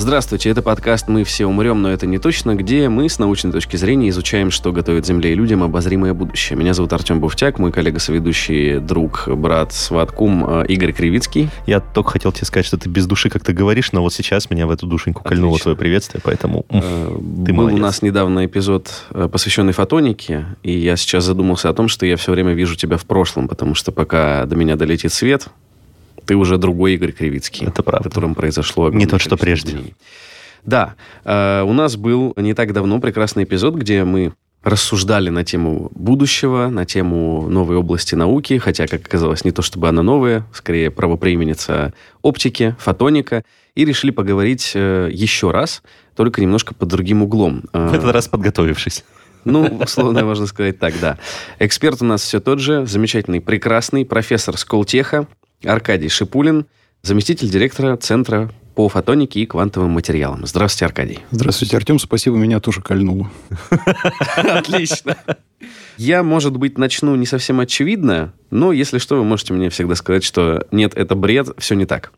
Здравствуйте, 0.00 0.48
это 0.48 0.62
подкаст 0.62 1.08
«Мы 1.08 1.24
все 1.24 1.44
умрем, 1.44 1.82
но 1.82 1.90
это 1.90 2.06
не 2.06 2.18
точно», 2.18 2.54
где 2.54 2.88
мы 2.88 3.06
с 3.10 3.18
научной 3.18 3.52
точки 3.52 3.76
зрения 3.76 4.08
изучаем, 4.08 4.50
что 4.50 4.72
готовит 4.72 5.04
Земле 5.04 5.32
и 5.32 5.34
людям 5.34 5.62
обозримое 5.62 6.14
будущее. 6.14 6.58
Меня 6.58 6.72
зовут 6.72 6.94
Артем 6.94 7.20
Буфтяк, 7.20 7.58
мой 7.58 7.70
коллега-соведущий, 7.70 8.78
друг, 8.78 9.28
брат, 9.28 9.74
сват, 9.74 10.10
кум 10.10 10.46
э, 10.48 10.64
Игорь 10.68 10.94
Кривицкий. 10.94 11.50
Я 11.66 11.80
только 11.80 12.12
хотел 12.12 12.32
тебе 12.32 12.46
сказать, 12.46 12.64
что 12.64 12.78
ты 12.78 12.88
без 12.88 13.06
души 13.06 13.28
как-то 13.28 13.52
говоришь, 13.52 13.92
но 13.92 14.00
вот 14.00 14.14
сейчас 14.14 14.48
меня 14.48 14.66
в 14.66 14.70
эту 14.70 14.86
душеньку 14.86 15.22
кольнуло 15.22 15.50
Отлично. 15.50 15.64
твое 15.64 15.76
приветствие, 15.76 16.22
поэтому 16.24 16.64
Э, 16.70 17.08
ты 17.44 17.52
Был 17.52 17.64
молодец. 17.64 17.78
у 17.78 17.82
нас 17.82 18.00
недавно 18.00 18.46
эпизод, 18.46 18.90
э, 19.10 19.28
посвященный 19.30 19.74
фотонике, 19.74 20.46
и 20.62 20.72
я 20.72 20.96
сейчас 20.96 21.24
задумался 21.24 21.68
о 21.68 21.74
том, 21.74 21.88
что 21.88 22.06
я 22.06 22.16
все 22.16 22.32
время 22.32 22.54
вижу 22.54 22.74
тебя 22.74 22.96
в 22.96 23.04
прошлом, 23.04 23.48
потому 23.48 23.74
что 23.74 23.92
пока 23.92 24.46
до 24.46 24.56
меня 24.56 24.76
долетит 24.76 25.12
свет, 25.12 25.48
ты 26.26 26.36
уже 26.36 26.58
другой 26.58 26.94
Игорь 26.94 27.12
Кривицкий. 27.12 27.66
Это 27.66 27.82
правда. 27.82 28.08
В 28.08 28.12
котором 28.12 28.34
произошло... 28.34 28.90
Не 28.90 29.06
тот, 29.06 29.20
что 29.20 29.36
прежде. 29.36 29.70
изменений. 29.70 29.94
Да. 30.64 30.94
э, 31.24 31.62
У 31.62 31.72
нас 31.72 31.96
был 31.96 32.34
не 32.36 32.54
так 32.54 32.72
давно 32.72 33.00
прекрасный 33.00 33.44
эпизод, 33.44 33.74
где 33.74 34.04
мы 34.04 34.32
рассуждали 34.62 35.30
на 35.30 35.42
тему 35.42 35.90
будущего, 35.94 36.68
на 36.68 36.84
тему 36.84 37.48
новой 37.48 37.76
области 37.76 38.14
науки, 38.14 38.58
хотя, 38.58 38.86
как 38.86 39.00
оказалось, 39.06 39.44
не 39.44 39.52
то 39.52 39.62
чтобы 39.62 39.88
она 39.88 40.02
новая, 40.02 40.44
скорее 40.52 40.90
правопрееменница 40.90 41.94
оптики, 42.20 42.76
фотоника, 42.78 43.42
и 43.74 43.84
решили 43.84 44.10
поговорить 44.10 44.72
э, 44.74 45.08
еще 45.12 45.50
раз, 45.50 45.82
только 46.14 46.42
немножко 46.42 46.74
под 46.74 46.88
другим 46.88 47.22
углом. 47.22 47.64
Э, 47.72 47.88
в 47.88 47.94
этот 47.94 48.12
раз 48.12 48.28
подготовившись. 48.28 49.04
ну, 49.44 49.62
условно 49.82 50.24
можно 50.24 50.46
сказать 50.46 50.78
так, 50.78 50.92
да. 51.00 51.16
Эксперт 51.58 52.02
у 52.02 52.04
нас 52.04 52.20
все 52.20 52.40
тот 52.40 52.58
же, 52.58 52.84
замечательный, 52.84 53.40
прекрасный 53.40 54.04
профессор 54.04 54.58
Сколтеха 54.58 55.26
Аркадий 55.64 56.08
Шипулин, 56.08 56.66
заместитель 57.02 57.48
директора 57.48 57.96
Центра 57.96 58.50
по 58.74 58.88
фотонике 58.88 59.40
и 59.40 59.46
квантовым 59.46 59.90
материалам. 59.90 60.46
Здравствуйте, 60.46 60.86
Аркадий. 60.86 61.18
Здравствуйте, 61.30 61.76
Артем. 61.76 61.98
Спасибо, 61.98 62.36
меня 62.36 62.60
тоже 62.60 62.80
кольнуло. 62.80 63.30
Отлично. 64.36 65.16
Я, 65.98 66.22
может 66.22 66.56
быть, 66.56 66.78
начну 66.78 67.14
не 67.14 67.26
совсем 67.26 67.60
очевидно, 67.60 68.32
но 68.50 68.72
если 68.72 68.98
что, 68.98 69.16
вы 69.16 69.24
можете 69.24 69.52
мне 69.52 69.68
всегда 69.68 69.94
сказать, 69.96 70.24
что 70.24 70.66
нет, 70.70 70.94
это 70.94 71.14
бред, 71.14 71.48
все 71.58 71.74
не 71.74 71.84
так. 71.84 72.12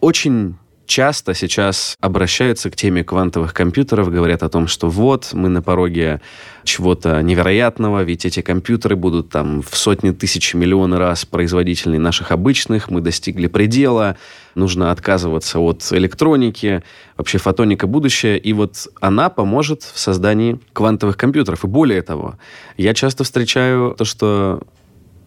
Очень 0.00 0.56
часто 0.88 1.34
сейчас 1.34 1.96
обращаются 2.00 2.70
к 2.70 2.76
теме 2.76 3.04
квантовых 3.04 3.54
компьютеров, 3.54 4.10
говорят 4.10 4.42
о 4.42 4.48
том, 4.48 4.66
что 4.66 4.88
вот, 4.88 5.30
мы 5.34 5.48
на 5.48 5.62
пороге 5.62 6.20
чего-то 6.64 7.22
невероятного, 7.22 8.02
ведь 8.02 8.26
эти 8.26 8.40
компьютеры 8.40 8.96
будут 8.96 9.28
там 9.28 9.62
в 9.62 9.76
сотни 9.76 10.10
тысяч 10.10 10.54
миллионы 10.54 10.96
раз 10.96 11.24
производительнее 11.24 12.00
наших 12.00 12.32
обычных, 12.32 12.90
мы 12.90 13.02
достигли 13.02 13.46
предела, 13.46 14.16
нужно 14.54 14.90
отказываться 14.90 15.60
от 15.60 15.86
электроники, 15.92 16.82
вообще 17.16 17.38
фотоника 17.38 17.86
будущее, 17.86 18.38
и 18.38 18.52
вот 18.52 18.88
она 19.00 19.28
поможет 19.28 19.82
в 19.82 19.98
создании 19.98 20.58
квантовых 20.72 21.16
компьютеров. 21.16 21.64
И 21.64 21.68
более 21.68 22.02
того, 22.02 22.38
я 22.76 22.94
часто 22.94 23.24
встречаю 23.24 23.94
то, 23.96 24.04
что 24.04 24.62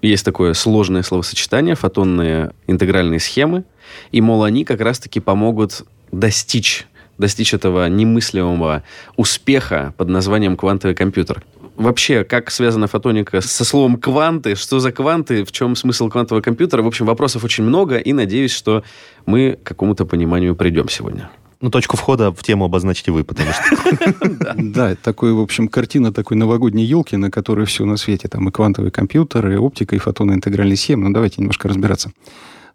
есть 0.02 0.26
такое 0.26 0.54
сложное 0.54 1.04
словосочетание, 1.04 1.76
фотонные 1.76 2.54
интегральные 2.68 3.20
схемы, 3.20 3.64
и, 4.12 4.22
мол, 4.22 4.44
они 4.44 4.66
как 4.66 4.82
раз-таки 4.82 5.20
помогут 5.20 5.84
достичь, 6.12 6.88
достичь 7.18 7.54
этого 7.54 7.88
немыслимого 7.88 8.84
успеха 9.16 9.94
под 9.98 10.10
названием 10.10 10.58
квантовый 10.58 10.96
компьютер. 10.96 11.44
Вообще, 11.76 12.24
как 12.24 12.52
связана 12.52 12.88
фотоника 12.88 13.42
со 13.42 13.64
словом 13.64 13.98
кванты? 13.98 14.56
Что 14.56 14.80
за 14.80 14.92
кванты? 14.92 15.46
В 15.46 15.52
чем 15.52 15.76
смысл 15.76 16.10
квантового 16.10 16.42
компьютера? 16.42 16.82
В 16.84 16.88
общем, 16.88 17.06
вопросов 17.06 17.44
очень 17.44 17.64
много, 17.64 17.98
и 17.98 18.14
надеюсь, 18.14 18.52
что 18.52 18.84
мы 19.26 19.58
к 19.64 19.68
какому-то 19.68 20.06
пониманию 20.06 20.56
придем 20.56 20.90
сегодня. 20.90 21.30
Ну, 21.62 21.70
точку 21.70 21.96
входа 21.96 22.32
в 22.32 22.42
тему 22.42 22.66
обозначьте 22.66 23.12
вы, 23.12 23.24
потому 23.24 23.50
что... 23.52 24.56
Да, 24.58 24.96
такой, 24.96 25.34
в 25.34 25.40
общем, 25.40 25.68
картина 25.68 26.12
такой 26.12 26.36
новогодней 26.36 26.84
елки, 26.84 27.16
на 27.18 27.30
которой 27.30 27.68
все 27.68 27.86
на 27.86 27.98
свете. 27.98 28.28
Там 28.28 28.50
и 28.50 28.52
квантовый 28.52 28.90
компьютер, 28.90 29.48
и 29.48 29.56
оптика, 29.56 29.96
и 29.96 30.00
фотонные 30.00 30.38
интегральные 30.38 30.76
схемы. 30.76 31.08
Ну, 31.08 31.14
давайте 31.14 31.36
немножко 31.38 31.68
разбираться. 31.68 32.12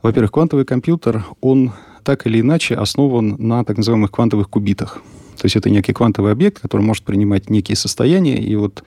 Во-первых, 0.02 0.30
квантовый 0.30 0.64
компьютер, 0.64 1.24
он 1.40 1.72
так 2.04 2.26
или 2.28 2.40
иначе 2.40 2.76
основан 2.76 3.34
на 3.38 3.64
так 3.64 3.76
называемых 3.76 4.12
квантовых 4.12 4.48
кубитах. 4.48 5.02
То 5.36 5.44
есть 5.44 5.56
это 5.56 5.68
некий 5.68 5.92
квантовый 5.92 6.30
объект, 6.30 6.60
который 6.60 6.82
может 6.82 7.02
принимать 7.02 7.50
некие 7.50 7.76
состояния, 7.76 8.38
и 8.38 8.54
вот 8.54 8.84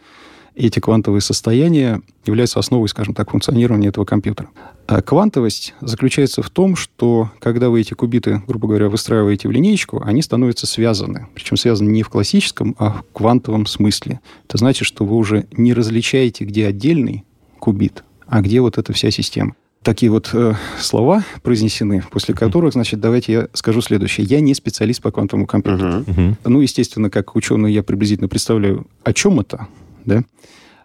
эти 0.59 0.79
квантовые 0.79 1.21
состояния 1.21 2.01
являются 2.25 2.59
основой, 2.59 2.89
скажем 2.89 3.13
так, 3.13 3.31
функционирования 3.31 3.87
этого 3.87 4.05
компьютера. 4.05 4.49
А 4.87 5.01
квантовость 5.01 5.73
заключается 5.81 6.41
в 6.41 6.49
том, 6.49 6.75
что 6.75 7.31
когда 7.39 7.69
вы 7.69 7.81
эти 7.81 7.93
кубиты, 7.93 8.41
грубо 8.45 8.67
говоря, 8.67 8.89
выстраиваете 8.89 9.47
в 9.47 9.51
линеечку, 9.51 10.01
они 10.03 10.21
становятся 10.21 10.67
связаны. 10.67 11.27
Причем 11.33 11.57
связаны 11.57 11.89
не 11.89 12.03
в 12.03 12.09
классическом, 12.09 12.75
а 12.77 12.89
в 12.91 13.05
квантовом 13.13 13.65
смысле. 13.65 14.19
Это 14.47 14.57
значит, 14.57 14.85
что 14.85 15.05
вы 15.05 15.15
уже 15.15 15.45
не 15.51 15.73
различаете, 15.73 16.43
где 16.43 16.67
отдельный 16.67 17.23
кубит, 17.59 18.03
а 18.27 18.41
где 18.41 18.59
вот 18.59 18.77
эта 18.77 18.91
вся 18.91 19.11
система. 19.11 19.55
Такие 19.81 20.11
вот 20.11 20.31
э, 20.33 20.55
слова 20.77 21.23
произнесены, 21.41 22.03
после 22.11 22.35
которых, 22.35 22.73
значит, 22.73 22.99
давайте 22.99 23.31
я 23.31 23.47
скажу 23.53 23.79
следующее. 23.79 24.27
Я 24.27 24.41
не 24.41 24.53
специалист 24.53 25.01
по 25.01 25.09
квантовому 25.09 25.47
компьютеру. 25.47 26.03
Мгм. 26.05 26.37
Ну, 26.43 26.59
естественно, 26.59 27.09
как 27.09 27.37
ученый 27.37 27.71
я 27.71 27.81
приблизительно 27.81 28.27
представляю, 28.27 28.87
о 29.05 29.13
чем 29.13 29.39
это, 29.39 29.67
да? 30.09 30.23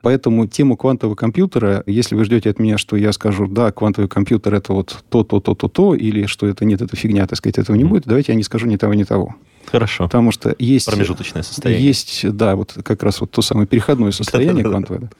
Поэтому 0.02 0.46
тему 0.46 0.76
квантового 0.76 1.14
компьютера, 1.14 1.82
если 1.86 2.14
вы 2.14 2.26
ждете 2.26 2.50
от 2.50 2.58
меня, 2.58 2.76
что 2.76 2.94
я 2.94 3.10
скажу, 3.12 3.46
да, 3.46 3.72
квантовый 3.72 4.06
компьютер 4.06 4.54
это 4.54 4.74
вот 4.74 5.02
то, 5.08 5.24
то, 5.24 5.40
то, 5.40 5.54
то, 5.54 5.66
то, 5.66 5.94
или 5.94 6.26
что 6.26 6.46
это 6.46 6.66
нет, 6.66 6.82
это 6.82 6.94
фигня, 6.94 7.26
так 7.26 7.38
сказать, 7.38 7.56
этого 7.56 7.74
не 7.74 7.84
будет, 7.84 8.04
давайте 8.04 8.32
я 8.32 8.36
не 8.36 8.42
скажу 8.42 8.66
ни 8.66 8.76
того, 8.76 8.92
ни 8.92 9.04
того. 9.04 9.34
Хорошо. 9.64 10.04
Потому 10.04 10.30
что 10.30 10.54
есть... 10.58 10.84
Промежуточное 10.84 11.42
состояние. 11.42 11.86
Есть, 11.86 12.30
да, 12.30 12.54
вот 12.54 12.76
как 12.84 13.02
раз 13.02 13.22
вот 13.22 13.30
то 13.30 13.40
самое 13.40 13.66
переходное 13.66 14.10
состояние 14.10 14.62
квантовое. 14.62 15.10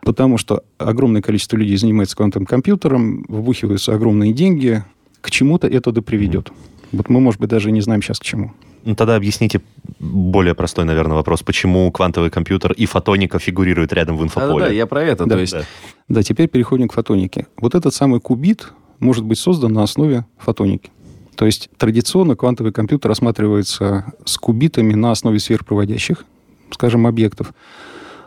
Потому 0.00 0.38
что 0.38 0.64
огромное 0.78 1.20
количество 1.20 1.58
людей 1.58 1.76
занимается 1.76 2.16
квантовым 2.16 2.46
компьютером, 2.46 3.26
вбухиваются 3.28 3.94
огромные 3.94 4.32
деньги, 4.32 4.82
к 5.20 5.30
чему-то 5.30 5.68
это 5.68 5.92
да 5.92 6.00
приведет. 6.00 6.50
Вот 6.90 7.10
мы, 7.10 7.20
может 7.20 7.38
быть, 7.38 7.50
даже 7.50 7.70
не 7.70 7.82
знаем 7.82 8.00
сейчас 8.00 8.18
к 8.18 8.24
чему. 8.24 8.52
Ну, 8.84 8.94
тогда 8.94 9.16
объясните 9.16 9.60
более 10.00 10.54
простой, 10.54 10.84
наверное, 10.84 11.16
вопрос. 11.16 11.42
Почему 11.42 11.90
квантовый 11.92 12.30
компьютер 12.30 12.72
и 12.72 12.86
фотоника 12.86 13.38
фигурируют 13.38 13.92
рядом 13.92 14.16
в 14.16 14.20
Да, 14.20 14.24
инфополе? 14.24 14.66
да, 14.66 14.72
я 14.72 14.86
про 14.86 15.02
это. 15.02 15.24
Да, 15.26 15.36
то 15.36 15.40
есть 15.40 15.52
Да. 15.52 15.62
Да, 16.08 16.22
теперь 16.22 16.48
переходим 16.48 16.88
к 16.88 16.92
фотонике. 16.92 17.46
Вот 17.58 17.74
этот 17.74 17.94
самый 17.94 18.20
кубит 18.20 18.72
может 18.98 19.24
быть 19.24 19.38
создан 19.38 19.72
на 19.72 19.82
основе 19.84 20.26
фотоники. 20.38 20.90
То 21.36 21.46
есть 21.46 21.70
традиционно 21.78 22.36
квантовый 22.36 22.72
компьютер 22.72 23.08
рассматривается 23.08 24.12
с 24.24 24.36
кубитами 24.36 24.94
на 24.94 25.12
основе 25.12 25.38
сверхпроводящих, 25.38 26.24
скажем, 26.70 27.06
объектов. 27.06 27.54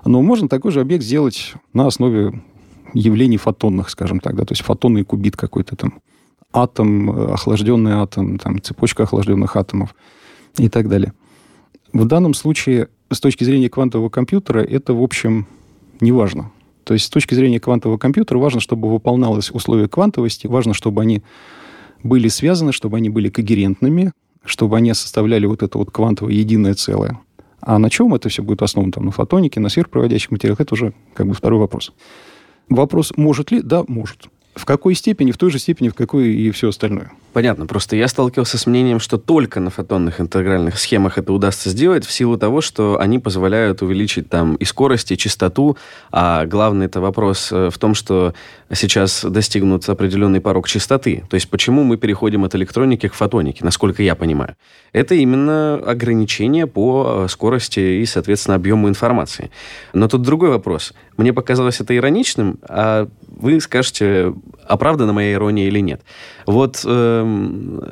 Но 0.05 0.21
можно 0.21 0.47
такой 0.47 0.71
же 0.71 0.81
объект 0.81 1.03
сделать 1.03 1.53
на 1.73 1.88
основе 1.88 2.41
явлений 2.94 3.38
фотонных, 3.38 3.89
скажем 3.89 4.19
так, 4.19 4.35
да, 4.35 4.45
то 4.45 4.53
есть 4.53 4.63
фотонный 4.63 5.03
кубит 5.03 5.35
какой-то 5.35 5.75
там, 5.75 5.99
атом, 6.53 7.11
э, 7.11 7.33
охлажденный 7.33 7.94
атом, 7.94 8.38
там, 8.39 8.61
цепочка 8.61 9.03
охлажденных 9.03 9.55
атомов 9.55 9.94
и 10.57 10.69
так 10.69 10.89
далее. 10.89 11.13
В 11.93 12.05
данном 12.05 12.33
случае, 12.33 12.89
с 13.11 13.19
точки 13.19 13.43
зрения 13.43 13.69
квантового 13.69 14.09
компьютера, 14.09 14.59
это, 14.59 14.93
в 14.93 15.01
общем, 15.01 15.47
не 16.01 16.11
важно. 16.11 16.51
То 16.83 16.93
есть 16.93 17.05
с 17.05 17.09
точки 17.09 17.33
зрения 17.33 17.59
квантового 17.59 17.97
компьютера 17.97 18.38
важно, 18.38 18.59
чтобы 18.59 18.91
выполнялось 18.91 19.49
условие 19.51 19.88
квантовости, 19.88 20.47
важно, 20.47 20.73
чтобы 20.73 21.01
они 21.01 21.23
были 22.03 22.27
связаны, 22.27 22.71
чтобы 22.71 22.97
они 22.97 23.09
были 23.09 23.29
когерентными, 23.29 24.11
чтобы 24.44 24.77
они 24.77 24.94
составляли 24.94 25.47
вот 25.47 25.63
это 25.63 25.77
вот 25.77 25.89
квантовое 25.89 26.33
единое 26.33 26.75
целое. 26.75 27.19
А 27.62 27.80
на 27.80 27.89
чем 27.89 28.13
это 28.13 28.30
все 28.30 28.44
будет 28.44 28.62
основано? 28.62 28.91
Там, 28.91 29.06
на 29.06 29.12
фотонике, 29.12 29.59
на 29.59 29.69
сверхпроводящих 29.69 30.30
материалах? 30.30 30.62
Это 30.62 30.75
уже 30.75 30.94
как 31.15 31.25
бы 31.27 31.33
второй 31.33 31.59
вопрос. 31.59 31.94
Вопрос, 32.69 33.13
может 33.18 33.51
ли? 33.51 33.62
Да, 33.62 33.83
может. 33.88 34.27
В 34.56 34.66
какой 34.66 34.96
степени? 34.96 35.31
В 35.31 35.38
той 35.38 35.52
же 35.52 35.60
степени, 35.60 35.90
в 35.90 35.94
какой 35.94 36.30
и 36.30 36.50
все 36.52 36.69
остальное. 36.69 37.12
Понятно, 37.34 37.66
просто 37.66 37.98
я 37.98 38.07
сталкивался 38.07 38.57
с 38.57 38.66
мнением, 38.66 39.02
что 39.02 39.18
только 39.18 39.60
на 39.60 39.69
фотонных 39.69 40.22
интегральных 40.22 40.80
схемах 40.80 41.18
это 41.18 41.34
удастся 41.34 41.69
сделать 41.69 42.06
в 42.06 42.12
силу 42.13 42.38
того, 42.38 42.62
что 42.62 42.98
они 42.98 43.19
позволяют 43.19 43.81
увеличить 43.81 44.30
там 44.30 44.56
и 44.56 44.63
скорость, 44.63 45.12
и 45.12 45.18
частоту, 45.18 45.75
а 46.13 46.46
главный 46.46 46.86
это 46.86 47.02
вопрос 47.02 47.50
э, 47.52 47.69
в 47.69 47.78
том, 47.78 47.94
что 47.94 48.34
сейчас 48.74 49.25
достигнут 49.25 49.90
определенный 49.90 50.40
порог 50.40 50.69
частоты. 50.69 51.25
То 51.30 51.36
есть 51.36 51.50
почему 51.50 51.84
мы 51.84 51.98
переходим 51.98 52.46
от 52.46 52.56
электроники 52.56 53.10
к 53.10 53.13
фотонике, 53.13 53.66
насколько 53.66 54.02
я 54.02 54.16
понимаю. 54.16 54.56
Это 54.94 55.16
именно 55.16 55.75
ограничение 55.75 56.68
по 56.68 57.25
э, 57.25 57.28
скорости 57.28 57.81
и, 57.81 58.06
соответственно, 58.06 58.56
объему 58.56 58.88
информации. 58.88 59.52
Но 59.92 60.07
тут 60.07 60.22
другой 60.22 60.52
вопрос. 60.52 60.94
Мне 61.18 61.34
показалось 61.34 61.81
это 61.81 61.94
ироничным, 61.98 62.60
а 62.63 63.10
вы 63.28 63.60
скажете, 63.60 64.34
оправдана 64.68 65.13
моя 65.13 65.33
ирония 65.33 65.68
или 65.68 65.80
нет. 65.80 66.01
Вот 66.45 66.81
э, 66.86 67.24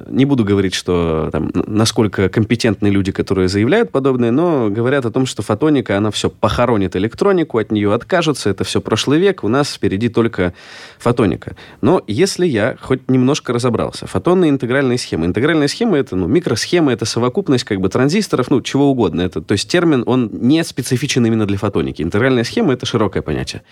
не 0.09 0.25
буду 0.25 0.43
говорить, 0.43 0.73
что 0.73 1.29
там, 1.31 1.51
насколько 1.53 2.29
компетентны 2.29 2.87
люди, 2.87 3.11
которые 3.11 3.47
заявляют 3.47 3.91
подобное, 3.91 4.31
но 4.31 4.69
говорят 4.69 5.05
о 5.05 5.11
том, 5.11 5.25
что 5.25 5.41
фотоника, 5.41 5.97
она 5.97 6.11
все 6.11 6.29
похоронит 6.29 6.95
электронику, 6.95 7.57
от 7.57 7.71
нее 7.71 7.93
откажется, 7.93 8.49
это 8.49 8.63
все 8.63 8.81
прошлый 8.81 9.19
век, 9.19 9.43
у 9.43 9.47
нас 9.47 9.73
впереди 9.73 10.09
только 10.09 10.53
фотоника. 10.99 11.55
Но 11.81 12.01
если 12.07 12.45
я 12.45 12.75
хоть 12.79 13.09
немножко 13.09 13.53
разобрался, 13.53 14.07
фотонные 14.07 14.49
интегральные 14.49 14.97
схемы. 14.97 15.25
Интегральные 15.25 15.67
схемы 15.67 15.97
это 15.97 16.15
ну, 16.15 16.27
микросхемы, 16.27 16.91
это 16.91 17.05
совокупность 17.05 17.63
как 17.63 17.79
бы 17.79 17.89
транзисторов, 17.89 18.49
ну, 18.49 18.61
чего 18.61 18.89
угодно. 18.89 19.21
Это, 19.21 19.41
то 19.41 19.53
есть 19.53 19.69
термин, 19.69 20.03
он 20.05 20.29
не 20.31 20.63
специфичен 20.63 21.25
именно 21.25 21.45
для 21.45 21.57
фотоники. 21.57 22.01
Интегральная 22.01 22.43
схема 22.43 22.73
это 22.73 22.85
широкое 22.85 23.21
понятие. 23.21 23.63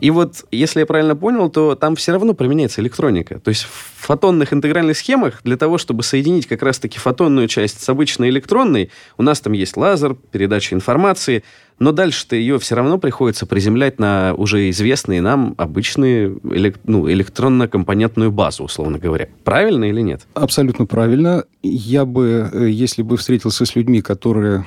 И 0.00 0.10
вот, 0.10 0.44
если 0.50 0.80
я 0.80 0.86
правильно 0.86 1.16
понял, 1.16 1.50
то 1.50 1.74
там 1.74 1.96
все 1.96 2.12
равно 2.12 2.29
применяется 2.34 2.80
электроника. 2.80 3.38
То 3.40 3.48
есть 3.48 3.62
в 3.62 4.06
фотонных 4.06 4.52
интегральных 4.52 4.96
схемах 4.96 5.40
для 5.44 5.56
того, 5.56 5.78
чтобы 5.78 6.02
соединить 6.02 6.46
как 6.46 6.62
раз-таки 6.62 6.98
фотонную 6.98 7.48
часть 7.48 7.82
с 7.82 7.88
обычной 7.88 8.30
электронной, 8.30 8.90
у 9.16 9.22
нас 9.22 9.40
там 9.40 9.52
есть 9.52 9.76
лазер, 9.76 10.14
передача 10.14 10.74
информации, 10.74 11.44
но 11.78 11.92
дальше-то 11.92 12.36
ее 12.36 12.58
все 12.58 12.74
равно 12.74 12.98
приходится 12.98 13.46
приземлять 13.46 13.98
на 13.98 14.34
уже 14.36 14.68
известные 14.70 15.22
нам 15.22 15.54
обычные 15.56 16.36
элек... 16.50 16.78
ну, 16.84 17.10
электронно-компонентную 17.10 18.30
базу, 18.30 18.64
условно 18.64 18.98
говоря. 18.98 19.28
Правильно 19.44 19.84
или 19.84 20.02
нет? 20.02 20.22
Абсолютно 20.34 20.86
правильно. 20.86 21.44
Я 21.62 22.04
бы, 22.04 22.50
э, 22.52 22.68
если 22.68 23.02
бы 23.02 23.16
встретился 23.16 23.64
с 23.64 23.74
людьми, 23.74 24.02
которые 24.02 24.66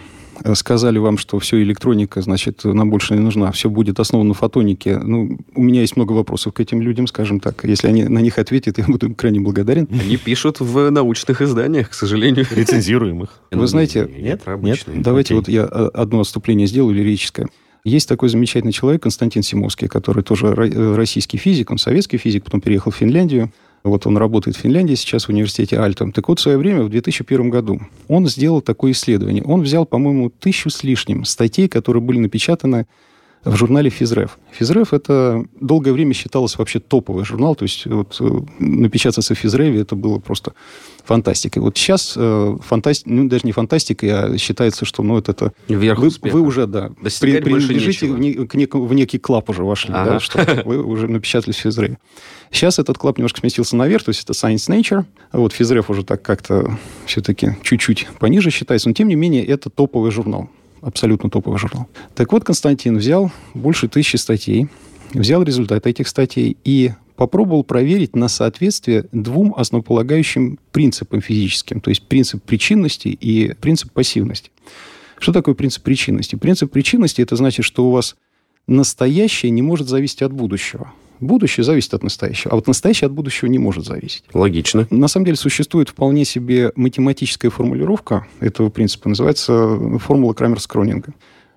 сказали 0.53 0.97
вам, 0.97 1.17
что 1.17 1.39
все 1.39 1.61
электроника, 1.61 2.21
значит, 2.21 2.63
нам 2.63 2.89
больше 2.89 3.13
не 3.13 3.19
нужна, 3.19 3.51
все 3.51 3.69
будет 3.69 3.99
основано 3.99 4.29
на 4.29 4.33
фотонике. 4.33 4.99
Ну, 4.99 5.37
у 5.55 5.61
меня 5.61 5.81
есть 5.81 5.95
много 5.95 6.13
вопросов 6.13 6.53
к 6.53 6.59
этим 6.59 6.81
людям, 6.81 7.07
скажем 7.07 7.39
так. 7.39 7.63
Если 7.63 7.87
они 7.87 8.03
на 8.03 8.19
них 8.19 8.37
ответят, 8.37 8.77
я 8.77 8.85
буду 8.85 9.13
крайне 9.13 9.39
благодарен. 9.39 9.87
Они 9.91 10.17
пишут 10.17 10.59
в 10.59 10.89
научных 10.89 11.41
изданиях, 11.41 11.89
к 11.89 11.93
сожалению. 11.93 12.45
Рецензируем 12.51 13.23
их. 13.23 13.29
Вы 13.51 13.67
знаете, 13.67 14.09
нет, 14.17 14.41
нет? 14.61 14.81
Давайте 14.87 15.35
вот 15.35 15.47
я 15.47 15.63
э, 15.63 15.89
одно 15.93 16.21
отступление 16.21 16.67
сделаю 16.67 16.95
лирическое. 16.95 17.47
Есть 17.83 18.07
такой 18.07 18.29
замечательный 18.29 18.71
человек, 18.71 19.03
Константин 19.03 19.43
Симовский, 19.43 19.87
который 19.89 20.23
тоже 20.23 20.47
э, 20.47 20.95
российский 20.95 21.37
физик, 21.37 21.69
он 21.69 21.77
советский 21.77 22.17
физик, 22.17 22.45
потом 22.45 22.61
переехал 22.61 22.91
в 22.91 22.95
Финляндию. 22.95 23.51
Вот 23.83 24.07
он 24.07 24.17
работает 24.17 24.55
в 24.55 24.61
Финляндии 24.61 24.95
сейчас 24.95 25.25
в 25.25 25.29
университете 25.29 25.77
Альтом. 25.77 26.13
Так 26.13 26.29
вот, 26.29 26.39
в 26.39 26.41
свое 26.41 26.57
время, 26.57 26.83
в 26.83 26.89
2001 26.89 27.49
году, 27.49 27.81
он 28.07 28.27
сделал 28.27 28.61
такое 28.61 28.93
исследование. 28.93 29.43
Он 29.43 29.61
взял, 29.61 29.85
по-моему, 29.85 30.29
тысячу 30.29 30.69
с 30.69 30.83
лишним 30.83 31.25
статей, 31.25 31.67
которые 31.67 32.01
были 32.01 32.19
напечатаны 32.19 32.87
в 33.43 33.55
журнале 33.55 33.89
«Физреф». 33.89 34.37
«Физреф»— 34.51 34.93
это 34.93 35.45
долгое 35.59 35.91
время 35.91 36.13
считалось 36.13 36.57
вообще 36.57 36.79
топовый 36.79 37.25
журнал, 37.25 37.55
то 37.55 37.63
есть 37.63 37.85
вот, 37.85 38.17
э, 38.19 38.39
напечататься 38.59 39.35
в 39.35 39.37
«Физреве» 39.37 39.81
это 39.81 39.95
было 39.95 40.19
просто 40.19 40.53
фантастикой. 41.03 41.61
Вот 41.61 41.77
сейчас 41.77 42.13
э, 42.15 42.57
фантасти... 42.63 43.03
ну, 43.07 43.27
даже 43.27 43.45
не 43.45 43.51
фантастикой, 43.51 44.09
а 44.09 44.37
считается, 44.37 44.85
что 44.85 45.03
ну, 45.03 45.17
это... 45.17 45.51
Вверх 45.67 45.99
вы, 45.99 46.09
вы 46.21 46.41
уже, 46.41 46.67
да, 46.67 46.91
при, 47.19 47.41
принадлежите 47.41 48.07
в, 48.07 48.17
не, 48.17 48.33
к 48.33 48.55
нек, 48.55 48.75
в 48.75 48.93
некий 48.93 49.19
клаб 49.19 49.49
уже 49.49 49.63
вошли, 49.63 49.93
ага. 49.93 50.11
да, 50.11 50.19
что 50.19 50.63
вы 50.65 50.81
уже 50.81 51.07
напечатались 51.07 51.57
в 51.57 51.61
«Физреве». 51.61 51.97
Сейчас 52.51 52.79
этот 52.79 52.97
клаб 52.97 53.17
немножко 53.17 53.39
сместился 53.39 53.75
наверх, 53.75 54.03
то 54.03 54.09
есть 54.09 54.23
это 54.23 54.33
Science 54.33 54.69
Nature. 54.69 55.05
Вот 55.31 55.53
Физреф 55.53 55.89
уже 55.89 56.03
так 56.05 56.21
как-то 56.21 56.77
все-таки 57.05 57.57
чуть-чуть 57.63 58.07
пониже 58.19 58.51
считается, 58.51 58.89
но 58.89 58.93
тем 58.93 59.07
не 59.07 59.15
менее 59.15 59.43
это 59.43 59.69
топовый 59.69 60.11
журнал. 60.11 60.49
Абсолютно 60.83 61.29
топовый 61.29 61.57
журнал. 61.57 61.87
Так 62.13 62.33
вот, 62.33 62.43
Константин 62.43 62.97
взял 62.97 63.31
больше 63.53 63.87
тысячи 63.87 64.17
статей, 64.17 64.67
взял 65.13 65.41
результаты 65.41 65.89
этих 65.89 66.09
статей 66.09 66.57
и 66.65 66.91
попробовал 67.15 67.63
проверить 67.63 68.17
на 68.17 68.27
соответствие 68.27 69.05
двум 69.13 69.53
основополагающим 69.55 70.59
принципам 70.73 71.21
физическим, 71.21 71.79
то 71.79 71.89
есть 71.89 72.03
принцип 72.07 72.43
причинности 72.43 73.07
и 73.07 73.53
принцип 73.53 73.93
пассивности. 73.93 74.51
Что 75.19 75.31
такое 75.31 75.55
принцип 75.55 75.83
причинности? 75.83 76.35
Принцип 76.35 76.69
причинности– 76.69 77.21
это 77.23 77.37
значит, 77.37 77.63
что 77.63 77.87
у 77.87 77.91
вас 77.91 78.17
настоящее 78.67 79.51
не 79.51 79.61
может 79.61 79.87
зависеть 79.87 80.21
от 80.21 80.33
будущего. 80.33 80.91
Будущее 81.19 81.63
зависит 81.63 81.93
от 81.93 82.03
настоящего, 82.03 82.51
а 82.51 82.55
вот 82.55 82.67
настоящее 82.67 83.07
от 83.07 83.13
будущего 83.13 83.47
не 83.47 83.59
может 83.59 83.85
зависеть. 83.85 84.23
Логично. 84.33 84.87
На 84.89 85.07
самом 85.07 85.25
деле 85.25 85.37
существует 85.37 85.89
вполне 85.89 86.25
себе 86.25 86.71
математическая 86.75 87.49
формулировка 87.49 88.27
этого 88.39 88.69
принципа, 88.69 89.09
называется 89.09 89.97
формула 89.99 90.33
Крамер-Скронинга. 90.33 91.13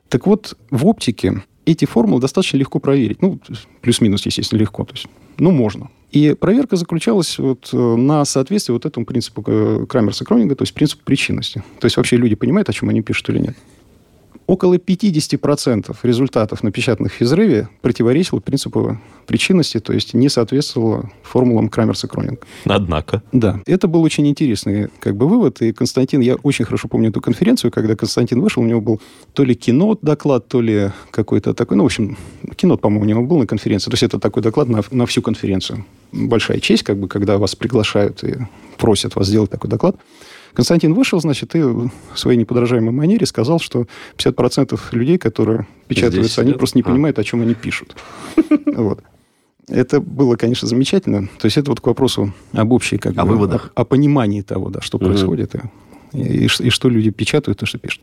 Так 0.09 0.27
вот, 0.27 0.57
в 0.71 0.87
оптике 0.87 1.43
эти 1.65 1.85
формулы 1.85 2.21
достаточно 2.21 2.57
легко 2.59 2.79
проверить. 2.79 3.21
Ну, 3.21 3.41
плюс-минус, 3.81 4.25
естественно, 4.25 4.61
легко. 4.61 4.85
То 4.85 4.95
есть, 4.95 5.09
ну, 5.39 5.51
можно. 5.51 5.91
И 6.13 6.35
проверка 6.39 6.77
заключалась 6.77 7.39
вот 7.39 7.71
э, 7.73 7.77
на 7.77 8.25
соответствии 8.25 8.73
вот 8.73 8.87
этому 8.87 9.05
принципу 9.05 9.43
э, 9.47 9.87
Крамерса-Кронинга, 9.89 10.55
то 10.55 10.63
есть 10.63 10.73
принципу 10.73 11.03
причинности. 11.05 11.65
То 11.81 11.87
есть 11.87 11.97
вообще 11.97 12.17
люди 12.17 12.37
понимают, 12.37 12.69
о 12.69 12.73
чем 12.73 12.89
они 12.89 13.03
пишут 13.03 13.29
или 13.31 13.41
нет 13.41 13.57
около 14.47 14.75
50% 14.75 15.97
результатов, 16.03 16.63
напечатанных 16.63 17.13
в 17.13 17.17
физрыве, 17.17 17.69
противоречило 17.83 18.41
принципу 18.41 18.99
причинности, 19.27 19.81
то 19.81 19.93
есть 19.93 20.15
не 20.15 20.29
соответствовало 20.29 21.11
формулам 21.23 21.69
Крамерса-Кронинга. 21.69 22.39
Однако. 22.65 23.23
Да. 23.33 23.61
Это 23.67 23.89
был 23.89 24.03
очень 24.03 24.27
интересный 24.29 24.89
как 25.01 25.17
бы 25.17 25.29
вывод. 25.29 25.63
И 25.63 25.73
Константин, 25.73 26.21
я 26.21 26.37
очень 26.37 26.65
хорошо 26.65 26.89
помню 26.89 27.11
эту 27.11 27.21
конференцию, 27.21 27.71
когда 27.71 27.97
Константин 27.97 28.41
вышел, 28.41 28.63
у 28.63 28.67
него 28.67 28.81
был 28.81 29.01
то 29.35 29.45
ли 29.45 29.55
кино 29.55 29.99
доклад, 30.01 30.49
то 30.49 30.61
ли 30.61 30.91
какой-то 31.11 31.55
такой, 31.55 31.77
ну, 31.77 31.83
в 31.83 31.87
общем, 31.87 32.17
кино, 32.55 32.77
по-моему, 32.77 33.05
у 33.05 33.09
него 33.09 33.23
был 33.23 33.39
на 33.39 33.47
конференции. 33.47 33.91
То 33.91 33.95
есть 33.95 34.05
это 34.05 34.19
такой 34.19 34.43
доклад 34.43 34.69
на, 34.69 34.83
на 34.91 35.07
всю 35.07 35.23
конференцию. 35.23 35.85
Большая 36.13 36.61
честь, 36.61 36.85
как 36.85 36.99
бы, 36.99 37.09
когда 37.09 37.39
вас 37.39 37.57
приглашают 37.57 38.23
и 38.23 38.37
просят 38.79 39.17
вас 39.17 39.27
сделать 39.27 39.51
такой 39.51 39.69
доклад. 39.69 39.97
Константин 40.57 40.95
вышел, 40.95 41.21
значит, 41.21 41.55
и 41.55 41.61
в 41.61 41.91
своей 42.15 42.39
неподражаемой 42.39 42.91
манере 42.91 43.27
сказал, 43.27 43.61
что 43.61 43.87
50% 44.17 44.81
людей, 44.93 45.19
которые 45.19 45.67
печатаются, 45.87 46.23
Здесь 46.23 46.39
они 46.39 46.49
нет? 46.49 46.59
просто 46.59 46.79
не 46.79 46.83
а. 46.83 46.87
понимают, 46.87 47.19
о 47.19 47.25
чем 47.25 47.43
они 47.43 47.55
пишут. 47.55 47.95
Вот. 48.67 49.01
Это 49.69 50.01
было, 50.01 50.37
конечно, 50.37 50.69
замечательно. 50.69 51.29
То 51.39 51.47
есть 51.47 51.57
это 51.57 51.71
вот 51.71 51.81
к 51.81 51.87
вопросу 51.87 52.33
об 52.53 52.73
общей, 52.73 52.99
как 52.99 53.19
о 53.19 53.25
бы, 53.25 53.33
выводах. 53.33 53.73
О, 53.75 53.83
о 53.83 53.85
понимании 53.85 54.41
того, 54.41 54.71
да, 54.71 54.81
что 54.81 54.97
угу. 54.97 55.07
происходит, 55.07 55.57
и, 56.13 56.19
и, 56.19 56.45
и 56.45 56.71
что 56.71 56.89
люди 56.89 57.11
печатают, 57.11 57.63
и 57.63 57.67
что 57.67 57.79
пишут. 57.79 58.03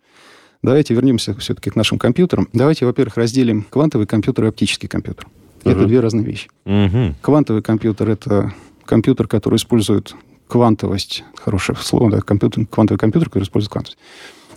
Давайте 0.61 0.93
вернемся 0.93 1.35
все-таки 1.35 1.69
к 1.69 1.75
нашим 1.75 1.97
компьютерам. 1.97 2.49
Давайте, 2.53 2.85
во-первых, 2.85 3.17
разделим 3.17 3.65
квантовый 3.69 4.05
компьютер 4.05 4.45
и 4.45 4.47
оптический 4.49 4.89
компьютер. 4.89 5.25
Угу. 5.63 5.71
Это 5.71 5.85
две 5.85 5.99
разные 6.01 6.25
вещи. 6.25 6.49
Угу. 6.65 7.15
Квантовый 7.21 7.63
компьютер– 7.63 8.09
это 8.11 8.53
компьютер, 8.85 9.27
который 9.27 9.55
использует 9.55 10.15
квантовость, 10.53 11.23
хорошее 11.35 11.75
слово, 11.81 12.11
да, 12.11 12.21
компьютер, 12.21 12.67
квантовый 12.67 12.99
компьютер, 12.99 13.27
который 13.27 13.41
использует 13.41 13.71
квантовость, 13.71 13.97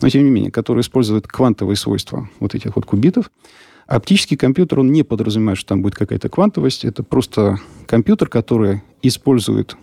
но 0.03 0.11
тем 0.11 0.25
не 0.25 0.31
менее, 0.31 0.51
который 0.51 0.83
использует 0.83 1.27
квантовые 1.27 1.75
свойства 1.75 2.29
вот 2.39 2.55
этих 2.55 2.77
вот 2.77 2.85
кубитов. 2.85 3.31
Оптический 3.87 4.37
компьютер, 4.37 4.81
он 4.81 4.93
не 4.93 5.05
подразумевает, 5.05 5.59
что 5.59 5.71
там 5.71 5.81
будет 5.81 5.95
какая-то 5.95 6.29
квантовость. 6.29 6.85
Это 6.85 7.03
просто 7.03 7.61
компьютер, 7.87 8.29
который 8.29 8.83
использует, 9.01 9.75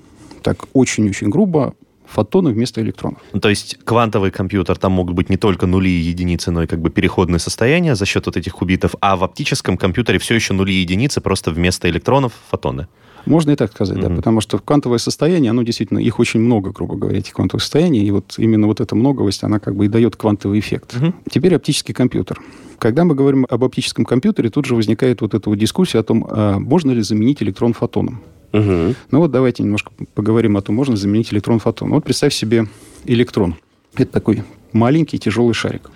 так 0.44 0.66
очень-очень 0.74 1.32
грубо, 1.32 1.74
фотоны 2.06 2.52
вместо 2.52 2.80
электронов. 2.80 3.20
Ну, 3.32 3.40
то 3.40 3.50
есть 3.50 3.80
квантовый 3.84 4.30
компьютер, 4.30 4.78
там 4.78 4.92
могут 4.92 5.16
быть 5.16 5.32
не 5.32 5.38
только 5.38 5.66
нули 5.66 5.90
и 5.90 6.00
единицы, 6.00 6.52
но 6.52 6.62
и 6.62 6.68
как 6.68 6.80
бы 6.80 6.92
переходные 6.92 7.40
состояния 7.40 7.96
за 7.96 8.06
счет 8.06 8.28
вот 8.28 8.38
этих 8.38 8.54
кубитов, 8.54 8.94
а 9.02 9.16
в 9.16 9.24
оптическом 9.24 9.78
компьютере 9.78 10.20
все 10.20 10.36
еще 10.36 10.54
нули 10.54 10.74
и 10.74 10.82
единицы, 10.82 11.22
просто 11.22 11.50
вместо 11.50 11.90
электронов 11.90 12.34
фотоны. 12.52 12.88
Можно 13.26 13.52
и 13.52 13.56
так 13.56 13.72
сказать, 13.72 13.98
mm-hmm. 13.98 14.10
да, 14.10 14.16
потому 14.16 14.42
что 14.42 14.60
квантовое 14.60 14.98
состояние, 14.98 15.52
оно 15.52 15.64
действительно, 15.64 16.00
их 16.00 16.20
очень 16.20 16.40
много, 16.40 16.72
грубо 16.72 16.96
говоря, 16.96 17.20
этих 17.20 17.34
квантовых 17.34 17.62
состояний, 17.62 18.06
и 18.06 18.12
вот 18.12 18.36
именно 18.38 18.68
вот 18.68 18.82
эта 18.82 18.96
многовость, 18.96 19.44
она 19.44 19.60
как 19.60 19.76
бы 19.76 19.86
и 19.86 19.88
дает 19.88 20.16
квантовый 20.16 20.60
эффект. 20.60 20.96
Mm-hmm. 20.96 21.14
Теперь 21.32 21.56
оптический 21.56 21.94
компьютер. 21.94 22.42
Когда 22.80 23.06
мы 23.06 23.16
говорим 23.16 23.46
об 23.50 23.64
оптическом 23.64 24.04
компьютере, 24.04 24.50
тут 24.50 24.66
же 24.66 24.76
возникает 24.76 25.22
вот 25.22 25.34
эта 25.34 25.50
вот 25.50 25.58
дискуссия 25.58 26.00
о 26.00 26.04
том, 26.04 26.28
а 26.30 26.60
можно 26.60 26.92
ли 26.92 27.02
заменить 27.02 27.42
электрон 27.42 27.72
фотоном. 27.72 28.22
Угу. 28.52 28.96
Ну 29.12 29.20
вот 29.20 29.32
давайте 29.32 29.64
немножко 29.64 29.92
поговорим 30.14 30.58
о 30.58 30.62
том, 30.62 30.76
можно 30.76 30.96
заменить 30.96 31.34
электрон 31.34 31.60
фотон. 31.60 31.90
Вот 31.90 32.04
представь 32.04 32.34
себе 32.34 32.68
электрон. 33.06 33.56
Это 33.96 34.12
такой 34.12 34.44
маленький 34.74 35.18
тяжелый 35.18 35.54
шарик. 35.54 35.90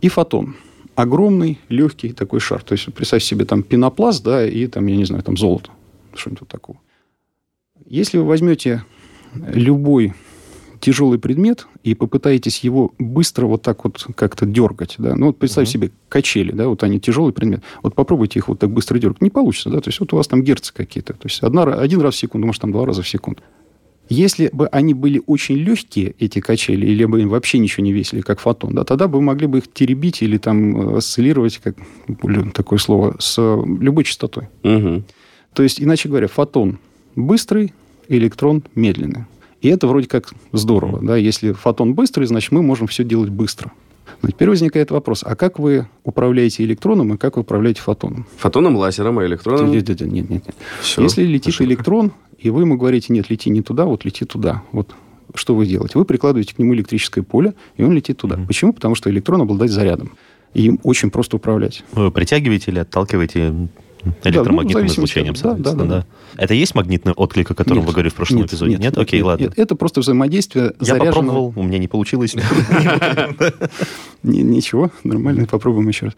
И 0.00 0.08
фотон. 0.08 0.56
Огромный, 0.96 1.60
легкий 1.68 2.12
такой 2.12 2.40
шар. 2.40 2.62
То 2.62 2.72
есть 2.72 2.92
представь 2.92 3.22
себе 3.22 3.44
там 3.44 3.62
пенопласт, 3.62 4.22
да, 4.22 4.46
и 4.46 4.66
там, 4.66 4.86
я 4.86 4.96
не 4.96 5.04
знаю, 5.04 5.22
там 5.22 5.36
золото 5.36 5.70
что-нибудь 6.18 6.48
такого. 6.48 6.78
Если 7.86 8.18
вы 8.18 8.24
возьмете 8.24 8.84
любой 9.34 10.14
тяжелый 10.80 11.18
предмет 11.18 11.66
и 11.82 11.94
попытаетесь 11.94 12.60
его 12.60 12.92
быстро 12.98 13.46
вот 13.46 13.62
так 13.62 13.84
вот 13.84 14.06
как-то 14.14 14.44
дергать, 14.44 14.96
да, 14.98 15.16
ну 15.16 15.26
вот 15.26 15.38
представь 15.38 15.66
uh-huh. 15.66 15.72
себе 15.72 15.90
качели, 16.10 16.52
да, 16.52 16.68
вот 16.68 16.82
они 16.82 17.00
тяжелый 17.00 17.32
предмет, 17.32 17.62
вот 17.82 17.94
попробуйте 17.94 18.38
их 18.38 18.48
вот 18.48 18.58
так 18.58 18.70
быстро 18.70 18.98
дергать, 18.98 19.22
не 19.22 19.30
получится, 19.30 19.70
да, 19.70 19.80
то 19.80 19.88
есть 19.88 19.98
вот 20.00 20.12
у 20.12 20.16
вас 20.16 20.28
там 20.28 20.42
герцы 20.42 20.74
какие-то, 20.74 21.14
то 21.14 21.26
есть 21.26 21.42
одна, 21.42 21.62
один 21.62 22.02
раз 22.02 22.14
в 22.14 22.18
секунду, 22.18 22.46
может 22.46 22.60
там 22.60 22.72
два 22.72 22.84
раза 22.84 23.02
в 23.02 23.08
секунду. 23.08 23.40
Если 24.10 24.50
бы 24.52 24.66
они 24.66 24.92
были 24.92 25.22
очень 25.26 25.56
легкие, 25.56 26.14
эти 26.18 26.40
качели, 26.40 26.84
или 26.84 27.06
бы 27.06 27.22
им 27.22 27.30
вообще 27.30 27.58
ничего 27.58 27.82
не 27.82 27.92
весили, 27.92 28.20
как 28.20 28.38
фотон, 28.40 28.74
да, 28.74 28.84
тогда 28.84 29.08
бы 29.08 29.22
могли 29.22 29.46
бы 29.46 29.58
их 29.58 29.72
теребить 29.72 30.22
или 30.22 30.36
там 30.36 30.96
осциллировать, 30.96 31.58
как 31.58 31.76
такое 32.52 32.78
слово, 32.78 33.16
с 33.18 33.38
любой 33.38 34.04
частотой. 34.04 34.48
Угу. 34.62 35.04
То 35.54 35.62
есть, 35.62 35.80
иначе 35.80 36.08
говоря, 36.08 36.28
фотон 36.28 36.78
быстрый, 37.16 37.72
электрон 38.08 38.62
медленный. 38.74 39.24
И 39.62 39.68
это 39.68 39.86
вроде 39.86 40.08
как 40.08 40.34
здорово. 40.52 41.00
Да? 41.02 41.16
Если 41.16 41.52
фотон 41.52 41.94
быстрый, 41.94 42.26
значит, 42.26 42.52
мы 42.52 42.62
можем 42.62 42.86
все 42.86 43.02
делать 43.02 43.30
быстро. 43.30 43.72
Но 44.20 44.30
теперь 44.30 44.50
возникает 44.50 44.90
вопрос, 44.90 45.22
а 45.24 45.34
как 45.36 45.58
вы 45.58 45.86
управляете 46.02 46.64
электроном 46.64 47.14
и 47.14 47.16
как 47.16 47.36
вы 47.36 47.42
управляете 47.42 47.80
фотоном? 47.80 48.26
Фотоном, 48.36 48.76
лазером, 48.76 49.18
а 49.18 49.26
электроном? 49.26 49.70
Нет, 49.70 49.88
нет, 49.88 50.00
нет. 50.02 50.30
нет. 50.30 50.44
Все. 50.82 51.02
Если 51.02 51.24
летит 51.24 51.54
Ошибка. 51.54 51.64
электрон, 51.64 52.12
и 52.38 52.50
вы 52.50 52.62
ему 52.62 52.76
говорите, 52.76 53.12
нет, 53.12 53.30
лети 53.30 53.48
не 53.48 53.62
туда, 53.62 53.86
вот 53.86 54.04
лети 54.04 54.24
туда. 54.24 54.62
Вот 54.72 54.94
что 55.34 55.54
вы 55.54 55.66
делаете? 55.66 55.98
Вы 55.98 56.04
прикладываете 56.04 56.54
к 56.54 56.58
нему 56.58 56.74
электрическое 56.74 57.24
поле, 57.24 57.54
и 57.76 57.82
он 57.82 57.92
летит 57.92 58.18
туда. 58.18 58.36
Mm-hmm. 58.36 58.46
Почему? 58.46 58.72
Потому 58.72 58.94
что 58.94 59.10
электрон 59.10 59.40
обладает 59.40 59.70
зарядом. 59.70 60.12
И 60.52 60.66
им 60.66 60.80
очень 60.82 61.10
просто 61.10 61.36
управлять. 61.36 61.82
Вы 61.92 62.10
притягиваете 62.10 62.70
или 62.70 62.78
отталкиваете 62.78 63.68
электромагнитным 64.24 64.86
да, 64.86 64.88
ну, 64.88 64.94
излучением, 64.94 65.34
да, 65.42 65.54
да, 65.54 65.72
да, 65.72 65.84
да. 65.84 66.06
Это 66.36 66.54
есть 66.54 66.74
магнитный 66.74 67.12
отклик, 67.12 67.50
о 67.50 67.54
котором 67.54 67.78
нет, 67.78 67.86
вы 67.86 67.92
говорили 67.92 68.10
в 68.10 68.14
прошлом 68.14 68.38
нет, 68.38 68.48
эпизоде? 68.48 68.72
Нет? 68.72 68.80
Нет? 68.80 68.98
Окей, 68.98 69.20
нет, 69.20 69.26
ладно. 69.26 69.44
Нет, 69.44 69.52
это 69.56 69.74
просто 69.76 70.00
взаимодействие 70.00 70.72
Я 70.80 70.86
заряженного... 70.86 71.12
попробовал, 71.12 71.52
у 71.56 71.62
меня 71.62 71.78
не 71.78 71.88
получилось. 71.88 72.34
Ничего, 74.22 74.90
нормально, 75.04 75.46
попробуем 75.46 75.88
еще 75.88 76.06
раз. 76.06 76.14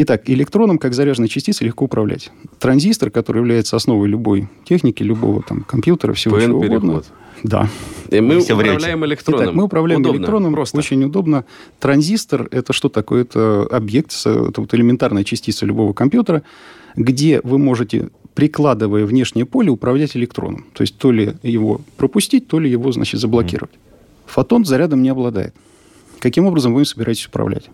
Итак, 0.00 0.30
электроном, 0.30 0.78
как 0.78 0.94
заряженной 0.94 1.28
частицей, 1.28 1.66
легко 1.66 1.86
управлять. 1.86 2.30
Транзистор, 2.60 3.10
который 3.10 3.38
является 3.38 3.74
основой 3.74 4.08
любой 4.08 4.48
техники, 4.64 5.02
любого 5.02 5.42
там 5.42 5.64
компьютера, 5.64 6.12
всего 6.12 6.40
чего 6.40 6.60
угодно. 6.60 7.02
Да. 7.42 7.68
И 8.10 8.20
мы 8.20 8.40
Все 8.40 8.54
управляем 8.54 9.04
электроном. 9.04 9.44
Итак, 9.44 9.54
мы 9.54 9.64
управляем 9.64 10.00
удобно, 10.00 10.18
электроном, 10.18 10.52
просто. 10.52 10.78
очень 10.78 11.04
удобно. 11.04 11.44
Транзистор– 11.78 12.48
это 12.50 12.72
что 12.72 12.88
такое? 12.88 13.22
Это 13.22 13.62
объект, 13.70 14.12
это 14.24 14.60
вот 14.60 14.72
элементарная 14.74 15.24
частица 15.24 15.66
любого 15.66 15.92
компьютера, 15.92 16.42
где 16.96 17.40
вы 17.42 17.58
можете, 17.58 18.08
прикладывая 18.34 19.04
внешнее 19.04 19.46
поле, 19.46 19.70
управлять 19.70 20.16
электроном. 20.16 20.66
То 20.72 20.82
есть 20.82 20.96
то 20.96 21.12
ли 21.12 21.34
его 21.42 21.80
пропустить, 21.96 22.48
то 22.48 22.58
ли 22.58 22.70
его, 22.70 22.90
значит, 22.92 23.20
заблокировать. 23.20 23.74
Фотон 24.26 24.64
зарядом 24.64 25.02
не 25.02 25.08
обладает. 25.08 25.54
Каким 26.20 26.46
образом 26.46 26.74
вы 26.74 26.80
им 26.80 26.84
собираетесь 26.84 27.26
управлять? 27.26 27.70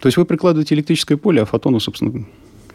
То 0.00 0.06
есть 0.06 0.16
вы 0.16 0.24
прикладываете 0.24 0.74
электрическое 0.74 1.18
поле, 1.18 1.42
а 1.42 1.44
фотону, 1.44 1.80
собственно, 1.80 2.24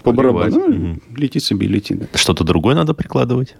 по 0.03 0.11
барабану 0.11 0.67
ну, 0.67 0.99
летит 1.15 1.43
себе, 1.43 1.67
летит. 1.67 1.99
Да. 1.99 2.17
Что-то 2.17 2.43
другое 2.43 2.75
надо 2.75 2.93
прикладывать? 2.93 3.55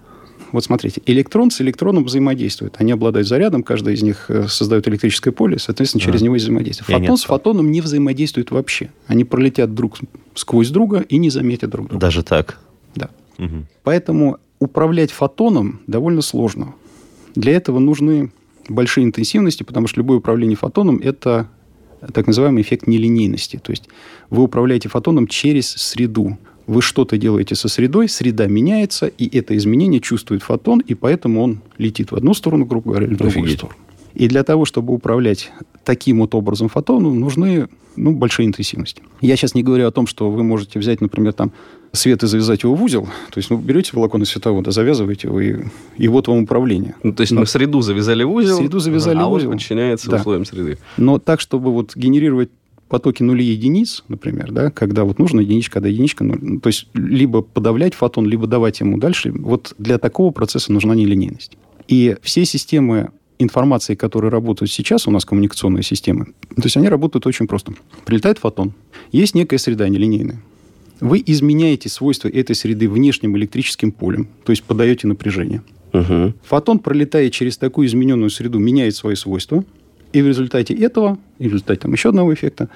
Вот 0.51 0.63
смотрите, 0.63 1.01
электрон 1.05 1.51
с 1.51 1.61
электроном 1.61 2.03
взаимодействует. 2.03 2.75
Они 2.77 2.91
обладают 2.91 3.27
зарядом, 3.27 3.63
каждый 3.63 3.93
из 3.93 4.03
них 4.03 4.25
э, 4.29 4.47
создает 4.47 4.87
электрическое 4.87 5.33
поле, 5.33 5.59
соответственно, 5.59 6.01
через 6.01 6.21
а. 6.21 6.23
него 6.25 6.35
есть 6.35 6.45
взаимодействие. 6.45 6.99
Фотон 6.99 7.17
с 7.17 7.23
фотоном 7.23 7.71
не 7.71 7.81
взаимодействует 7.81 8.51
вообще. 8.51 8.89
Они 9.07 9.23
пролетят 9.23 9.73
друг 9.73 9.97
сквозь 10.33 10.69
друга 10.69 10.99
и 10.99 11.17
не 11.17 11.29
заметят 11.29 11.69
друг 11.71 11.87
друга. 11.87 11.99
Даже 11.99 12.23
так? 12.23 12.59
Да. 12.95 13.09
Угу. 13.37 13.65
Поэтому 13.83 14.37
управлять 14.59 15.11
фотоном 15.11 15.81
довольно 15.87 16.21
сложно. 16.21 16.75
Для 17.35 17.53
этого 17.53 17.79
нужны 17.79 18.31
большие 18.69 19.03
интенсивности, 19.03 19.63
потому 19.63 19.87
что 19.87 19.99
любое 19.99 20.19
управление 20.19 20.55
фотоном– 20.55 20.99
это 21.03 21.49
так 22.13 22.27
называемый 22.27 22.61
эффект 22.61 22.87
нелинейности. 22.87 23.59
То 23.61 23.71
есть 23.71 23.89
вы 24.29 24.43
управляете 24.43 24.89
фотоном 24.89 25.27
через 25.27 25.69
среду. 25.69 26.37
Вы 26.67 26.81
что-то 26.81 27.17
делаете 27.17 27.55
со 27.55 27.67
средой, 27.67 28.09
среда 28.09 28.47
меняется, 28.47 29.07
и 29.07 29.37
это 29.37 29.55
изменение 29.55 30.01
чувствует 30.01 30.41
фотон, 30.41 30.79
и 30.79 30.95
поэтому 30.95 31.41
он 31.41 31.61
летит 31.77 32.11
в 32.11 32.15
одну 32.15 32.33
сторону, 32.33 32.65
грубо 32.65 32.91
говоря, 32.91 33.07
или 33.07 33.13
в 33.13 33.17
другую 33.17 33.43
Офигеть. 33.43 33.59
сторону. 33.59 33.77
И 34.15 34.27
для 34.27 34.43
того, 34.43 34.65
чтобы 34.65 34.93
управлять 34.93 35.51
таким 35.83 36.19
вот 36.19 36.33
образом 36.33 36.69
фотоном, 36.69 37.19
нужны 37.19 37.67
ну, 37.95 38.13
большие 38.13 38.45
интенсивности. 38.45 39.01
Я 39.21 39.35
сейчас 39.35 39.55
не 39.55 39.63
говорю 39.63 39.87
о 39.87 39.91
том, 39.91 40.07
что 40.07 40.29
вы 40.29 40.43
можете 40.43 40.79
взять, 40.79 41.01
например, 41.01 41.33
там 41.33 41.51
свет 41.91 42.23
и 42.23 42.27
завязать 42.27 42.63
его 42.63 42.75
в 42.75 42.83
узел. 42.83 43.05
То 43.31 43.37
есть, 43.37 43.49
ну, 43.49 43.57
берете 43.57 43.91
волокон 43.93 44.23
из 44.23 44.29
световода, 44.29 44.71
завязываете 44.71 45.27
его, 45.27 45.39
и, 45.39 45.65
и 45.97 46.07
вот 46.07 46.27
вам 46.27 46.43
управление. 46.43 46.95
Ну, 47.03 47.13
то 47.13 47.21
есть, 47.21 47.31
Но, 47.31 47.41
мы 47.41 47.45
среду 47.45 47.81
завязали 47.81 48.23
в 48.23 48.31
узел, 48.31 48.57
среду 48.57 48.79
завязали 48.79 49.17
а 49.17 49.25
в 49.25 49.31
узел. 49.31 49.49
он 49.49 49.57
подчиняется 49.57 50.09
да. 50.09 50.17
условиям 50.17 50.45
среды. 50.45 50.77
Но 50.97 51.19
так, 51.19 51.39
чтобы 51.39 51.71
вот 51.71 51.95
генерировать 51.95 52.49
потоки 52.87 53.23
нулей 53.23 53.47
единиц, 53.47 54.03
например, 54.07 54.51
да, 54.51 54.71
когда 54.71 55.03
вот 55.03 55.19
нужна 55.19 55.41
единичка, 55.41 55.75
когда 55.75 55.89
единичка, 55.89 56.23
ну, 56.23 56.59
то 56.59 56.67
есть 56.67 56.87
либо 56.93 57.41
подавлять 57.41 57.93
фотон, 57.93 58.27
либо 58.27 58.47
давать 58.47 58.79
ему 58.79 58.97
дальше, 58.97 59.31
вот 59.31 59.73
для 59.77 59.97
такого 59.97 60.31
процесса 60.31 60.71
нужна 60.71 60.95
нелинейность. 60.95 61.57
И 61.87 62.15
все 62.21 62.45
системы 62.45 63.11
информации, 63.37 63.95
которые 63.95 64.31
работают 64.31 64.71
сейчас, 64.71 65.07
у 65.07 65.11
нас 65.11 65.25
коммуникационные 65.25 65.83
системы, 65.83 66.27
то 66.55 66.63
есть 66.63 66.77
они 66.77 66.87
работают 66.87 67.25
очень 67.27 67.47
просто. 67.47 67.73
Прилетает 68.05 68.37
фотон, 68.39 68.73
есть 69.11 69.35
некая 69.35 69.57
среда 69.57 69.89
нелинейная. 69.89 70.41
Вы 71.01 71.21
изменяете 71.25 71.89
свойства 71.89 72.29
этой 72.29 72.55
среды 72.55 72.87
внешним 72.87 73.35
электрическим 73.35 73.91
полем, 73.91 74.29
то 74.45 74.51
есть 74.51 74.63
подаете 74.63 75.07
напряжение. 75.07 75.61
Угу. 75.91 76.33
Фотон, 76.43 76.79
пролетая 76.79 77.29
через 77.29 77.57
такую 77.57 77.87
измененную 77.87 78.29
среду, 78.29 78.59
меняет 78.59 78.95
свои 78.95 79.15
свойства, 79.15 79.63
и 80.15 80.21
в 80.21 80.27
результате 80.27 80.73
этого, 80.73 81.17
и 81.39 81.49
в 81.49 81.51
результате 81.51 81.81
там, 81.81 81.91
еще 81.91 82.09
одного 82.09 82.33
эффекта, 82.33 82.69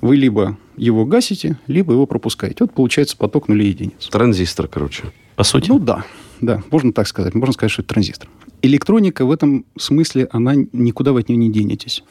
вы 0.00 0.16
либо 0.16 0.56
его 0.78 1.04
гасите, 1.04 1.58
либо 1.66 1.92
его 1.92 2.06
пропускаете. 2.06 2.56
Вот 2.60 2.72
получается 2.72 3.18
поток 3.18 3.48
нулей 3.48 3.68
единиц. 3.68 4.08
Транзистор, 4.10 4.66
короче. 4.66 5.04
По 5.36 5.44
сути? 5.44 5.68
Ну 5.68 5.78
да, 5.78 6.06
да, 6.40 6.62
можно 6.70 6.94
так 6.94 7.06
сказать. 7.06 7.34
Можно 7.34 7.52
сказать, 7.52 7.70
что 7.70 7.82
это 7.82 7.92
транзистор. 7.92 8.30
Электроника 8.62 9.26
в 9.26 9.30
этом 9.30 9.66
смысле, 9.78 10.28
она 10.32 10.54
никуда 10.72 11.12
вы 11.12 11.20
от 11.20 11.28
нее 11.28 11.36
не 11.36 11.52
денетесь. 11.52 12.02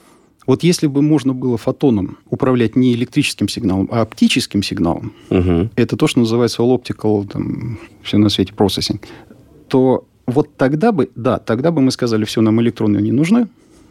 Вот 0.45 0.61
если 0.61 0.85
бы 0.85 1.01
можно 1.01 1.33
было 1.33 1.57
фотоном 1.57 2.19
управлять 2.29 2.75
не 2.75 2.93
электрическим 2.93 3.49
сигналом, 3.49 3.89
а 3.91 4.01
оптическим 4.01 4.61
сигналом, 4.61 5.13
угу. 5.31 5.69
это 5.75 5.97
то, 5.97 6.05
что 6.05 6.19
называется 6.19 6.61
all 6.61 6.79
optical, 6.79 7.27
там, 7.27 7.79
все 8.03 8.17
на 8.17 8.29
свете 8.29 8.53
processing, 8.55 9.01
то 9.67 10.05
вот 10.27 10.55
тогда 10.57 10.91
бы, 10.91 11.09
да, 11.15 11.39
тогда 11.39 11.71
бы 11.71 11.81
мы 11.81 11.89
сказали, 11.89 12.23
все, 12.25 12.41
нам 12.41 12.61
электроны 12.61 12.99
не 12.99 13.11
нужны, 13.11 13.47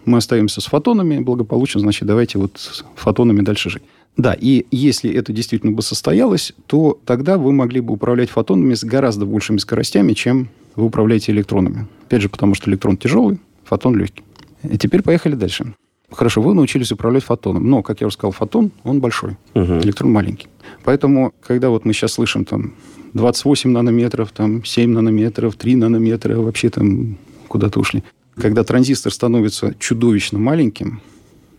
мы 0.09 0.19
остаемся 0.19 0.61
с 0.61 0.67
фотонами, 0.67 1.19
благополучно, 1.19 1.81
значит, 1.81 2.07
давайте 2.07 2.39
вот 2.39 2.53
с 2.57 2.85
фотонами 2.97 3.43
дальше 3.43 3.71
жить. 3.71 3.83
Да, 4.17 4.37
и 4.39 4.67
если 4.73 5.13
это 5.13 5.33
действительно 5.33 5.73
бы 5.73 5.83
состоялось, 5.83 6.53
то 6.67 6.99
тогда 7.05 7.39
вы 7.39 7.53
могли 7.53 7.81
бы 7.81 7.95
управлять 7.95 8.31
фотонами 8.31 8.75
с 8.75 8.83
гораздо 8.83 9.27
большими 9.27 9.59
скоростями, 9.59 10.13
чем 10.13 10.49
вы 10.75 10.87
управляете 10.87 11.31
электронами. 11.31 11.87
Опять 12.07 12.23
же, 12.23 12.29
потому 12.29 12.55
что 12.55 12.69
электрон 12.69 12.97
тяжелый, 12.97 13.39
фотон 13.65 13.97
легкий. 13.97 14.25
И 14.65 14.77
теперь 14.77 15.03
поехали 15.03 15.35
дальше. 15.35 15.75
Хорошо, 16.11 16.41
вы 16.41 16.55
научились 16.55 16.91
управлять 16.91 17.23
фотоном. 17.23 17.69
Но, 17.69 17.83
как 17.83 18.01
я 18.01 18.07
уже 18.07 18.15
сказал, 18.15 18.33
фотон, 18.33 18.73
он 18.83 19.01
большой, 19.01 19.37
угу. 19.55 19.79
электрон 19.79 20.11
маленький. 20.11 20.49
Поэтому, 20.85 21.33
когда 21.47 21.69
вот 21.69 21.85
мы 21.85 21.93
сейчас 21.93 22.13
слышим 22.15 22.45
там 22.45 22.75
28 23.13 23.71
нанометров, 23.71 24.33
там 24.33 24.65
7 24.65 24.91
нанометров, 24.91 25.55
3 25.57 25.77
нанометра, 25.77 26.37
вообще 26.37 26.71
там 26.71 27.19
куда-то 27.47 27.79
ушли. 27.81 28.03
Когда 28.41 28.65
транзистор 28.65 29.13
становится 29.13 29.75
чудовищно 29.79 30.39
маленьким, 30.39 31.01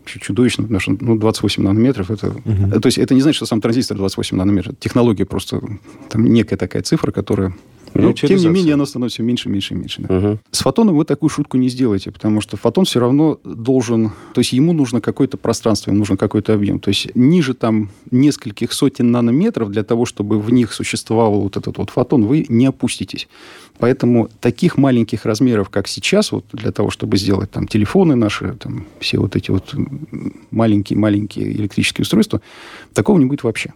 чудовищно, 0.04 0.64
потому 0.64 0.80
что 0.80 0.96
ну, 1.00 1.16
28 1.16 1.62
нанометров 1.62 2.10
это... 2.10 2.28
Угу. 2.30 2.80
То 2.80 2.86
есть 2.86 2.98
это 2.98 3.14
не 3.14 3.20
значит, 3.20 3.36
что 3.36 3.46
сам 3.46 3.60
транзистор 3.60 3.96
28 3.96 4.36
нанометров. 4.36 4.74
Технология 4.80 5.24
просто... 5.24 5.60
Там 6.08 6.24
некая 6.24 6.56
такая 6.56 6.82
цифра, 6.82 7.12
которая 7.12 7.54
но, 7.94 8.02
ну, 8.08 8.12
тем 8.12 8.36
не 8.36 8.48
менее, 8.48 8.74
оно 8.74 8.86
становится 8.86 9.16
все 9.16 9.22
меньше, 9.22 9.48
меньше, 9.48 9.74
меньше. 9.74 10.02
Да. 10.02 10.16
Угу. 10.16 10.38
С 10.52 10.60
фотоном 10.60 10.96
вы 10.96 11.04
такую 11.04 11.28
шутку 11.28 11.56
не 11.56 11.68
сделаете, 11.68 12.10
потому 12.10 12.40
что 12.40 12.56
фотон 12.56 12.84
все 12.84 13.00
равно 13.00 13.40
должен... 13.44 14.10
То 14.32 14.40
есть 14.40 14.52
ему 14.52 14.72
нужно 14.72 15.00
какое-то 15.00 15.36
пространство, 15.36 15.90
ему 15.90 15.98
нужен 15.98 16.16
какой-то 16.16 16.54
объем. 16.54 16.78
То 16.78 16.90
есть 16.90 17.14
ниже 17.14 17.54
там 17.54 17.90
нескольких 18.10 18.72
сотен 18.72 19.10
нанометров 19.10 19.70
для 19.70 19.82
того, 19.82 20.04
чтобы 20.04 20.40
в 20.40 20.52
них 20.52 20.72
существовал 20.72 21.40
вот 21.40 21.56
этот 21.56 21.78
вот 21.78 21.90
фотон, 21.90 22.26
вы 22.26 22.46
не 22.48 22.66
опуститесь. 22.66 23.28
Поэтому 23.80 24.28
таких 24.40 24.76
маленьких 24.76 25.24
размеров, 25.24 25.70
как 25.70 25.88
сейчас, 25.88 26.32
вот 26.32 26.44
для 26.52 26.70
того, 26.70 26.90
чтобы 26.90 27.16
сделать 27.16 27.50
там 27.50 27.66
телефоны 27.66 28.14
наши, 28.14 28.54
там 28.54 28.86
все 29.00 29.18
вот 29.18 29.36
эти 29.36 29.50
вот 29.50 29.74
маленькие-маленькие 30.50 31.52
электрические 31.52 32.02
устройства, 32.02 32.40
такого 32.92 33.18
не 33.18 33.24
будет 33.24 33.42
вообще. 33.42 33.72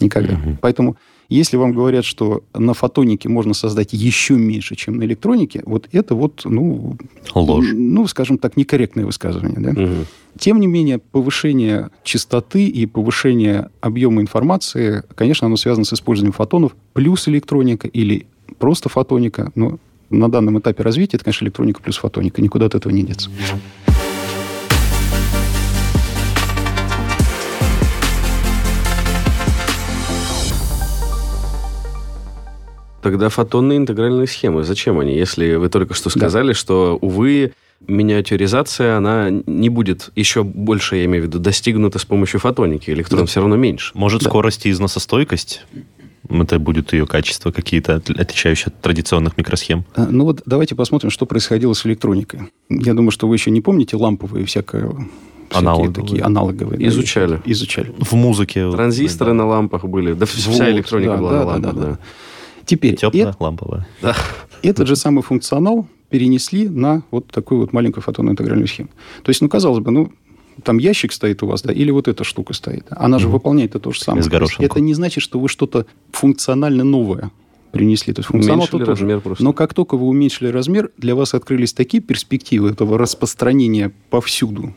Никогда. 0.00 0.34
Угу. 0.34 0.58
Поэтому 0.60 0.96
если 1.28 1.56
вам 1.56 1.72
говорят, 1.72 2.04
что 2.04 2.44
на 2.54 2.72
фотонике 2.72 3.28
можно 3.28 3.52
создать 3.52 3.92
еще 3.92 4.34
меньше, 4.34 4.76
чем 4.76 4.96
на 4.96 5.04
электронике, 5.04 5.62
вот 5.66 5.88
это 5.92 6.14
вот, 6.14 6.42
ну... 6.44 6.96
Ложь. 7.34 7.70
Ну, 7.72 8.06
скажем 8.06 8.38
так, 8.38 8.56
некорректное 8.56 9.04
высказывание, 9.04 9.58
да? 9.58 9.70
Угу. 9.70 10.06
Тем 10.38 10.60
не 10.60 10.66
менее, 10.66 10.98
повышение 10.98 11.90
частоты 12.04 12.66
и 12.66 12.86
повышение 12.86 13.70
объема 13.80 14.20
информации, 14.20 15.02
конечно, 15.14 15.46
оно 15.46 15.56
связано 15.56 15.84
с 15.84 15.92
использованием 15.92 16.32
фотонов, 16.32 16.76
плюс 16.92 17.26
электроника 17.26 17.88
или 17.88 18.26
просто 18.58 18.88
фотоника. 18.88 19.50
Но 19.54 19.78
на 20.10 20.30
данном 20.30 20.58
этапе 20.58 20.82
развития 20.82 21.16
это, 21.16 21.24
конечно, 21.24 21.44
электроника 21.44 21.80
плюс 21.82 21.96
фотоника. 21.96 22.40
Никуда 22.42 22.66
от 22.66 22.74
этого 22.74 22.92
не 22.92 23.02
деться. 23.02 23.30
Тогда 33.02 33.28
фотонные 33.28 33.78
интегральные 33.78 34.26
схемы, 34.26 34.64
зачем 34.64 34.98
они, 34.98 35.14
если 35.14 35.54
вы 35.54 35.68
только 35.68 35.94
что 35.94 36.10
сказали, 36.10 36.48
да. 36.48 36.54
что, 36.54 36.98
увы, 37.00 37.52
миниатюризация, 37.86 38.96
она 38.96 39.30
не 39.30 39.68
будет 39.68 40.10
еще 40.16 40.42
больше, 40.42 40.96
я 40.96 41.04
имею 41.04 41.22
в 41.22 41.26
виду, 41.28 41.38
достигнута 41.38 42.00
с 42.00 42.04
помощью 42.04 42.40
фотоники. 42.40 42.90
Электрон 42.90 43.20
да. 43.20 43.26
все 43.26 43.40
равно 43.40 43.54
меньше. 43.54 43.92
Может, 43.94 44.22
да. 44.22 44.30
скорость 44.30 44.66
и 44.66 44.72
износостойкость? 44.72 45.64
Это 46.28 46.58
будет 46.58 46.92
ее 46.92 47.06
качество 47.06 47.50
какие-то, 47.50 47.96
отличающие 47.96 48.66
от 48.66 48.80
традиционных 48.80 49.36
микросхем? 49.36 49.84
А, 49.94 50.06
ну 50.06 50.24
вот 50.24 50.42
давайте 50.46 50.74
посмотрим, 50.74 51.10
что 51.10 51.26
происходило 51.26 51.72
с 51.72 51.84
электроникой. 51.86 52.52
Я 52.68 52.94
думаю, 52.94 53.10
что 53.10 53.28
вы 53.28 53.36
еще 53.36 53.50
не 53.50 53.60
помните 53.60 53.96
ламповые 53.96 54.44
всякое 54.44 54.94
аналоговые. 55.52 55.94
такие 55.94 56.22
аналоговые. 56.22 56.86
Изучали. 56.88 57.36
Да, 57.36 57.42
изучали. 57.44 57.92
В 57.98 58.12
музыке. 58.14 58.70
Транзисторы 58.70 59.30
да. 59.30 59.34
на 59.34 59.46
лампах 59.46 59.84
были. 59.84 60.12
Да 60.12 60.26
вся 60.26 60.50
вот, 60.50 60.68
электроника 60.68 61.12
да, 61.12 61.16
была 61.18 61.30
да, 61.30 61.38
на 61.38 61.46
лампах, 61.46 61.74
да. 61.74 61.80
да. 61.80 61.86
да. 61.90 61.98
Теперь... 62.64 62.96
Теплая, 62.96 63.28
это, 63.28 63.36
ламповая. 63.38 63.86
Да. 64.02 64.16
Этот 64.62 64.88
же 64.88 64.96
самый 64.96 65.22
функционал 65.22 65.86
перенесли 66.10 66.68
на 66.68 67.02
вот 67.10 67.28
такую 67.28 67.60
вот 67.60 67.72
маленькую 67.72 68.02
фотонную 68.02 68.32
интегральную 68.32 68.66
схему. 68.66 68.88
То 69.22 69.30
есть, 69.30 69.40
ну, 69.40 69.48
казалось 69.48 69.80
бы, 69.80 69.90
ну, 69.90 70.12
там 70.62 70.78
ящик 70.78 71.12
стоит 71.12 71.42
у 71.42 71.46
вас, 71.46 71.62
да, 71.62 71.72
или 71.72 71.90
вот 71.90 72.08
эта 72.08 72.24
штука 72.24 72.54
стоит. 72.54 72.86
Она 72.90 73.18
же 73.18 73.28
выполняет 73.28 73.70
это 73.70 73.80
то 73.80 73.92
же 73.92 74.00
самое. 74.00 74.24
Это 74.58 74.80
не 74.80 74.94
значит, 74.94 75.22
что 75.22 75.38
вы 75.38 75.48
что-то 75.48 75.86
функционально 76.12 76.84
новое 76.84 77.30
принесли. 77.72 78.12
То 78.14 78.20
есть 78.20 78.28
функционал 78.28 78.60
уменьшили 78.60 78.84
тоже. 78.84 79.20
просто. 79.20 79.44
Но 79.44 79.52
как 79.52 79.74
только 79.74 79.96
вы 79.96 80.06
уменьшили 80.06 80.48
размер, 80.48 80.90
для 80.96 81.14
вас 81.14 81.34
открылись 81.34 81.72
такие 81.72 82.02
перспективы 82.02 82.70
этого 82.70 82.96
распространения 82.98 83.92
повсюду, 84.10 84.74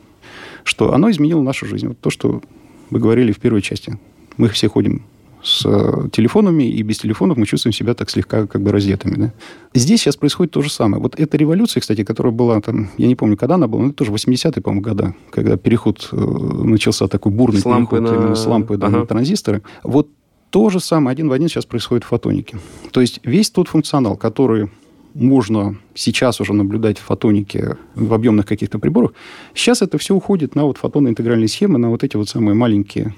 что 0.64 0.92
оно 0.92 1.10
изменило 1.10 1.40
нашу 1.42 1.66
жизнь. 1.66 1.88
Вот 1.88 1.98
то, 2.00 2.10
что 2.10 2.42
вы 2.90 2.98
говорили 2.98 3.32
в 3.32 3.38
первой 3.38 3.62
части. 3.62 3.98
Мы 4.36 4.48
все 4.48 4.68
ходим 4.68 5.04
с 5.42 5.64
э, 5.64 6.08
телефонами, 6.12 6.64
и 6.64 6.82
без 6.82 6.98
телефонов 6.98 7.36
мы 7.36 7.46
чувствуем 7.46 7.72
себя 7.72 7.94
так 7.94 8.10
слегка 8.10 8.46
как 8.46 8.62
бы 8.62 8.72
раздетыми. 8.72 9.14
Да? 9.16 9.32
Здесь 9.74 10.00
сейчас 10.00 10.16
происходит 10.16 10.52
то 10.52 10.62
же 10.62 10.70
самое. 10.70 11.02
Вот 11.02 11.18
эта 11.18 11.36
революция, 11.36 11.80
кстати, 11.80 12.04
которая 12.04 12.32
была 12.32 12.60
там, 12.60 12.90
я 12.98 13.06
не 13.06 13.14
помню, 13.14 13.36
когда 13.36 13.54
она 13.54 13.66
была, 13.66 13.82
но 13.82 13.88
это 13.88 13.96
тоже 13.96 14.12
80-е, 14.12 14.62
по-моему, 14.62 14.82
года, 14.82 15.14
когда 15.30 15.56
переход 15.56 16.08
э, 16.12 16.16
начался 16.16 17.08
такой 17.08 17.32
бурный 17.32 17.60
с 17.60 17.64
переход 17.64 18.00
на... 18.00 18.08
именно 18.08 18.34
с 18.34 18.46
лампы 18.46 18.74
ага. 18.74 18.88
на 18.88 19.06
транзисторы. 19.06 19.62
Вот 19.82 20.08
то 20.50 20.68
же 20.68 20.80
самое 20.80 21.12
один 21.12 21.28
в 21.28 21.32
один 21.32 21.48
сейчас 21.48 21.64
происходит 21.64 22.04
в 22.04 22.08
фотонике. 22.08 22.58
То 22.90 23.00
есть 23.00 23.20
весь 23.24 23.50
тот 23.50 23.68
функционал, 23.68 24.16
который 24.16 24.68
можно 25.14 25.76
сейчас 25.94 26.40
уже 26.40 26.52
наблюдать 26.52 26.98
в 26.98 27.02
фотонике 27.02 27.76
в 27.94 28.12
объемных 28.12 28.46
каких-то 28.46 28.78
приборах, 28.78 29.12
сейчас 29.54 29.82
это 29.82 29.98
все 29.98 30.14
уходит 30.14 30.54
на 30.54 30.64
вот 30.64 30.78
фотонные 30.78 31.12
интегральные 31.12 31.48
схемы, 31.48 31.78
на 31.78 31.90
вот 31.90 32.04
эти 32.04 32.16
вот 32.16 32.28
самые 32.28 32.54
маленькие 32.54 33.14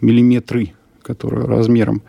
миллиметры 0.00 0.72
которые 1.04 1.46
размером 1.46 2.02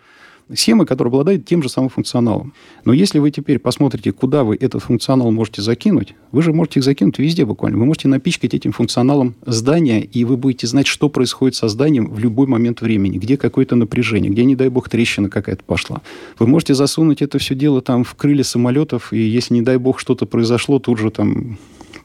схемы, 0.54 0.86
которые 0.86 1.10
обладают 1.10 1.46
тем 1.46 1.64
же 1.64 1.70
самым 1.70 1.90
функционалом. 1.90 2.54
Но 2.84 2.94
если 2.94 3.20
вы 3.20 3.32
теперь 3.32 3.60
посмотрите, 3.60 4.12
куда 4.12 4.44
вы 4.44 4.56
этот 4.56 4.84
функционал 4.84 5.32
можете 5.32 5.62
закинуть, 5.62 6.14
вы 6.32 6.42
же 6.42 6.54
можете 6.54 6.80
их 6.80 6.84
закинуть 6.84 7.18
везде 7.18 7.46
буквально. 7.46 7.80
Вы 7.80 7.86
можете 7.86 8.08
напичкать 8.08 8.54
этим 8.54 8.72
функционалом 8.72 9.36
здания, 9.46 10.02
и 10.02 10.24
вы 10.24 10.38
будете 10.38 10.68
знать, 10.68 10.88
что 10.88 11.10
происходит 11.10 11.56
со 11.56 11.68
зданием 11.68 12.12
в 12.12 12.20
любой 12.20 12.48
момент 12.48 12.82
времени, 12.82 13.18
где 13.18 13.38
какое-то 13.38 13.76
напряжение, 13.76 14.32
где, 14.32 14.46
не 14.46 14.56
дай 14.56 14.70
бог, 14.70 14.90
трещина 14.90 15.30
какая-то 15.30 15.64
пошла. 15.64 16.02
Вы 16.38 16.48
можете 16.48 16.76
засунуть 16.76 17.22
это 17.22 17.40
все 17.40 17.56
дело 17.56 17.82
там 17.82 18.04
в 18.04 18.14
крылья 18.16 18.44
самолетов, 18.44 19.14
и 19.14 19.20
если, 19.20 19.56
не 19.56 19.62
дай 19.62 19.78
бог, 19.78 20.00
что-то 20.00 20.26
произошло, 20.26 20.80
тут 20.80 21.00
же 21.00 21.10
там 21.10 21.58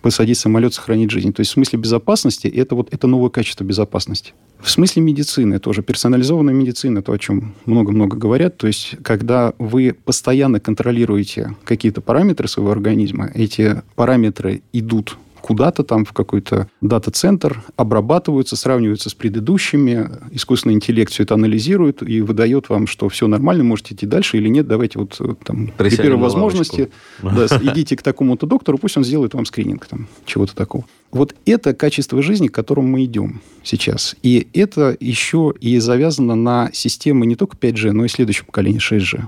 посадить 0.02 0.38
самолет, 0.38 0.74
сохранить 0.74 1.10
жизнь. 1.10 1.32
То 1.32 1.40
есть 1.40 1.50
в 1.50 1.54
смысле 1.54 1.78
безопасности 1.78 2.48
это 2.48 2.74
вот 2.74 2.88
это 2.92 3.06
новое 3.06 3.30
качество 3.30 3.64
безопасности. 3.64 4.32
В 4.60 4.70
смысле 4.70 5.02
медицины 5.02 5.58
тоже. 5.58 5.82
Персонализованная 5.82 6.54
медицина, 6.54 7.02
то, 7.02 7.12
о 7.12 7.18
чем 7.18 7.54
много-много 7.64 8.16
говорят. 8.16 8.58
То 8.58 8.66
есть, 8.66 8.94
когда 9.02 9.54
вы 9.58 9.96
постоянно 10.04 10.60
контролируете 10.60 11.56
какие-то 11.64 12.00
параметры 12.02 12.46
своего 12.46 12.70
организма, 12.70 13.30
эти 13.34 13.82
параметры 13.94 14.62
идут 14.72 15.16
куда-то 15.50 15.82
там 15.82 16.04
в 16.04 16.12
какой-то 16.12 16.68
дата-центр, 16.80 17.64
обрабатываются, 17.74 18.54
сравниваются 18.54 19.10
с 19.10 19.14
предыдущими, 19.14 20.08
искусственный 20.30 20.76
интеллект 20.76 21.12
все 21.12 21.24
это 21.24 21.34
анализирует 21.34 22.08
и 22.08 22.20
выдает 22.20 22.68
вам, 22.68 22.86
что 22.86 23.08
все 23.08 23.26
нормально, 23.26 23.64
можете 23.64 23.96
идти 23.96 24.06
дальше 24.06 24.36
или 24.36 24.46
нет, 24.46 24.68
давайте 24.68 25.00
вот 25.00 25.16
э, 25.18 25.34
там 25.42 25.72
при 25.76 25.90
первой 25.96 26.20
возможности 26.20 26.90
да, 27.20 27.46
идите 27.62 27.96
к 27.96 28.02
такому-то 28.02 28.46
доктору, 28.46 28.78
пусть 28.78 28.96
он 28.96 29.02
сделает 29.02 29.34
вам 29.34 29.44
скрининг 29.44 29.86
там, 29.86 30.06
чего-то 30.24 30.54
такого. 30.54 30.84
Вот 31.10 31.34
это 31.46 31.74
качество 31.74 32.22
жизни, 32.22 32.46
к 32.46 32.54
которому 32.54 32.86
мы 32.86 33.04
идем 33.04 33.40
сейчас. 33.64 34.14
И 34.22 34.46
это 34.54 34.96
еще 35.00 35.52
и 35.60 35.80
завязано 35.80 36.36
на 36.36 36.70
системы 36.72 37.26
не 37.26 37.34
только 37.34 37.56
5G, 37.56 37.90
но 37.90 38.04
и 38.04 38.08
следующего 38.08 38.46
поколения 38.46 38.78
6G. 38.78 39.24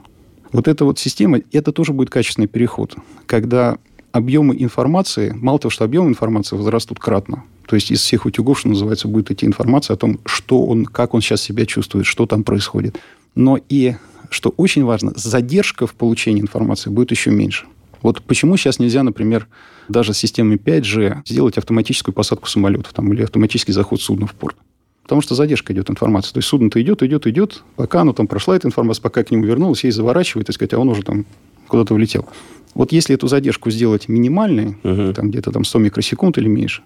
Вот 0.53 0.68
эта 0.68 0.85
вот 0.85 1.01
система, 1.01 1.40
это 1.51 1.73
тоже 1.73 1.92
будет 1.92 2.11
качественный 2.11 2.46
переход, 2.46 2.94
когда 3.27 3.79
объемы 4.12 4.55
информации, 4.59 5.33
мало 5.33 5.59
того, 5.59 5.70
что 5.70 5.85
объемы 5.85 6.09
информации 6.09 6.57
возрастут 6.57 6.98
кратно, 6.98 7.44
то 7.66 7.77
есть 7.77 7.90
из 7.90 8.01
всех 8.01 8.27
утюгов, 8.27 8.61
что 8.61 8.68
называется, 8.68 9.09
будет 9.09 9.31
идти 9.31 9.46
информация 9.46 9.94
о 9.94 9.96
том, 9.96 10.20
что 10.25 10.64
он, 10.64 10.85
как 10.85 11.14
он 11.14 11.20
сейчас 11.20 11.40
себя 11.42 11.66
чувствует, 11.66 12.07
что 12.07 12.27
там 12.27 12.44
происходит. 12.44 12.98
Но 13.35 13.59
и, 13.68 13.94
что 14.31 14.51
очень 14.51 14.85
важно, 14.85 15.12
задержка 15.16 15.87
в 15.87 15.94
получении 15.94 16.40
информации 16.40 16.90
будет 16.90 17.11
еще 17.11 17.31
меньше. 17.31 17.66
Вот 18.03 18.20
почему 18.22 18.57
сейчас 18.57 18.79
нельзя, 18.79 19.03
например, 19.03 19.46
даже 19.88 20.12
с 20.12 20.18
системой 20.18 20.57
5G 20.57 21.22
сделать 21.25 21.57
автоматическую 21.57 22.14
посадку 22.14 22.48
самолетов 22.48 22.92
там, 22.92 23.12
или 23.12 23.22
автоматический 23.22 23.72
заход 23.72 24.03
судна 24.03 24.27
в 24.27 24.35
порт? 24.35 24.57
Потому 25.05 25.20
что 25.20 25.35
задержка 25.35 25.72
идет 25.72 25.90
информация. 25.90 26.33
То 26.33 26.38
есть 26.38 26.48
судно-то 26.48 26.81
идет, 26.81 27.03
идет, 27.03 27.27
идет, 27.27 27.62
пока 27.77 28.03
оно 28.03 28.12
там 28.12 28.27
прошла 28.27 28.57
эта 28.57 28.68
информация, 28.68 29.03
пока 29.03 29.25
к 29.25 29.31
нему 29.31 29.44
вернулась, 29.44 29.85
ей 29.85 29.90
заворачивает, 29.90 30.46
так 30.46 30.55
сказать, 30.55 30.75
а 30.75 30.79
он 30.79 30.88
уже 30.88 31.03
там 31.03 31.27
куда-то 31.68 31.94
улетел. 31.94 32.29
Вот 32.74 32.92
если 32.92 33.14
эту 33.14 33.28
задержку 33.28 33.70
сделать 33.70 34.08
минимальной, 34.08 34.76
угу. 34.82 35.12
там 35.12 35.30
где-то 35.30 35.50
там 35.50 35.64
100 35.64 35.78
микросекунд 35.78 36.38
или 36.38 36.48
меньше, 36.48 36.82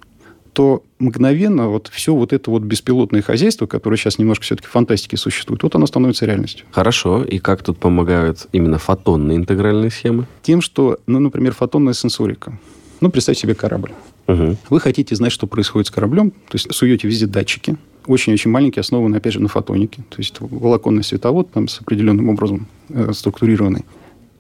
то 0.53 0.83
мгновенно 0.99 1.69
вот 1.69 1.91
все 1.93 2.15
вот 2.15 2.33
это 2.33 2.51
вот 2.51 2.63
беспилотное 2.63 3.21
хозяйство, 3.21 3.67
которое 3.67 3.99
сейчас 3.99 4.19
немножко 4.19 4.43
все-таки 4.43 4.67
в 4.67 4.71
фантастике 4.71 5.19
существует, 5.19 5.63
вот 5.63 5.75
оно 5.75 5.87
становится 5.87 6.25
реальностью. 6.25 6.65
Хорошо. 6.71 7.23
И 7.25 7.39
как 7.39 7.63
тут 7.63 7.77
помогают 7.77 8.47
именно 8.53 8.79
фотонные 8.79 9.37
интегральные 9.37 9.91
схемы? 9.91 10.27
Тем, 10.43 10.63
что, 10.63 10.99
ну, 11.07 11.21
например, 11.21 11.53
фотонная 11.53 11.93
сенсорика. 11.93 12.59
Ну, 13.03 13.11
представьте 13.11 13.43
себе 13.43 13.55
корабль. 13.55 13.93
Угу. 14.29 14.57
Вы 14.71 14.81
хотите 14.81 15.15
знать, 15.15 15.31
что 15.31 15.47
происходит 15.47 15.89
с 15.89 15.91
кораблем, 15.91 16.31
то 16.31 16.55
есть 16.55 16.73
суете 16.73 17.07
везде 17.07 17.27
датчики, 17.27 17.77
очень-очень 18.07 18.51
маленькие, 18.51 18.81
основаны, 18.81 19.17
опять 19.17 19.35
же, 19.35 19.41
на 19.41 19.49
фотонике. 19.49 20.05
То 20.09 20.17
есть 20.19 20.37
волоконный 20.41 21.05
световод 21.05 21.51
там 21.51 21.69
с 21.69 21.81
определенным 21.83 22.31
образом 22.31 22.67
э, 22.89 23.13
структурированный. 23.13 23.85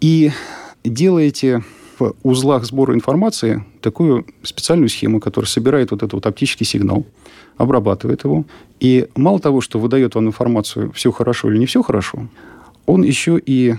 И 0.00 0.30
делаете 0.88 1.62
в 1.98 2.14
узлах 2.22 2.64
сбора 2.64 2.94
информации 2.94 3.64
такую 3.80 4.26
специальную 4.42 4.88
схему, 4.88 5.20
которая 5.20 5.48
собирает 5.48 5.90
вот 5.90 6.02
этот 6.02 6.12
вот 6.12 6.26
оптический 6.26 6.66
сигнал, 6.66 7.06
обрабатывает 7.56 8.24
его. 8.24 8.44
И 8.80 9.08
мало 9.16 9.38
того, 9.38 9.60
что 9.60 9.78
выдает 9.78 10.14
вам 10.14 10.26
информацию, 10.26 10.92
все 10.92 11.10
хорошо 11.10 11.50
или 11.50 11.58
не 11.58 11.66
все 11.66 11.82
хорошо, 11.82 12.28
он 12.84 13.02
еще 13.02 13.40
и 13.44 13.74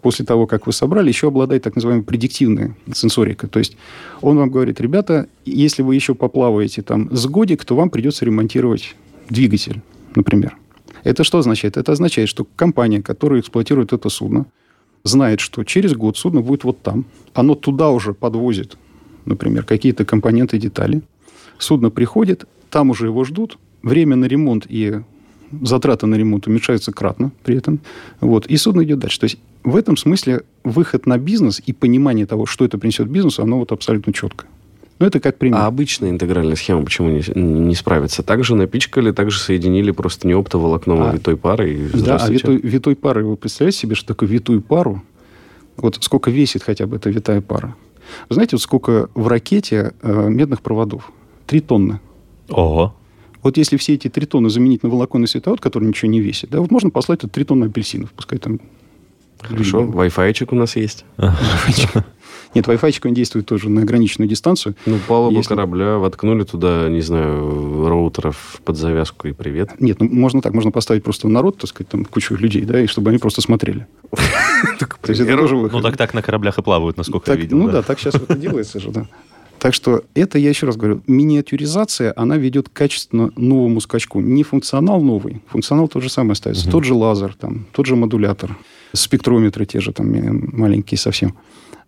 после 0.00 0.24
того, 0.24 0.46
как 0.46 0.66
вы 0.66 0.72
собрали, 0.72 1.08
еще 1.08 1.28
обладает 1.28 1.62
так 1.62 1.74
называемой 1.74 2.04
предиктивной 2.04 2.74
сенсорикой. 2.92 3.48
То 3.48 3.58
есть 3.58 3.76
он 4.20 4.38
вам 4.38 4.50
говорит, 4.50 4.80
ребята, 4.80 5.28
если 5.44 5.82
вы 5.82 5.94
еще 5.94 6.14
поплаваете 6.14 6.82
там 6.82 7.14
с 7.14 7.26
годик, 7.26 7.64
то 7.64 7.74
вам 7.76 7.90
придется 7.90 8.24
ремонтировать 8.24 8.94
двигатель, 9.28 9.82
например. 10.14 10.56
Это 11.04 11.24
что 11.24 11.38
означает? 11.38 11.76
Это 11.76 11.92
означает, 11.92 12.28
что 12.28 12.46
компания, 12.56 13.02
которая 13.02 13.40
эксплуатирует 13.40 13.92
это 13.92 14.08
судно, 14.08 14.46
знает, 15.04 15.40
что 15.40 15.64
через 15.64 15.94
год 15.94 16.16
судно 16.16 16.40
будет 16.40 16.64
вот 16.64 16.82
там. 16.82 17.04
Оно 17.34 17.54
туда 17.54 17.90
уже 17.90 18.14
подвозит, 18.14 18.76
например, 19.24 19.64
какие-то 19.64 20.04
компоненты, 20.04 20.58
детали. 20.58 21.02
Судно 21.58 21.90
приходит, 21.90 22.46
там 22.70 22.90
уже 22.90 23.06
его 23.06 23.24
ждут. 23.24 23.58
Время 23.82 24.16
на 24.16 24.26
ремонт 24.26 24.66
и 24.68 25.00
затраты 25.62 26.06
на 26.06 26.16
ремонт 26.16 26.46
уменьшаются 26.46 26.92
кратно 26.92 27.32
при 27.44 27.56
этом. 27.56 27.80
Вот, 28.20 28.46
и 28.46 28.56
судно 28.56 28.84
идет 28.84 28.98
дальше. 28.98 29.20
То 29.20 29.24
есть 29.24 29.38
в 29.64 29.76
этом 29.76 29.96
смысле 29.96 30.42
выход 30.64 31.06
на 31.06 31.18
бизнес 31.18 31.60
и 31.64 31.72
понимание 31.72 32.26
того, 32.26 32.46
что 32.46 32.64
это 32.64 32.78
принесет 32.78 33.08
бизнесу, 33.08 33.42
оно 33.42 33.58
вот 33.58 33.72
абсолютно 33.72 34.12
четко. 34.12 34.46
Ну, 34.98 35.06
это 35.06 35.20
как 35.20 35.38
пример. 35.38 35.60
А 35.60 35.66
обычная 35.66 36.10
интегральная 36.10 36.56
схема 36.56 36.84
почему 36.84 37.08
не, 37.10 37.22
не 37.34 37.74
справится? 37.74 38.22
Также 38.22 38.56
напичкали, 38.56 39.12
также 39.12 39.38
соединили 39.38 39.92
просто 39.92 40.26
не 40.26 40.32
оптоволокном, 40.32 41.02
а, 41.02 41.10
а 41.10 41.14
витой 41.14 41.36
парой. 41.36 41.88
Да, 41.94 42.16
а 42.16 42.28
витой, 42.28 42.56
витой 42.56 42.96
парой, 42.96 43.24
вы 43.24 43.36
представляете 43.36 43.78
себе, 43.78 43.94
что 43.94 44.08
такое 44.08 44.28
витую 44.28 44.60
пару? 44.60 45.02
Вот 45.76 45.98
сколько 46.00 46.30
весит 46.32 46.64
хотя 46.64 46.86
бы 46.86 46.96
эта 46.96 47.10
витая 47.10 47.40
пара? 47.40 47.76
Вы 48.28 48.34
знаете, 48.34 48.56
вот 48.56 48.62
сколько 48.62 49.08
в 49.14 49.28
ракете 49.28 49.92
э, 50.02 50.28
медных 50.28 50.62
проводов? 50.62 51.12
Три 51.46 51.60
тонны. 51.60 52.00
Ого. 52.48 52.94
Вот 53.42 53.56
если 53.56 53.76
все 53.76 53.94
эти 53.94 54.08
три 54.08 54.26
тонны 54.26 54.50
заменить 54.50 54.82
на 54.82 54.88
волоконный 54.88 55.28
световод, 55.28 55.60
который 55.60 55.86
ничего 55.86 56.10
не 56.10 56.20
весит, 56.20 56.50
да, 56.50 56.60
вот 56.60 56.72
можно 56.72 56.90
послать 56.90 57.20
три 57.30 57.44
тонны 57.44 57.66
апельсинов, 57.66 58.10
пускай 58.12 58.38
там... 58.38 58.60
Хорошо, 59.40 59.84
Wi-Fi 59.84 60.48
у 60.50 60.54
нас 60.56 60.74
есть. 60.74 61.04
Нет, 62.54 62.66
Wi-Fi 62.66 63.00
он 63.04 63.14
действует 63.14 63.46
тоже 63.46 63.68
на 63.68 63.82
ограниченную 63.82 64.28
дистанцию. 64.28 64.74
Ну, 64.86 64.98
палуба 65.06 65.36
Если- 65.36 65.48
корабля, 65.48 65.98
воткнули 65.98 66.44
туда, 66.44 66.88
не 66.88 67.00
знаю, 67.00 67.86
роутеров 67.88 68.60
под 68.64 68.76
завязку 68.76 69.28
и 69.28 69.32
привет. 69.32 69.80
Нет, 69.80 70.00
ну 70.00 70.08
можно 70.08 70.40
так, 70.40 70.54
можно 70.54 70.70
поставить 70.70 71.02
просто 71.04 71.28
народ, 71.28 71.58
так 71.58 71.68
сказать, 71.68 71.88
там 71.88 72.04
кучу 72.04 72.34
людей, 72.36 72.62
да, 72.62 72.80
и 72.80 72.86
чтобы 72.86 73.10
они 73.10 73.18
просто 73.18 73.40
смотрели. 73.42 73.86
То 74.78 75.10
есть 75.10 75.20
это 75.20 75.36
тоже 75.36 75.56
выход. 75.56 75.72
Ну, 75.72 75.82
так 75.82 75.96
так 75.96 76.14
на 76.14 76.22
кораблях 76.22 76.58
и 76.58 76.62
плавают, 76.62 76.96
насколько 76.96 77.30
я 77.30 77.36
видел. 77.36 77.58
ну 77.58 77.70
да, 77.70 77.82
так 77.82 77.98
сейчас 77.98 78.14
это 78.14 78.34
делается 78.36 78.80
же, 78.80 78.90
да. 78.90 79.06
Так 79.58 79.74
что 79.74 80.04
это, 80.14 80.38
я 80.38 80.50
еще 80.50 80.66
раз 80.66 80.76
говорю, 80.76 81.02
миниатюризация, 81.08 82.12
она 82.16 82.36
ведет 82.36 82.68
к 82.68 82.72
качественно 82.72 83.32
новому 83.36 83.80
скачку. 83.80 84.20
Не 84.20 84.44
функционал 84.44 85.00
новый, 85.02 85.42
функционал 85.48 85.88
тот 85.88 86.02
же 86.02 86.08
самый 86.08 86.32
остается. 86.32 86.70
Тот 86.70 86.84
же 86.84 86.94
лазер, 86.94 87.34
там, 87.34 87.66
тот 87.72 87.86
же 87.86 87.96
модулятор, 87.96 88.56
спектрометры 88.92 89.66
те 89.66 89.80
же 89.80 89.92
там 89.92 90.06
маленькие 90.56 90.98
совсем. 90.98 91.36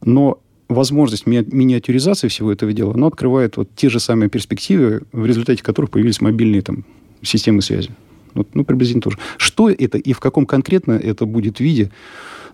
Но 0.05 0.41
возможность 0.71 1.27
ми- 1.27 1.47
миниатюризации 1.51 2.29
всего 2.29 2.51
этого 2.53 2.73
дела, 2.73 2.95
она 2.95 3.09
открывает 3.09 3.57
вот 3.57 3.69
те 3.77 3.89
же 3.91 4.01
самые 4.01 4.31
перспективы, 4.31 5.03
в 5.13 5.27
результате 5.27 5.63
которых 5.63 5.91
появились 5.91 6.21
мобильные 6.21 6.63
там, 6.63 6.85
системы 7.23 7.61
связи. 7.61 7.91
Вот, 8.33 8.49
ну, 8.55 8.65
приблизительно 8.65 9.03
тоже. 9.03 9.19
Что 9.37 9.69
это 9.69 9.99
и 9.99 10.13
в 10.13 10.21
каком 10.21 10.47
конкретно 10.47 10.93
это 10.93 11.27
будет 11.27 11.59
виде, 11.61 11.91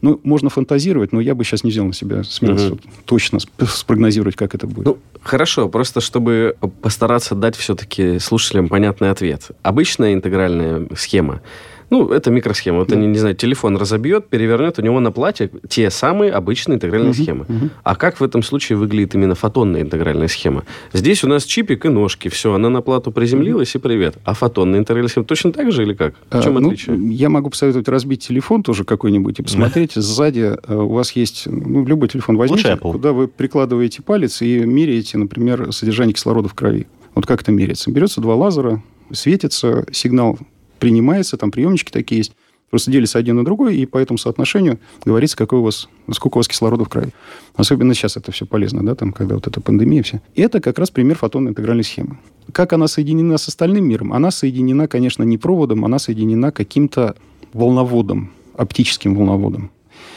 ну, 0.02 0.20
можно 0.24 0.50
фантазировать, 0.50 1.12
но 1.12 1.20
я 1.20 1.34
бы 1.34 1.44
сейчас 1.44 1.64
не 1.64 1.70
взял 1.70 1.84
на 1.86 1.92
себя 1.92 2.24
смелость 2.24 2.70
вот 2.70 2.80
точно 3.04 3.36
сп- 3.38 3.66
спрогнозировать, 3.66 4.36
как 4.36 4.54
это 4.54 4.66
будет. 4.66 4.86
Ну, 4.86 4.98
хорошо, 5.22 5.68
просто 5.68 6.00
чтобы 6.00 6.56
постараться 6.82 7.34
дать 7.34 7.56
все-таки 7.56 8.18
слушателям 8.18 8.68
понятный 8.68 9.10
ответ. 9.10 9.50
Обычная 9.62 10.14
интегральная 10.14 10.86
схема, 10.96 11.42
ну, 11.90 12.08
это 12.08 12.30
микросхема. 12.30 12.78
Вот 12.80 12.88
Да. 12.88 12.96
они, 12.96 13.06
не 13.06 13.18
знаю, 13.18 13.34
телефон 13.34 13.76
разобьет, 13.76 14.28
перевернет, 14.28 14.78
у 14.78 14.82
него 14.82 15.00
на 15.00 15.12
плате 15.12 15.50
те 15.68 15.90
самые 15.90 16.32
обычные 16.32 16.76
интегральные 16.76 17.12
Мгм, 17.12 17.22
схемы. 17.22 17.44
мгм. 17.48 17.70
А 17.82 17.94
как 17.96 18.20
в 18.20 18.24
этом 18.24 18.42
случае 18.42 18.78
выглядит 18.78 19.14
именно 19.14 19.34
фотонная 19.34 19.82
интегральная 19.82 20.28
схема? 20.28 20.64
Здесь 20.92 21.22
у 21.24 21.28
нас 21.28 21.44
чипик 21.44 21.84
и 21.86 21.88
ножки, 21.88 22.28
все, 22.28 22.52
она 22.52 22.70
на 22.70 22.80
плату 22.82 23.12
приземлилась 23.12 23.74
и 23.74 23.78
привет. 23.78 24.16
А 24.24 24.34
фотонная 24.34 24.80
интегральная 24.80 25.08
схема 25.08 25.26
точно 25.26 25.52
так 25.52 25.70
же 25.72 25.82
или 25.82 25.94
как? 25.94 26.14
В 26.14 26.18
А, 26.30 26.42
чем 26.42 26.54
ну, 26.54 26.68
отличие? 26.68 26.96
я 27.14 27.28
могу 27.28 27.50
посоветовать 27.50 27.88
разбить 27.88 28.26
телефон 28.26 28.62
тоже 28.62 28.84
какой-нибудь 28.84 29.38
и 29.38 29.42
посмотреть. 29.42 29.92
Сзади 29.94 30.56
э, 30.66 30.74
у 30.74 30.88
вас 30.92 31.12
есть, 31.12 31.44
ну, 31.46 31.84
любой 31.86 32.08
телефон 32.08 32.36
возьмите, 32.36 32.76
куда 32.76 33.12
вы 33.12 33.28
прикладываете 33.28 34.02
палец 34.02 34.42
и 34.42 34.58
меряете, 34.60 35.18
например, 35.18 35.72
содержание 35.72 36.14
кислорода 36.14 36.48
в 36.48 36.54
крови. 36.54 36.86
Вот 37.14 37.26
как 37.26 37.42
это 37.42 37.52
меряется? 37.52 37.90
Берется 37.90 38.20
два 38.20 38.34
лазера, 38.34 38.82
светится, 39.12 39.86
сигнал 39.92 40.38
принимается, 40.86 41.36
там 41.36 41.50
приемнички 41.50 41.90
такие 41.90 42.18
есть. 42.18 42.36
Просто 42.70 42.92
делится 42.92 43.18
один 43.18 43.34
на 43.36 43.44
другой, 43.44 43.76
и 43.76 43.86
по 43.86 43.98
этому 43.98 44.18
соотношению 44.18 44.78
говорится, 45.04 45.36
какой 45.36 45.58
у 45.58 45.62
вас, 45.62 45.88
сколько 46.12 46.36
у 46.36 46.38
вас 46.38 46.46
кислорода 46.46 46.84
в 46.84 46.88
крови. 46.88 47.08
Особенно 47.56 47.92
сейчас 47.92 48.16
это 48.16 48.30
все 48.30 48.46
полезно, 48.46 48.86
да, 48.86 48.94
там, 48.94 49.12
когда 49.12 49.34
вот 49.34 49.48
эта 49.48 49.60
пандемия 49.60 50.04
вся. 50.04 50.20
И 50.36 50.42
это 50.42 50.60
как 50.60 50.78
раз 50.78 50.90
пример 50.92 51.16
фотонной 51.16 51.50
интегральной 51.50 51.82
схемы. 51.82 52.18
Как 52.52 52.72
она 52.72 52.86
соединена 52.86 53.36
с 53.36 53.48
остальным 53.48 53.88
миром? 53.88 54.12
Она 54.12 54.30
соединена, 54.30 54.86
конечно, 54.86 55.24
не 55.24 55.38
проводом, 55.38 55.84
она 55.84 55.98
соединена 55.98 56.52
каким-то 56.52 57.16
волноводом, 57.52 58.30
оптическим 58.56 59.16
волноводом. 59.16 59.70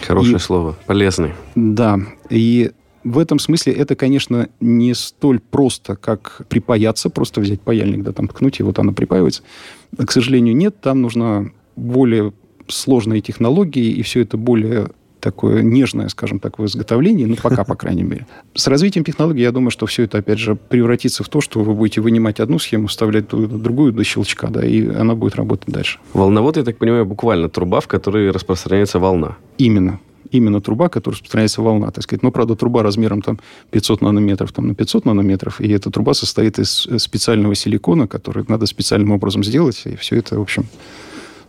Хорошее 0.05 0.35
и- 0.35 0.39
слово, 0.39 0.75
полезный. 0.85 1.31
Да, 1.55 1.99
и 2.29 2.71
в 3.03 3.17
этом 3.17 3.39
смысле 3.39 3.73
это, 3.73 3.95
конечно, 3.95 4.49
не 4.59 4.93
столь 4.93 5.39
просто, 5.39 5.95
как 5.95 6.41
припаяться, 6.49 7.09
просто 7.09 7.41
взять 7.41 7.61
паяльник, 7.61 8.03
да, 8.03 8.11
там 8.11 8.27
ткнуть, 8.27 8.59
и 8.59 8.63
вот 8.63 8.79
она 8.79 8.93
припаивается. 8.93 9.43
К 9.97 10.11
сожалению, 10.11 10.55
нет, 10.55 10.79
там 10.81 11.01
нужна 11.01 11.49
более 11.75 12.33
сложные 12.67 13.21
технологии, 13.21 13.91
и 13.91 14.01
все 14.01 14.21
это 14.21 14.37
более 14.37 14.89
такое 15.19 15.61
нежное, 15.61 16.07
скажем 16.07 16.39
так, 16.39 16.59
в 16.59 16.65
изготовлении, 16.65 17.25
ну, 17.25 17.35
пока, 17.35 17.63
по 17.63 17.75
крайней 17.75 18.03
мере. 18.03 18.25
С 18.53 18.67
развитием 18.67 19.03
технологий, 19.03 19.41
я 19.41 19.51
думаю, 19.51 19.71
что 19.71 19.85
все 19.85 20.03
это, 20.03 20.19
опять 20.19 20.39
же, 20.39 20.55
превратится 20.55 21.23
в 21.23 21.29
то, 21.29 21.41
что 21.41 21.61
вы 21.61 21.73
будете 21.73 22.01
вынимать 22.01 22.39
одну 22.39 22.59
схему, 22.59 22.87
вставлять 22.87 23.27
другую 23.27 23.91
до 23.91 24.03
щелчка, 24.03 24.47
да, 24.47 24.65
и 24.65 24.87
она 24.87 25.15
будет 25.15 25.35
работать 25.35 25.67
дальше. 25.67 25.99
Волновод, 26.13 26.57
я 26.57 26.63
так 26.63 26.77
понимаю, 26.77 27.05
буквально 27.05 27.49
труба, 27.49 27.81
в 27.81 27.87
которой 27.87 28.31
распространяется 28.31 28.99
волна. 28.99 29.37
Именно. 29.57 29.99
Именно 30.31 30.61
труба, 30.61 30.89
которая 30.89 31.15
распространяется 31.15 31.61
волна, 31.61 31.91
так 31.91 32.03
сказать. 32.03 32.23
Но, 32.23 32.31
правда, 32.31 32.55
труба 32.55 32.83
размером 32.83 33.21
там 33.21 33.39
500 33.71 34.01
нанометров 34.01 34.51
там, 34.51 34.67
на 34.67 34.75
500 34.75 35.05
нанометров, 35.05 35.61
и 35.61 35.69
эта 35.69 35.89
труба 35.89 36.13
состоит 36.13 36.59
из 36.59 36.87
э, 36.87 36.99
специального 36.99 37.55
силикона, 37.55 38.07
который 38.07 38.45
надо 38.47 38.65
специальным 38.65 39.11
образом 39.11 39.43
сделать, 39.43 39.81
и 39.85 39.95
все 39.95 40.17
это, 40.17 40.37
в 40.37 40.41
общем... 40.41 40.65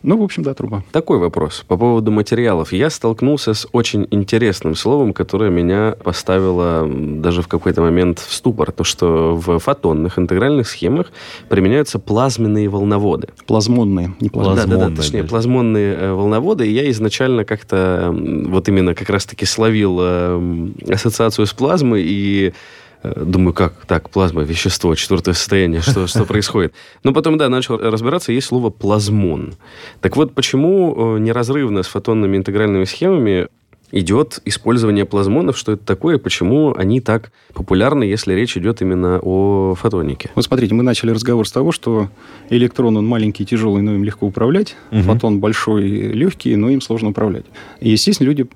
Ну, 0.03 0.17
в 0.17 0.23
общем, 0.23 0.43
да, 0.43 0.55
труба. 0.55 0.83
Такой 0.93 1.19
вопрос 1.19 1.65
по 1.69 1.77
поводу 1.77 2.11
материалов. 2.11 2.73
Я 2.73 2.89
столкнулся 2.89 3.53
с 3.53 3.69
очень 3.73 4.07
интересным 4.11 4.75
словом, 4.75 5.13
которое 5.13 5.51
меня 5.51 5.95
поставило 6.03 6.89
даже 6.89 7.43
в 7.43 7.49
какой-то 7.49 7.83
момент 7.83 8.19
в 8.19 8.33
ступор. 8.33 8.73
То, 8.73 8.83
что 8.83 9.37
в 9.37 9.59
фотонных 9.59 10.19
интегральных 10.19 10.69
схемах 10.69 11.13
применяются 11.49 11.99
плазменные 11.99 12.69
волноводы. 12.69 13.29
Плазмонные, 13.47 14.15
не 14.21 14.31
плазмонные. 14.31 14.67
Да, 14.67 14.77
да, 14.77 14.89
да, 14.89 14.97
точнее, 14.97 15.21
даже. 15.21 15.31
плазмонные 15.31 15.95
э, 15.95 16.13
волноводы. 16.13 16.67
И 16.67 16.73
я 16.73 16.91
изначально 16.91 17.45
как-то 17.45 18.11
вот 18.13 18.69
именно 18.69 18.95
как 18.95 19.11
раз-таки 19.11 19.45
словил 19.45 19.99
э, 20.01 20.69
ассоциацию 20.89 21.47
с 21.47 21.53
плазмой 21.53 22.03
и 22.07 22.55
думаю, 23.03 23.55
как 23.55 23.75
так, 23.87 24.11
плазма, 24.11 24.43
вещество, 24.43 24.95
четвертое 24.95 25.33
состояние, 25.35 25.81
что, 25.81 26.07
что 26.07 26.25
происходит. 26.25 26.75
Но 27.05 27.13
потом, 27.13 27.39
да, 27.39 27.49
начал 27.49 27.79
разбираться, 27.79 28.33
есть 28.33 28.49
слово 28.49 28.71
плазмон. 28.71 29.55
Так 30.01 30.17
вот, 30.17 30.35
почему 30.35 31.17
э, 31.17 31.19
неразрывно 31.21 31.83
с 31.83 31.87
фотонными 31.87 32.37
интегральными 32.37 32.85
схемами 32.85 33.49
идет 33.93 34.41
использование 34.45 35.05
плазмонов, 35.05 35.59
что 35.59 35.73
это 35.73 35.85
такое, 35.85 36.19
почему 36.19 36.75
они 36.77 37.01
так 37.01 37.33
популярны, 37.55 38.05
если 38.05 38.35
речь 38.35 38.57
идет 38.57 38.83
именно 38.83 39.19
о 39.21 39.75
фотонике? 39.75 40.31
Вот 40.35 40.45
смотрите, 40.45 40.75
мы 40.75 40.83
начали 40.83 41.11
разговор 41.11 41.47
с 41.47 41.53
того, 41.53 41.73
что 41.73 42.09
электрон, 42.51 42.97
он 42.97 43.07
маленький, 43.07 43.45
тяжелый, 43.45 43.83
но 43.83 43.95
им 43.95 44.05
легко 44.05 44.27
управлять. 44.27 44.77
Мгм. 44.91 45.03
Фотон 45.03 45.41
большой, 45.41 45.83
легкий, 45.89 46.55
но 46.57 46.71
им 46.71 46.81
сложно 46.81 47.11
управлять. 47.11 47.47
И, 47.81 47.91
естественно, 47.91 48.29
люди 48.29 48.47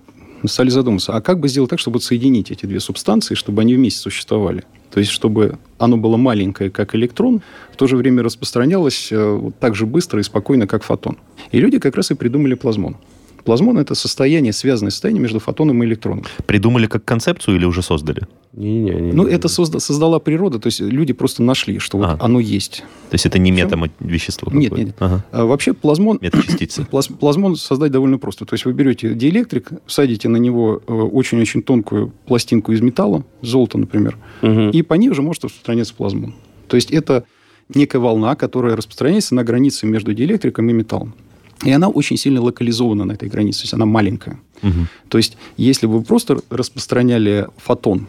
стали 0.49 0.69
задумываться, 0.71 1.15
а 1.15 1.21
как 1.21 1.41
бы 1.41 1.49
сделать 1.49 1.71
так, 1.71 1.79
чтобы 1.79 2.01
соединить 2.01 2.51
эти 2.51 2.67
две 2.67 2.81
субстанции, 2.81 3.35
чтобы 3.35 3.63
они 3.63 3.75
вместе 3.75 4.01
существовали? 4.01 4.65
То 4.91 5.01
есть, 5.01 5.11
чтобы 5.11 5.59
оно 5.79 5.97
было 5.97 6.17
маленькое, 6.17 6.71
как 6.71 6.95
электрон, 6.95 7.43
в 7.73 7.77
то 7.77 7.87
же 7.87 7.97
время 7.97 8.23
распространялось 8.23 9.09
э, 9.11 9.51
так 9.59 9.75
же 9.75 9.87
быстро 9.87 10.21
и 10.21 10.23
спокойно, 10.23 10.67
как 10.67 10.85
фотон. 10.85 11.19
И 11.51 11.61
люди 11.61 11.79
как 11.79 11.97
раз 11.97 12.11
и 12.11 12.15
придумали 12.15 12.55
плазмон. 12.55 12.97
Плазмон– 13.45 13.79
это 13.79 13.95
состояние, 13.95 14.53
связанное 14.53 14.91
состояние 14.91 15.21
между 15.23 15.39
фотоном 15.39 15.83
и 15.83 15.87
электроном. 15.87 16.25
Придумали 16.47 16.87
как 16.87 17.05
концепцию 17.05 17.57
или 17.57 17.65
уже 17.67 17.83
создали? 17.83 18.23
Не-не-не. 18.55 19.01
не- 19.01 19.13
Ну, 19.13 19.27
это 19.27 19.49
созда- 19.49 19.81
создала 19.81 20.19
природа, 20.19 20.59
то 20.59 20.69
есть 20.69 20.81
люди 20.81 21.13
просто 21.13 21.43
нашли, 21.43 21.79
что 21.79 21.99
вот 21.99 22.07
А. 22.07 22.17
оно 22.21 22.41
есть. 22.41 22.79
То 23.11 23.15
есть 23.15 23.27
это 23.27 23.39
не 23.39 23.51
метавещество 23.51 24.51
Нет, 24.53 24.71
какое-то? 24.71 24.87
нет. 24.87 24.97
Ага. 25.01 25.25
А 25.33 25.45
вообще 25.45 25.75
плазмон, 25.75 26.19
Метачастицы. 26.23 26.85
плаз- 26.91 27.09
плазмон 27.09 27.57
создать 27.57 27.93
довольно 27.93 28.19
просто. 28.19 28.47
То 28.47 28.55
есть 28.55 28.65
вы 28.65 28.73
берете 28.73 29.13
диэлектрик, 29.15 29.69
садите 29.87 30.29
на 30.29 30.39
него 30.39 30.81
э, 30.87 30.93
очень-очень 30.93 31.63
тонкую 31.63 32.13
пластинку 32.27 32.73
из 32.73 32.81
металла, 32.81 33.25
золото, 33.43 33.77
например, 33.79 34.17
Мгм. 34.43 34.71
и 34.71 34.83
по 34.83 34.95
ней 34.95 35.09
уже 35.11 35.21
может 35.23 35.45
распространяться 35.45 35.95
плазмон. 35.95 36.35
То 36.69 36.77
есть 36.77 36.91
это 36.91 37.25
некая 37.75 37.99
волна, 37.99 38.37
которая 38.37 38.77
распространяется 38.77 39.35
на 39.35 39.45
границе 39.45 39.87
между 39.87 40.15
диэлектриком 40.15 40.69
и 40.71 40.73
металлом. 40.73 41.15
И 41.65 41.71
она 41.71 41.89
очень 41.89 42.17
сильно 42.17 42.41
локализована 42.41 43.05
на 43.05 43.13
этой 43.13 43.29
границе, 43.29 43.61
то 43.61 43.65
есть 43.65 43.75
она 43.75 43.87
маленькая. 43.87 44.39
Мгм. 44.63 44.89
То 45.09 45.19
есть, 45.19 45.37
если 45.57 45.87
вы 45.87 46.03
просто 46.03 46.41
распространяли 46.51 47.49
фотон, 47.57 48.07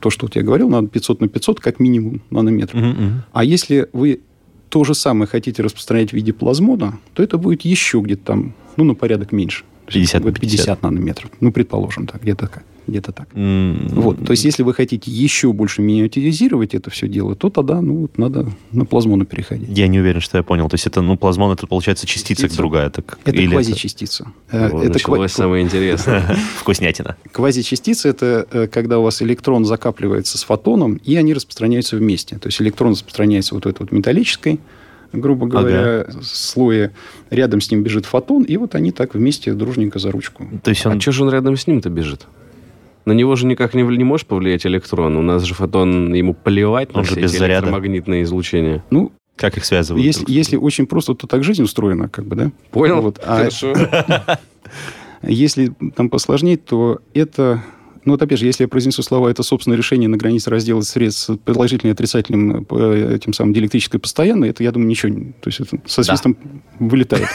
то, 0.00 0.10
что 0.10 0.26
вот 0.26 0.36
я 0.36 0.42
говорил, 0.42 0.68
надо 0.68 0.88
500 0.88 1.20
на 1.20 1.28
500 1.28 1.60
как 1.60 1.80
минимум 1.80 2.20
нанометров. 2.30 2.80
Мгм, 2.80 2.90
мгм. 2.90 3.22
А 3.32 3.44
если 3.44 3.88
вы 3.92 4.20
то 4.68 4.84
же 4.84 4.94
самое 4.94 5.26
хотите 5.26 5.62
распространять 5.62 6.10
в 6.10 6.12
виде 6.14 6.32
плазмона, 6.32 6.98
то 7.12 7.22
это 7.22 7.38
будет 7.38 7.62
еще 7.62 8.00
где-то 8.00 8.24
там, 8.24 8.54
ну, 8.76 8.84
на 8.84 8.94
порядок 8.94 9.32
меньше. 9.32 9.64
То 9.86 9.98
есть 9.98 10.12
50 10.12 10.14
на 10.14 10.30
будет 10.30 10.40
50 10.40 10.82
нанометров. 10.82 11.30
Ну, 11.40 11.52
предположим, 11.52 12.06
так, 12.06 12.22
где-то 12.22 12.48
так. 12.48 12.64
Где-то 12.86 13.12
так. 13.12 13.28
М, 13.34 13.88
Вот, 13.92 14.24
то 14.24 14.32
есть, 14.32 14.44
если 14.44 14.62
вы 14.62 14.74
хотите 14.74 15.10
еще 15.10 15.52
больше 15.52 15.80
миниатюризировать 15.82 16.74
это 16.74 16.90
все 16.90 17.08
дело, 17.08 17.34
то 17.34 17.48
тогда, 17.48 17.80
ну, 17.80 17.96
вот 17.96 18.18
надо 18.18 18.46
на 18.72 18.84
плазмоны 18.84 19.24
переходить. 19.24 19.68
Я 19.76 19.88
не 19.88 20.00
уверен, 20.00 20.20
что 20.20 20.36
я 20.36 20.42
понял. 20.42 20.68
То 20.68 20.74
есть 20.74 20.86
это, 20.86 21.00
ну, 21.00 21.16
плазмон, 21.16 21.52
это 21.52 21.66
получается 21.66 22.06
частица 22.06 22.42
Частица. 22.42 22.58
другая. 22.58 22.90
Так, 22.90 23.18
Это 23.24 23.36
или 23.36 23.50
квазичастица. 23.52 24.26
Вот, 24.52 24.82
это 24.84 24.92
началось 24.94 25.30
ква- 25.30 25.34
самое 25.34 25.64
интересное. 25.64 26.36
вкуснятина. 26.60 27.16
Квазичастица– 27.32 28.08
это 28.10 28.46
э, 28.50 28.66
когда 28.66 28.98
у 28.98 29.02
вас 29.02 29.22
электрон 29.22 29.64
закапливается 29.64 30.36
с 30.38 30.42
фотоном, 30.44 31.00
и 31.04 31.16
они 31.16 31.32
распространяются 31.34 31.96
вместе. 31.96 32.36
То 32.38 32.48
есть 32.48 32.60
электрон 32.60 32.92
распространяется 32.92 33.54
вот 33.54 33.64
в 33.64 33.68
этой 33.68 33.80
вот 33.80 33.92
металлической, 33.92 34.60
грубо 35.12 35.46
говоря, 35.46 36.06
слое. 36.22 36.90
Рядом 37.30 37.60
с 37.60 37.70
ним 37.70 37.82
бежит 37.82 38.04
фотон, 38.04 38.42
и 38.42 38.56
вот 38.56 38.74
они 38.74 38.90
так 38.92 39.14
вместе 39.14 39.52
дружненько 39.54 39.98
за 39.98 40.10
ручку. 40.10 40.46
То 40.62 40.70
есть 40.70 40.84
он... 40.86 40.96
А 40.96 41.00
что 41.00 41.12
же 41.12 41.22
он 41.22 41.30
рядом 41.30 41.56
с 41.56 41.66
ним-то 41.66 41.88
бежит? 41.88 42.26
На 43.04 43.12
него 43.12 43.36
же 43.36 43.46
никак 43.46 43.74
не, 43.74 43.82
не 43.82 44.04
может 44.04 44.26
повлиять 44.26 44.64
электрон. 44.66 45.16
У 45.16 45.22
нас 45.22 45.42
же 45.42 45.54
фотон, 45.54 46.14
ему 46.14 46.34
плевать 46.34 46.94
на 46.94 47.00
Он 47.00 47.04
же 47.04 47.12
все 47.12 47.20
без 47.22 47.32
эти 47.32 47.38
заряда. 47.38 47.66
электромагнитные 47.66 48.22
излучения. 48.22 48.82
Ну, 48.90 49.12
Как 49.36 49.56
их 49.56 49.64
связывают? 49.64 50.04
если, 50.04 50.24
если 50.28 50.56
очень 50.56 50.86
просто, 50.86 51.14
то 51.14 51.26
так 51.26 51.44
жизнь 51.44 51.62
устроена, 51.62 52.08
как 52.08 52.24
бы, 52.26 52.36
да? 52.36 52.50
Понял? 52.70 53.02
Вот. 53.02 53.18
А 53.22 53.36
Хорошо. 53.38 53.74
если 55.22 55.72
там 55.96 56.08
посложнее, 56.10 56.56
то 56.56 57.00
это 57.12 57.62
Ну, 58.04 58.12
вот 58.12 58.22
опять 58.22 58.38
же, 58.38 58.46
если 58.46 58.64
я 58.64 58.68
произнесу 58.68 59.02
слова, 59.02 59.28
это 59.28 59.42
собственное 59.42 59.76
решение 59.78 60.08
на 60.08 60.16
границе 60.16 60.50
раздела 60.50 60.80
средств 60.82 61.24
с 61.30 61.36
положительным 61.38 61.92
и 61.92 61.94
отрицательным 61.94 62.66
э, 62.70 63.14
этим 63.16 63.32
самым 63.32 63.52
диэлектрической 63.54 63.98
постоянной, 64.00 64.50
это, 64.50 64.62
я 64.62 64.72
думаю, 64.72 64.88
ничего... 64.88 65.12
не- 65.12 65.32
То 65.40 65.48
есть 65.48 65.60
это 65.60 65.78
со 65.86 66.02
свистом 66.02 66.36
вылетает. 66.78 67.28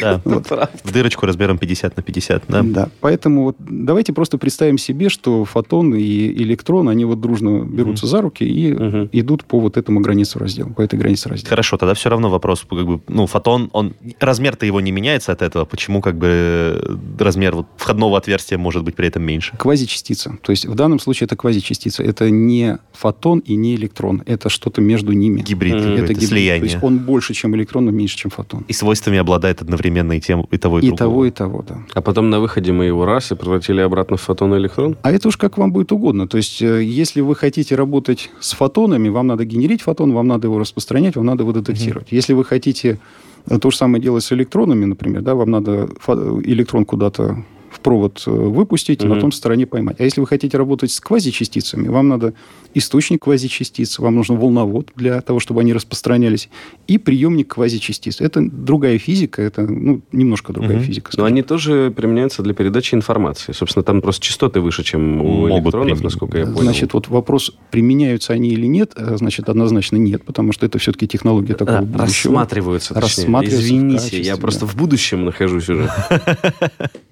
да? 0.00 0.20
Да. 0.52 0.68
В 0.82 0.92
дырочку 0.92 1.26
размером 1.26 1.58
50 1.58 1.96
на 1.96 2.02
50, 2.02 2.44
да? 2.48 2.62
Да. 2.62 2.88
Поэтому 3.00 3.44
вот 3.44 3.56
давайте 3.58 4.12
просто 4.12 4.36
представим 4.38 4.76
себе, 4.78 5.08
что 5.08 5.44
фотон 5.44 5.94
и 5.94 6.26
электрон, 6.32 6.88
они 6.88 7.04
вот 7.04 7.20
дружно 7.20 7.64
берутся 7.64 8.06
за 8.06 8.20
руки 8.20 8.44
и 8.44 8.70
идут 9.18 9.44
по 9.44 9.60
вот 9.60 9.76
этому 9.76 10.00
границу 10.00 10.38
раздела, 10.38 10.68
по 10.68 10.82
этой 10.82 10.98
границе 10.98 11.28
раздела. 11.28 11.48
Хорошо, 11.50 11.76
тогда 11.76 11.94
все 11.94 12.08
равно 12.10 12.28
вопрос, 12.30 12.66
как 12.68 12.84
бы, 12.86 13.00
ну, 13.08 13.26
фотон, 13.26 13.70
он, 13.72 13.94
размер-то 14.20 14.66
его 14.66 14.80
не 14.80 14.90
меняется 14.90 15.32
от 15.32 15.42
этого, 15.42 15.64
почему, 15.64 16.00
как 16.00 16.16
бы, 16.18 16.98
размер 17.18 17.54
вот 17.54 17.66
входного 17.76 18.18
отверстия 18.18 18.58
может 18.58 18.82
быть 18.82 18.94
при 18.96 19.06
этом 19.08 19.22
меньше? 19.22 19.56
Квазичастица. 19.56 20.01
То 20.42 20.50
есть 20.50 20.66
в 20.66 20.74
данном 20.74 20.98
случае 20.98 21.26
это 21.26 21.36
квазичастица. 21.36 22.02
Это 22.02 22.30
не 22.30 22.78
фотон 22.92 23.38
и 23.40 23.54
не 23.56 23.74
электрон. 23.76 24.22
Это 24.26 24.48
что-то 24.48 24.80
между 24.80 25.12
ними. 25.12 25.40
Гибрид 25.42 25.74
Мгм. 25.74 25.82
какой-то, 25.82 26.04
Это 26.04 26.12
гибрид. 26.14 26.28
слияние. 26.28 26.60
То 26.60 26.72
есть 26.74 26.84
он 26.84 26.98
больше, 26.98 27.34
чем 27.34 27.54
электрон, 27.56 27.84
но 27.86 27.90
меньше, 27.90 28.16
чем 28.16 28.30
фотон. 28.30 28.64
И 28.68 28.72
свойствами 28.72 29.18
обладает 29.18 29.62
одновременно 29.62 30.12
и 30.12 30.20
тем, 30.20 30.46
и 30.50 30.58
того, 30.58 30.78
и, 30.78 30.82
И 30.82 30.86
другого. 30.86 30.98
того, 30.98 31.24
и 31.26 31.30
того, 31.30 31.64
да. 31.68 31.78
А 31.94 32.00
потом 32.02 32.30
на 32.30 32.40
выходе 32.40 32.72
мы 32.72 32.84
его 32.86 33.04
раз 33.04 33.32
и 33.32 33.34
превратили 33.34 33.80
обратно 33.80 34.16
в 34.16 34.20
фотон 34.20 34.54
и 34.54 34.58
электрон? 34.58 34.96
А 35.02 35.10
это 35.12 35.28
уж 35.28 35.36
как 35.36 35.58
вам 35.58 35.72
будет 35.72 35.92
угодно. 35.92 36.26
То 36.28 36.36
есть, 36.38 36.60
э, 36.62 36.82
если 36.84 37.20
вы 37.20 37.34
хотите 37.34 37.74
работать 37.76 38.30
с 38.40 38.52
фотонами, 38.52 39.08
вам 39.08 39.26
надо 39.26 39.44
генерить 39.44 39.82
фотон, 39.82 40.12
вам 40.12 40.26
надо 40.28 40.46
его 40.48 40.58
распространять, 40.58 41.16
вам 41.16 41.26
надо 41.26 41.42
его 41.42 41.52
детектировать. 41.52 42.08
Если 42.10 42.32
вы 42.34 42.44
хотите 42.44 42.98
э, 43.46 43.58
то 43.58 43.70
же 43.70 43.76
самое 43.76 44.02
делать 44.02 44.22
с 44.24 44.32
электронами, 44.32 44.84
например, 44.84 45.22
да, 45.22 45.34
вам 45.34 45.50
надо 45.50 45.88
фо- 46.06 46.40
электрон 46.44 46.84
куда-то 46.84 47.44
провод 47.82 48.22
э, 48.26 48.30
выпустить, 48.30 49.02
и 49.02 49.06
на 49.06 49.14
Мгм. 49.14 49.20
том 49.20 49.32
стороне 49.32 49.66
поймать. 49.66 49.96
А 50.00 50.04
если 50.04 50.20
вы 50.20 50.26
хотите 50.26 50.56
работать 50.56 50.90
с 50.92 51.00
квазичастицами, 51.00 51.88
вам 51.88 52.08
надо 52.08 52.32
источник 52.74 53.22
квазичастиц, 53.22 53.98
вам 53.98 54.14
нужен 54.16 54.36
волновод 54.38 54.90
для 54.96 55.20
того, 55.20 55.40
чтобы 55.40 55.60
они 55.60 55.72
распространялись, 55.74 56.48
и 56.86 56.98
приемник 56.98 57.48
квазичастиц. 57.54 58.20
Это 58.20 58.40
другая 58.40 58.98
физика, 58.98 59.42
это 59.42 59.62
ну, 59.62 60.00
немножко 60.12 60.52
другая 60.52 60.76
Мгм. 60.78 60.86
физика. 60.86 61.08
Но 61.08 61.12
скажем. 61.12 61.26
они 61.26 61.42
тоже 61.42 61.92
применяются 61.94 62.42
для 62.42 62.54
передачи 62.54 62.94
информации. 62.94 63.52
Собственно, 63.52 63.82
там 63.82 64.00
просто 64.00 64.24
частоты 64.24 64.60
выше, 64.60 64.82
чем 64.84 65.20
у 65.20 65.48
Могут 65.48 65.64
электронов, 65.64 65.86
применить. 65.98 66.04
насколько 66.04 66.38
я 66.38 66.44
понял. 66.46 66.60
Значит, 66.62 66.94
вот 66.94 67.08
вопрос, 67.08 67.52
применяются 67.70 68.32
они 68.32 68.50
или 68.50 68.66
нет, 68.66 68.92
э, 68.96 69.16
значит, 69.16 69.48
однозначно 69.48 69.96
нет, 69.96 70.24
потому 70.24 70.52
что 70.52 70.64
это 70.66 70.78
все-таки 70.78 71.06
технология 71.08 71.54
такого 71.54 71.78
А, 71.78 71.82
будущего. 71.82 72.02
рассматриваются, 72.34 72.94
точнее. 72.94 73.06
Рассматриваются 73.08 73.64
Извините, 73.66 73.96
качестве, 73.98 74.20
я 74.22 74.36
просто 74.36 74.60
да. 74.60 74.66
в 74.66 74.76
будущем 74.76 75.24
нахожусь 75.24 75.68
уже. 75.68 75.90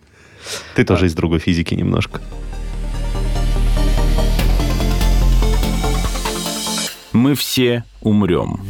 Ты 0.74 0.84
тоже 0.84 1.06
из 1.06 1.14
другой 1.14 1.38
физики 1.38 1.74
немножко. 1.74 2.20
Мы 7.12 7.34
все 7.34 7.84
умрем. 8.00 8.60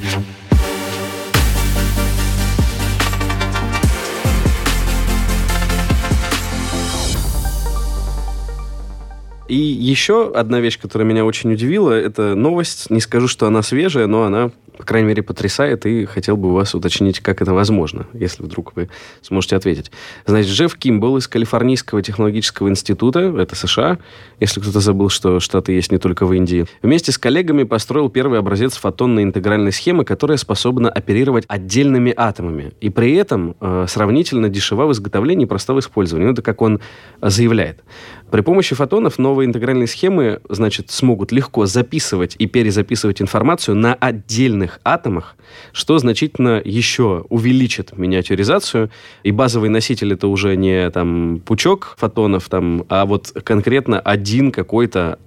И 9.50 9.56
еще 9.56 10.32
одна 10.32 10.60
вещь, 10.60 10.78
которая 10.78 11.08
меня 11.08 11.24
очень 11.24 11.52
удивила, 11.52 11.90
это 11.90 12.36
новость. 12.36 12.88
Не 12.88 13.00
скажу, 13.00 13.26
что 13.26 13.48
она 13.48 13.62
свежая, 13.62 14.06
но 14.06 14.22
она, 14.22 14.52
по 14.80 14.86
крайней 14.86 15.08
мере, 15.08 15.22
потрясает. 15.22 15.84
И 15.84 16.06
хотел 16.06 16.38
бы 16.38 16.48
у 16.48 16.52
вас 16.52 16.74
уточнить, 16.74 17.20
как 17.20 17.42
это 17.42 17.52
возможно, 17.52 18.06
если 18.14 18.42
вдруг 18.42 18.74
вы 18.74 18.88
сможете 19.20 19.56
ответить. 19.56 19.92
Значит, 20.24 20.50
Джефф 20.52 20.74
Кимбл 20.74 21.18
из 21.18 21.28
Калифорнийского 21.28 22.00
технологического 22.00 22.68
института, 22.68 23.20
это 23.20 23.54
США, 23.54 23.98
если 24.40 24.58
кто-то 24.60 24.80
забыл, 24.80 25.10
что 25.10 25.38
Штаты 25.38 25.72
есть 25.72 25.92
не 25.92 25.98
только 25.98 26.24
в 26.24 26.32
Индии, 26.32 26.64
вместе 26.80 27.12
с 27.12 27.18
коллегами 27.18 27.64
построил 27.64 28.08
первый 28.08 28.38
образец 28.38 28.74
фотонной 28.76 29.22
интегральной 29.22 29.70
схемы, 29.70 30.06
которая 30.06 30.38
способна 30.38 30.88
оперировать 30.88 31.44
отдельными 31.46 32.14
атомами. 32.16 32.72
И 32.80 32.88
при 32.88 33.14
этом 33.16 33.56
э, 33.60 33.84
сравнительно 33.86 34.48
дешева 34.48 34.86
в 34.86 34.92
изготовлении 34.92 35.44
и 35.44 35.46
проста 35.46 35.74
в 35.74 35.78
использовании. 35.78 36.26
Ну, 36.26 36.32
это 36.32 36.40
как 36.40 36.62
он 36.62 36.80
заявляет. 37.20 37.84
При 38.30 38.42
помощи 38.42 38.74
фотонов 38.74 39.18
новые 39.18 39.46
интегральные 39.46 39.88
схемы, 39.88 40.40
значит, 40.48 40.90
смогут 40.90 41.32
легко 41.32 41.66
записывать 41.66 42.36
и 42.38 42.46
перезаписывать 42.46 43.20
информацию 43.20 43.74
на 43.74 43.94
отдельных 43.94 44.69
атомах, 44.85 45.37
что 45.72 45.98
значительно 45.98 46.62
еще 46.64 47.24
увеличит 47.28 47.96
миниатюризацию. 47.96 48.90
И 49.24 49.33
базовый 49.33 49.70
носитель 49.70 50.12
это 50.12 50.28
уже 50.28 50.56
не 50.56 50.88
там 50.90 51.40
пучок 51.44 51.96
фотонов, 51.98 52.48
там, 52.48 52.85
а 52.88 53.06
вот 53.06 53.33
конкретно 53.44 53.98
один 53.98 54.52
какой-то 54.52 55.18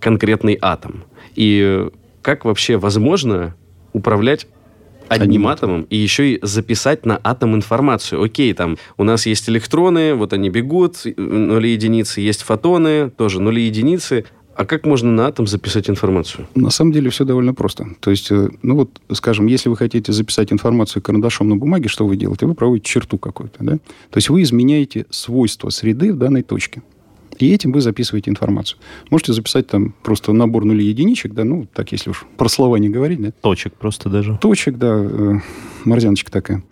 конкретный 0.00 0.58
атом. 0.60 1.04
И 1.36 1.88
как 2.22 2.44
вообще 2.44 2.76
возможно 2.76 3.54
управлять 3.92 4.46
одним 5.08 5.28
Одним 5.28 5.46
атомом 5.46 5.82
и 5.88 5.96
еще 5.96 6.34
и 6.34 6.38
записать 6.42 7.06
на 7.06 7.18
атом 7.24 7.54
информацию. 7.54 8.22
Окей, 8.22 8.52
там 8.52 8.76
у 8.96 9.04
нас 9.04 9.26
есть 9.26 9.48
электроны, 9.48 10.14
вот 10.14 10.32
они 10.32 10.50
бегут, 10.50 10.98
нули 11.16 11.68
единицы, 11.68 12.20
есть 12.20 12.42
фотоны, 12.42 13.10
тоже 13.10 13.40
нули 13.40 13.62
единицы. 13.62 14.26
А 14.58 14.64
как 14.64 14.84
можно 14.84 15.12
на 15.12 15.28
атом 15.28 15.46
записать 15.46 15.88
информацию? 15.88 16.48
На 16.56 16.70
самом 16.70 16.90
деле 16.90 17.10
все 17.10 17.24
довольно 17.24 17.54
просто. 17.54 17.90
То 18.00 18.10
есть, 18.10 18.32
э, 18.32 18.48
ну 18.62 18.74
вот, 18.74 18.90
скажем, 19.12 19.46
если 19.46 19.68
вы 19.68 19.76
хотите 19.76 20.12
записать 20.12 20.52
информацию 20.52 21.00
карандашом 21.00 21.48
на 21.48 21.56
бумаге, 21.56 21.88
что 21.88 22.04
вы 22.04 22.16
делаете? 22.16 22.44
Вы 22.44 22.54
проводите 22.54 22.84
черту 22.90 23.18
какую-то, 23.18 23.58
да? 23.60 23.72
То 23.74 24.16
есть 24.16 24.30
вы 24.30 24.42
изменяете 24.42 25.06
свойства 25.10 25.68
среды 25.68 26.12
в 26.12 26.18
данной 26.18 26.42
точке. 26.42 26.82
И 27.38 27.54
этим 27.54 27.70
вы 27.70 27.80
записываете 27.80 28.32
информацию. 28.32 28.80
Можете 29.10 29.32
записать 29.32 29.68
там 29.68 29.94
просто 30.02 30.32
набор 30.32 30.64
нулей 30.64 30.88
единичек, 30.88 31.34
да, 31.34 31.44
ну, 31.44 31.68
так, 31.72 31.92
если 31.92 32.10
уж 32.10 32.26
про 32.36 32.48
слова 32.48 32.74
не 32.78 32.88
говорить, 32.88 33.22
да, 33.22 33.30
Точек 33.42 33.74
просто 33.74 34.08
даже. 34.08 34.38
точек, 34.38 34.76
да, 34.76 34.88
э, 34.92 35.34
морзяночка 35.84 36.32
такая. 36.32 36.64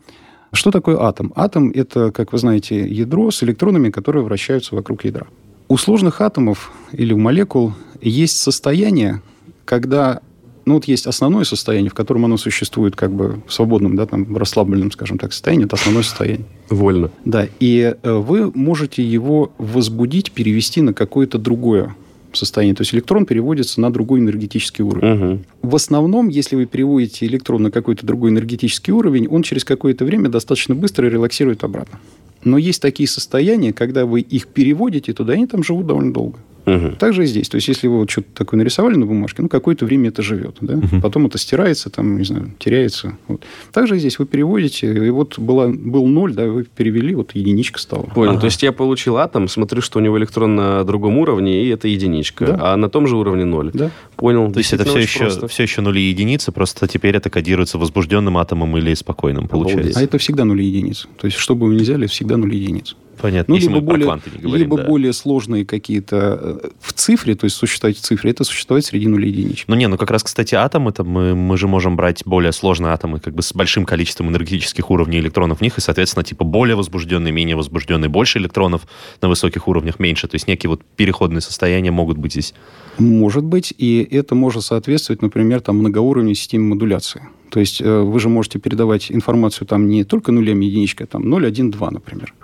Что 0.52 0.72
такое 0.72 1.00
атом? 1.00 1.32
Атом– 1.36 1.70
это, 1.74 2.10
как 2.10 2.32
вы 2.32 2.38
знаете, 2.38 2.84
ядро 2.84 3.30
с 3.30 3.44
электронами, 3.44 3.90
которые 3.90 4.24
вращаются 4.24 4.74
вокруг 4.74 5.04
ядра. 5.04 5.28
У 5.68 5.76
сложных 5.76 6.20
атомов 6.20 6.72
или 6.92 7.12
у 7.12 7.18
молекул 7.18 7.72
есть 8.00 8.38
состояние, 8.38 9.22
когда 9.64 10.20
ну, 10.64 10.74
вот 10.74 10.86
есть 10.86 11.06
основное 11.06 11.44
состояние, 11.44 11.90
в 11.90 11.94
котором 11.94 12.24
оно 12.24 12.36
существует 12.36 12.96
как 12.96 13.12
бы 13.12 13.40
в 13.46 13.52
свободном, 13.52 13.94
да, 13.94 14.04
там, 14.04 14.24
в 14.24 14.36
расслабленном, 14.36 14.90
скажем 14.90 15.16
так, 15.16 15.32
состоянии. 15.32 15.64
Это 15.64 15.76
основное 15.76 16.02
состояние. 16.02 16.44
Вольно. 16.68 17.10
Да, 17.24 17.46
и 17.60 17.94
э, 18.02 18.12
вы 18.12 18.50
можете 18.52 19.04
его 19.04 19.52
возбудить, 19.58 20.32
перевести 20.32 20.80
на 20.80 20.92
какое-то 20.92 21.38
другое 21.38 21.94
состояние. 22.32 22.74
То 22.74 22.82
есть 22.82 22.92
электрон 22.94 23.26
переводится 23.26 23.80
на 23.80 23.92
другой 23.92 24.20
энергетический 24.20 24.84
уровень. 24.84 25.14
Мгм. 25.14 25.44
В 25.62 25.76
основном, 25.76 26.28
если 26.28 26.56
вы 26.56 26.66
переводите 26.66 27.26
электрон 27.26 27.62
на 27.62 27.70
какой-то 27.70 28.04
другой 28.04 28.30
энергетический 28.30 28.92
уровень, 28.92 29.28
он 29.28 29.42
через 29.42 29.64
какое-то 29.64 30.04
время 30.04 30.28
достаточно 30.28 30.74
быстро 30.74 31.06
релаксирует 31.06 31.62
обратно. 31.62 32.00
Но 32.46 32.58
есть 32.58 32.80
такие 32.80 33.08
состояния, 33.08 33.72
когда 33.72 34.06
вы 34.06 34.20
их 34.20 34.46
переводите 34.46 35.12
туда, 35.12 35.32
они 35.32 35.48
там 35.48 35.64
живут 35.64 35.88
довольно 35.88 36.12
долго. 36.12 36.38
Мгм. 36.66 36.96
Так 36.96 37.14
же 37.14 37.22
и 37.22 37.26
здесь. 37.26 37.48
То 37.48 37.54
есть, 37.56 37.68
если 37.68 37.86
вы 37.86 37.98
вот 37.98 38.10
что-то 38.10 38.28
такое 38.34 38.58
нарисовали 38.58 38.96
на 38.96 39.06
бумажке, 39.06 39.42
ну, 39.42 39.48
какое-то 39.48 39.84
время 39.84 40.08
это 40.08 40.22
живет. 40.22 40.56
Да? 40.60 40.80
Потом 41.00 41.26
это 41.26 41.38
стирается, 41.38 41.90
там, 41.90 42.18
не 42.18 42.24
знаю, 42.24 42.52
теряется. 42.58 43.16
Вот. 43.28 43.42
Так 43.72 43.86
же 43.86 43.96
и 43.96 43.98
здесь. 43.98 44.18
Вы 44.18 44.26
переводите, 44.26 44.92
и 44.92 45.10
вот 45.10 45.38
была, 45.38 45.68
был 45.68 46.06
ноль, 46.06 46.34
да, 46.34 46.46
вы 46.46 46.64
перевели, 46.64 47.14
вот 47.14 47.34
единичка 47.34 47.78
стала. 47.78 48.02
Понял. 48.02 48.32
Ага. 48.32 48.40
То 48.40 48.46
есть 48.46 48.62
я 48.62 48.72
получил 48.72 49.16
атом, 49.16 49.48
смотрю, 49.48 49.80
что 49.80 50.00
у 50.00 50.02
него 50.02 50.18
электрон 50.18 50.56
на 50.56 50.84
другом 50.84 51.18
уровне, 51.18 51.64
и 51.64 51.68
это 51.68 51.86
единичка. 51.86 52.46
Да. 52.46 52.72
А 52.72 52.76
на 52.76 52.88
том 52.88 53.06
же 53.06 53.16
уровне 53.16 53.44
ноль. 53.44 53.70
Да? 53.72 53.90
Понял. 54.16 54.50
То 54.50 54.58
есть 54.58 54.72
это 54.72 54.84
все 54.84 54.98
еще, 54.98 55.20
просто. 55.20 55.48
все 55.48 55.62
еще 55.62 55.80
нули 55.82 56.00
и 56.00 56.08
единицы, 56.08 56.50
просто 56.50 56.88
теперь 56.88 57.16
это 57.16 57.30
кодируется 57.30 57.78
возбужденным 57.78 58.36
атомом 58.38 58.76
или 58.76 58.92
спокойным, 58.94 59.46
получается. 59.46 60.00
А 60.00 60.02
это 60.02 60.18
всегда 60.18 60.44
нули 60.44 60.64
единицы. 60.64 61.06
То 61.18 61.26
есть, 61.26 61.36
что 61.36 61.54
бы 61.54 61.68
вы 61.68 61.74
ни 61.76 61.80
взяли, 61.80 62.06
это 62.06 62.12
всегда 62.12 62.36
нули 62.36 62.56
единицы. 62.56 62.96
Понятно, 63.20 63.52
Ну, 63.52 63.56
если 63.56 63.68
либо 63.68 63.80
более, 63.80 64.06
говорим, 64.06 64.54
либо 64.54 64.76
да. 64.76 64.84
более 64.84 65.12
сложные 65.12 65.64
какие-то 65.64 66.60
э, 66.62 66.68
в 66.80 66.92
цифре, 66.92 67.34
то 67.34 67.44
есть 67.44 67.56
существовать 67.56 67.96
в 67.96 68.00
цифре, 68.00 68.30
это 68.30 68.44
существовать 68.44 68.84
среди 68.84 69.06
нулей 69.06 69.30
единичек. 69.30 69.68
Ну 69.68 69.74
не, 69.74 69.88
ну 69.88 69.96
как 69.96 70.10
раз, 70.10 70.22
кстати, 70.22 70.54
атомы, 70.54 70.90
это 70.90 71.04
мы, 71.04 71.34
мы 71.34 71.56
же 71.56 71.68
можем 71.68 71.96
брать 71.96 72.22
более 72.24 72.52
сложные 72.52 72.92
атомы, 72.92 73.20
как 73.20 73.34
бы 73.34 73.42
с 73.42 73.52
большим 73.52 73.84
количеством 73.84 74.28
энергетических 74.28 74.90
уровней 74.90 75.18
электронов 75.18 75.58
в 75.58 75.60
них, 75.62 75.78
и, 75.78 75.80
соответственно, 75.80 76.24
типа 76.24 76.44
более 76.44 76.76
возбужденные, 76.76 77.32
менее 77.32 77.56
возбужденные, 77.56 78.08
больше 78.08 78.38
электронов 78.38 78.82
на 79.22 79.28
высоких 79.28 79.68
уровнях, 79.68 79.98
меньше. 79.98 80.28
То 80.28 80.34
есть 80.34 80.48
некие 80.48 80.70
вот 80.70 80.82
переходные 80.96 81.40
состояния 81.40 81.90
могут 81.90 82.18
быть 82.18 82.32
здесь. 82.32 82.54
Может 82.98 83.44
быть, 83.44 83.74
и 83.76 84.06
это 84.10 84.34
может 84.34 84.64
соответствовать, 84.64 85.22
например, 85.22 85.60
там, 85.60 85.78
многоуровневой 85.78 86.34
системе 86.34 86.64
модуляции. 86.64 87.22
То 87.50 87.60
есть 87.60 87.80
э, 87.80 88.00
вы 88.00 88.18
же 88.20 88.28
можете 88.28 88.58
передавать 88.58 89.10
информацию 89.10 89.66
там 89.66 89.88
не 89.88 90.04
только 90.04 90.32
нулями 90.32 90.64
и 90.64 90.68
единичкой, 90.68 91.06
а 91.06 91.08
там 91.08 91.28
0, 91.28 91.46
1, 91.46 91.70
2, 91.70 91.90
например. 91.90 92.34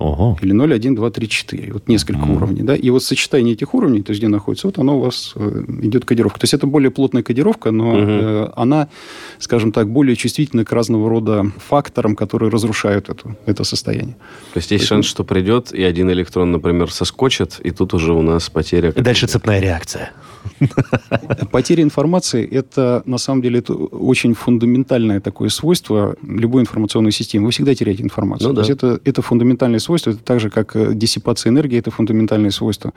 Ого. 0.00 0.38
Или 0.40 0.52
0, 0.52 0.72
1, 0.72 0.94
2, 0.94 1.10
3, 1.10 1.28
4. 1.28 1.72
Вот 1.74 1.88
несколько 1.88 2.20
Мгм. 2.20 2.36
уровней. 2.36 2.62
Да? 2.62 2.74
И 2.74 2.88
вот 2.90 3.02
сочетание 3.04 3.52
этих 3.52 3.74
уровней, 3.74 4.02
то 4.02 4.12
есть 4.12 4.20
где 4.20 4.28
находится, 4.28 4.66
вот 4.66 4.78
оно 4.78 4.96
у 4.96 5.00
вас 5.00 5.32
э, 5.36 5.62
идет 5.82 6.06
кодировка. 6.06 6.40
То 6.40 6.44
есть 6.44 6.54
это 6.54 6.66
более 6.66 6.90
плотная 6.90 7.22
кодировка, 7.22 7.70
но 7.70 7.94
э, 7.98 8.48
она, 8.56 8.88
скажем 9.38 9.72
так, 9.72 9.90
более 9.90 10.16
чувствительна 10.16 10.64
к 10.64 10.72
разного 10.72 11.10
рода 11.10 11.52
факторам, 11.68 12.16
которые 12.16 12.50
разрушают 12.50 13.10
эту, 13.10 13.36
это 13.44 13.62
состояние. 13.64 14.16
То 14.54 14.58
есть 14.58 14.70
есть 14.70 14.86
шанс, 14.86 15.04
что 15.06 15.22
придет, 15.22 15.70
и 15.74 15.82
один 15.82 16.10
электрон, 16.10 16.50
например, 16.50 16.90
соскочит, 16.90 17.60
и 17.62 17.70
тут 17.70 17.92
уже 17.92 18.14
у 18.14 18.22
нас 18.22 18.48
потеря. 18.48 18.94
И 18.96 19.02
дальше 19.02 19.26
цепная 19.26 19.60
реакция. 19.60 20.12
Потеря 21.50 21.82
информации– 21.82 22.46
это, 22.50 23.02
на 23.06 23.18
самом 23.18 23.42
деле, 23.42 23.58
это 23.58 23.74
очень 23.74 24.34
фундаментальное 24.34 25.20
такое 25.20 25.48
свойство 25.48 26.16
любой 26.22 26.62
информационной 26.62 27.12
системы. 27.12 27.46
Вы 27.46 27.52
всегда 27.52 27.74
теряете 27.74 28.02
информацию. 28.02 28.48
Ну 28.48 28.54
То 28.54 28.62
да. 28.62 28.66
есть 28.66 28.70
это, 28.70 29.00
это 29.04 29.22
фундаментальное 29.22 29.78
свойство. 29.78 30.10
Это 30.10 30.20
так 30.20 30.40
же, 30.40 30.50
как 30.50 30.76
э, 30.76 30.94
диссипация 30.94 31.50
энергии– 31.50 31.78
это 31.78 31.90
фундаментальное 31.90 32.50
свойство. 32.50 32.92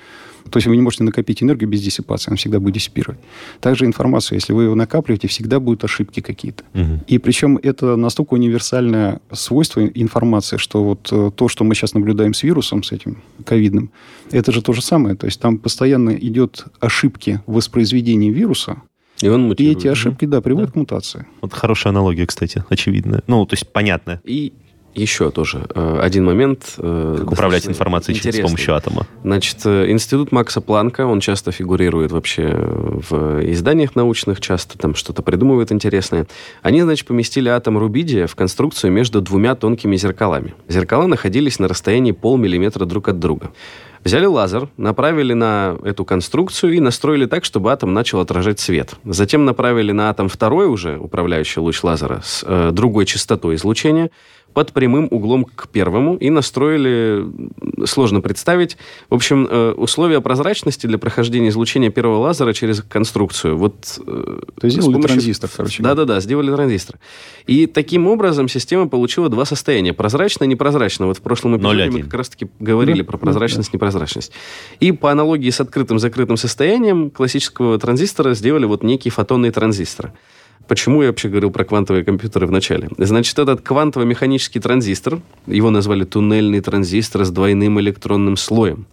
То 0.49 0.57
есть 0.57 0.67
вы 0.67 0.75
не 0.75 0.81
можете 0.81 1.03
накопить 1.03 1.41
энергию 1.41 1.69
без 1.69 1.81
диссипации, 1.81 2.29
она 2.29 2.37
всегда 2.37 2.59
будет 2.59 2.75
диссипировать. 2.75 3.19
Также 3.59 3.85
информация, 3.85 4.35
если 4.35 4.53
вы 4.53 4.63
ее 4.63 4.75
накапливаете, 4.75 5.27
всегда 5.27 5.59
будут 5.59 5.83
ошибки 5.83 6.19
какие-то. 6.19 6.63
Мгм. 6.73 7.01
И 7.07 7.17
причем 7.17 7.59
это 7.61 7.95
настолько 7.95 8.33
универсальное 8.33 9.21
свойство 9.31 9.85
информации, 9.85 10.57
что 10.57 10.83
вот 10.83 11.09
э, 11.11 11.31
то, 11.35 11.47
что 11.47 11.63
мы 11.63 11.75
сейчас 11.75 11.93
наблюдаем 11.93 12.33
с 12.33 12.43
вирусом, 12.43 12.83
с 12.83 12.91
этим 12.91 13.17
ковидным, 13.45 13.91
это 14.31 14.51
же 14.51 14.61
то 14.61 14.73
же 14.73 14.81
самое. 14.81 15.15
То 15.15 15.27
есть 15.27 15.39
там 15.39 15.57
постоянно 15.57 16.11
идет 16.11 16.65
ошибки 16.79 17.32
в 17.45 17.53
воспроизведении 17.53 18.29
вируса, 18.31 18.81
И 19.21 19.29
он 19.29 19.51
и 19.53 19.71
эти 19.71 19.87
ошибки, 19.87 20.25
да, 20.25 20.41
приводят 20.41 20.71
к 20.71 20.75
мутации. 20.75 21.25
Вот 21.41 21.53
хорошая 21.53 21.91
аналогия, 21.91 22.25
кстати, 22.25 22.63
очевидная. 22.69 23.21
Ну, 23.27 23.45
то 23.45 23.53
есть 23.53 23.71
понятная. 23.71 24.21
И 24.25 24.53
еще 24.95 25.31
тоже 25.31 25.65
э, 25.73 25.99
один 26.01 26.23
момент. 26.25 26.75
э, 26.77 27.15
Как 27.19 27.31
управлять 27.31 27.65
информацией 27.67 28.13
через- 28.15 28.25
с 28.25 28.27
интересный. 28.27 28.43
помощью 28.51 28.75
атома. 28.75 29.07
Значит, 29.23 29.57
э, 29.65 29.89
институт 29.89 30.31
Макса 30.31 30.61
Планка, 30.61 31.07
он 31.07 31.19
часто 31.19 31.51
фигурирует 31.51 32.11
вообще 32.11 32.47
в 32.53 33.43
изданиях 33.51 33.95
научных, 33.95 34.39
часто 34.39 34.77
там 34.77 34.93
что-то 34.93 35.23
придумывает 35.23 35.71
интересное. 35.71 36.27
Они, 36.61 36.81
значит, 36.83 37.07
поместили 37.07 37.49
атом 37.49 37.77
рубидия 37.79 38.27
в 38.27 38.35
конструкцию 38.35 38.91
между 38.91 39.19
двумя 39.21 39.55
тонкими 39.55 39.95
зеркалами. 39.95 40.53
Зеркала 40.67 41.07
находились 41.07 41.57
на 41.57 41.67
расстоянии 41.67 42.11
полмиллиметра 42.11 42.85
друг 42.85 43.07
от 43.07 43.17
друга. 43.19 43.51
Взяли 44.03 44.25
лазер, 44.25 44.67
направили 44.75 45.33
на 45.33 45.77
эту 45.83 46.03
конструкцию 46.03 46.73
и 46.73 46.79
настроили 46.81 47.25
так, 47.25 47.45
чтобы 47.45 47.71
атом 47.71 47.93
начал 47.93 48.19
отражать 48.19 48.59
свет. 48.59 48.95
Затем 49.05 49.45
направили 49.45 49.93
на 49.93 50.09
атом 50.09 50.27
второй 50.27 50.67
уже 50.67 50.97
управляющий 50.97 51.61
луч 51.61 51.81
лазера 51.83 52.21
с 52.21 52.43
э, 52.45 52.71
другой 52.73 53.05
частотой 53.05 53.55
излучения 53.55 54.11
под 54.53 54.71
прямым 54.73 55.07
углом 55.11 55.45
к 55.45 55.67
первому 55.67 56.15
и 56.15 56.29
настроили, 56.29 57.25
сложно 57.85 58.21
представить, 58.21 58.77
в 59.09 59.15
общем, 59.15 59.47
э, 59.49 59.71
условия 59.71 60.21
прозрачности 60.21 60.87
для 60.87 60.97
прохождения 60.97 61.49
излучения 61.49 61.89
первого 61.89 62.19
лазера 62.19 62.53
через 62.53 62.81
конструкцию. 62.81 63.57
Вот, 63.57 63.99
э, 64.05 64.39
То 64.59 64.65
есть 64.65 64.77
сделали 64.77 64.93
помощью- 64.93 65.17
транзистор, 65.17 65.49
короче. 65.55 65.83
Да-да-да, 65.83 66.19
сделали 66.19 66.51
транзистор. 66.53 66.97
И 67.47 67.65
таким 67.67 68.07
образом 68.07 68.47
система 68.47 68.87
получила 68.87 69.29
два 69.29 69.45
состояния. 69.45 69.93
Прозрачно 69.93 70.43
и 70.43 70.47
непрозрачно. 70.47 71.07
Вот 71.07 71.17
в 71.17 71.21
прошлом 71.21 71.57
эпизоде 71.57 71.85
мы 71.85 71.99
0,1. 71.99 72.03
как 72.03 72.13
раз-таки 72.13 72.47
говорили 72.59 72.99
Да, 73.01 73.05
про 73.05 73.17
да, 73.17 73.21
прозрачность, 73.25 73.73
непрозрачность. 73.73 74.31
И 74.79 74.91
по 74.91 75.11
аналогии 75.11 75.49
с 75.49 75.59
открытым-закрытым 75.59 76.37
состоянием 76.37 77.09
классического 77.09 77.77
транзистора 77.79 78.33
сделали 78.33 78.65
вот 78.65 78.83
некие 78.83 79.11
фотонные 79.11 79.51
транзисторы. 79.51 80.13
Почему 80.67 81.01
я 81.01 81.09
вообще 81.09 81.27
говорил 81.27 81.51
про 81.51 81.65
квантовые 81.65 82.05
компьютеры 82.05 82.47
в 82.47 82.51
начале? 82.51 82.89
Значит, 82.97 83.37
этот 83.37 83.61
квантово-механический 83.61 84.59
транзистор, 84.59 85.19
его 85.45 85.69
назвали 85.69 86.05
туннельный 86.05 86.61
транзистор 86.61 87.25
с 87.25 87.31
двойным 87.31 87.79
электронным 87.81 88.37
слоем. 88.37 88.85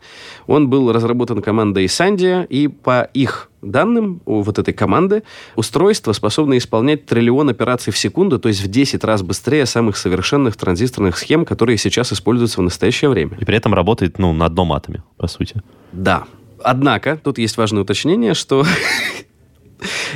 Он 0.47 0.69
был 0.69 0.93
разработан 0.93 1.43
командой 1.43 1.85
Sandia, 1.87 2.45
и 2.47 2.67
по 2.67 3.03
их 3.15 3.51
данным 3.63 4.21
у 4.25 4.41
вот 4.43 4.59
этой 4.59 4.75
команды 4.75 5.23
устройство 5.55 6.13
способно 6.13 6.59
исполнять 6.59 7.07
триллион 7.07 7.51
операций 7.51 7.93
в 7.93 7.99
секунду, 7.99 8.39
то 8.39 8.49
есть 8.49 8.63
в 8.63 8.69
10 8.69 9.05
раз 9.05 9.23
быстрее 9.23 9.67
самых 9.67 9.97
совершенных 9.97 10.57
транзисторных 10.57 11.19
схем, 11.19 11.45
которые 11.45 11.79
сейчас 11.79 12.13
используются 12.13 12.61
в 12.61 12.65
настоящее 12.65 13.11
время. 13.11 13.37
И 13.39 13.45
при 13.45 13.57
этом 13.57 13.75
работает, 13.75 14.19
ну, 14.19 14.33
на 14.33 14.47
одном 14.47 14.73
атоме, 14.73 15.03
по 15.17 15.29
сути. 15.29 15.63
Да. 15.93 16.25
Однако, 16.63 17.19
тут 17.23 17.39
есть 17.39 17.57
важное 17.57 17.83
уточнение, 17.83 18.35
что 18.35 18.65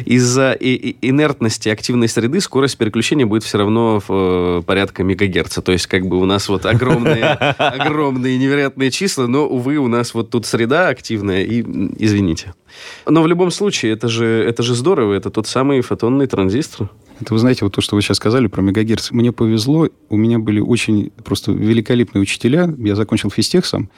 из-за 0.05 0.53
инертности 0.53 1.69
активной 1.69 2.09
среды 2.09 2.41
скорость 2.41 2.79
переключения 2.79 3.27
будет 3.27 3.45
все 3.45 3.59
равно 3.59 4.01
в 4.07 4.07
э, 4.09 4.63
порядка 4.67 5.03
мегагерца. 5.03 5.63
То 5.63 5.73
есть, 5.73 5.87
как 5.87 6.07
бы 6.07 6.19
у 6.19 6.25
нас 6.25 6.49
вот 6.49 6.67
огромные, 6.67 7.25
огромные 7.59 8.39
невероятные 8.39 8.91
числа, 8.91 9.27
но, 9.27 9.47
увы, 9.47 9.77
у 9.77 9.89
нас 9.89 10.15
вот 10.15 10.31
тут 10.31 10.47
среда 10.47 10.89
активная, 10.89 11.43
и 11.45 11.61
извините. 11.99 12.55
Но 13.07 13.23
в 13.23 13.27
любом 13.27 13.51
случае, 13.51 13.93
это 13.93 14.09
же, 14.09 14.27
это 14.27 14.63
же 14.63 14.75
здорово, 14.75 15.15
это 15.15 15.31
тот 15.31 15.47
самый 15.47 15.81
фотонный 15.81 16.27
транзистор. 16.27 16.91
Это 17.21 17.33
вы 17.33 17.39
знаете, 17.39 17.65
вот 17.65 17.75
то, 17.75 17.81
что 17.81 17.95
вы 17.95 18.03
сейчас 18.03 18.17
сказали 18.17 18.49
про 18.49 18.61
мегагерц. 18.61 19.13
Мне 19.13 19.31
повезло, 19.31 19.89
у 20.09 20.17
меня 20.17 20.39
были 20.39 20.61
очень 20.61 21.13
просто 21.25 21.53
великолепные 21.53 22.23
учителя. 22.23 22.75
Я 22.79 22.97
закончил 22.97 23.31
физтех 23.31 23.67
сам. 23.67 23.89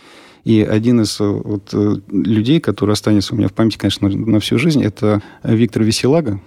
И 0.46 0.62
один 0.62 1.00
из 1.00 1.20
э, 1.20 1.24
вот, 1.24 1.70
э, 1.72 1.96
людей, 2.08 2.60
который 2.60 2.92
останется 2.92 3.34
у 3.34 3.36
меня 3.36 3.48
в 3.48 3.52
памяти, 3.52 3.78
конечно, 3.78 4.08
на, 4.08 4.16
на 4.16 4.38
всю 4.38 4.58
жизнь, 4.58 4.80
это 4.80 5.20
Виктор 5.42 5.82
Веселага. 5.82 6.40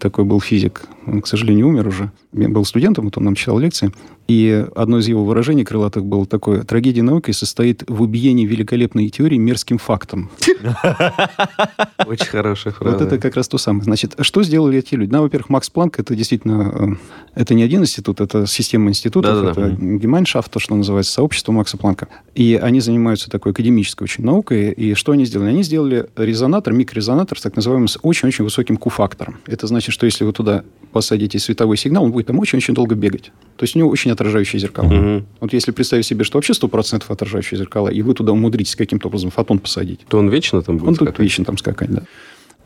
Такой 0.00 0.24
был 0.24 0.40
физик. 0.40 0.82
Он, 1.06 1.22
к 1.22 1.28
сожалению, 1.28 1.68
умер 1.68 1.86
уже. 1.86 2.10
Я 2.32 2.48
был 2.48 2.64
студентом, 2.64 3.04
вот 3.04 3.16
он 3.18 3.24
нам 3.24 3.36
читал 3.36 3.56
лекции. 3.60 3.92
И 4.30 4.64
одно 4.76 4.98
из 4.98 5.08
его 5.08 5.24
выражений 5.24 5.64
крылатых 5.64 6.04
было 6.04 6.24
такое. 6.24 6.62
Трагедия 6.62 7.02
науки 7.02 7.32
состоит 7.32 7.82
в 7.88 8.00
убиении 8.00 8.46
великолепной 8.46 9.08
теории 9.08 9.38
мерзким 9.38 9.78
фактом. 9.78 10.30
Очень 12.06 12.26
хорошая 12.26 12.72
фраза. 12.72 12.96
Вот 12.96 13.04
это 13.04 13.18
как 13.18 13.34
раз 13.34 13.48
то 13.48 13.58
самое. 13.58 13.82
Значит, 13.82 14.14
что 14.20 14.44
сделали 14.44 14.78
эти 14.78 14.94
люди? 14.94 15.10
Ну, 15.10 15.22
во-первых, 15.22 15.48
Макс 15.48 15.68
Планк 15.68 15.98
это 15.98 16.14
действительно 16.14 16.96
э, 17.34 17.40
это 17.40 17.54
не 17.54 17.64
один 17.64 17.82
институт, 17.82 18.20
это 18.20 18.46
система 18.46 18.90
институтов, 18.90 19.42
это 19.42 19.62
Gemeinschaft, 19.70 20.46
то, 20.48 20.60
что 20.60 20.76
называется, 20.76 21.12
сообщество 21.12 21.50
Макса 21.50 21.76
Планка. 21.76 22.06
И 22.36 22.54
они 22.54 22.78
занимаются 22.78 23.30
такой 23.30 23.50
академической 23.50 24.04
очень 24.04 24.24
наукой. 24.24 24.70
И 24.70 24.94
что 24.94 25.10
они 25.10 25.24
сделали? 25.24 25.48
Они 25.48 25.64
сделали 25.64 26.06
резонатор, 26.16 26.72
микрорезонатор, 26.72 27.36
с 27.36 27.42
так 27.42 27.56
называемым, 27.56 27.88
с 27.88 27.98
очень-очень 28.00 28.44
высоким 28.44 28.76
Q-фактором. 28.76 29.38
Это 29.46 29.66
значит, 29.66 29.92
что 29.92 30.06
если 30.06 30.22
вы 30.22 30.32
туда 30.32 30.62
посадите 30.92 31.40
световой 31.40 31.76
сигнал, 31.76 32.04
он 32.04 32.12
будет 32.12 32.26
там 32.26 32.38
очень-очень 32.38 32.74
долго 32.74 32.94
бегать. 32.94 33.32
То 33.56 33.64
есть 33.64 33.76
у 33.76 33.78
него 33.78 33.90
очень 33.90 34.10
отражающие 34.20 34.60
зеркала. 34.60 34.88
Мгм. 34.88 35.26
Вот 35.40 35.52
если 35.52 35.72
представить 35.72 36.06
себе, 36.06 36.24
что 36.24 36.36
вообще 36.38 36.52
100% 36.52 37.04
отражающие 37.08 37.58
зеркала, 37.58 37.88
и 37.88 38.02
вы 38.02 38.14
туда 38.14 38.32
умудритесь 38.32 38.76
каким-то 38.76 39.08
образом 39.08 39.30
фотон 39.30 39.58
посадить, 39.58 40.00
То 40.08 40.18
он 40.18 40.28
вечно 40.28 40.62
там 40.62 40.76
будет 40.76 40.88
он 40.88 40.94
тут 40.96 41.08
скакать? 41.08 41.24
вечно 41.24 41.44
там 41.44 41.56
скакать, 41.58 41.90
да. 41.90 42.02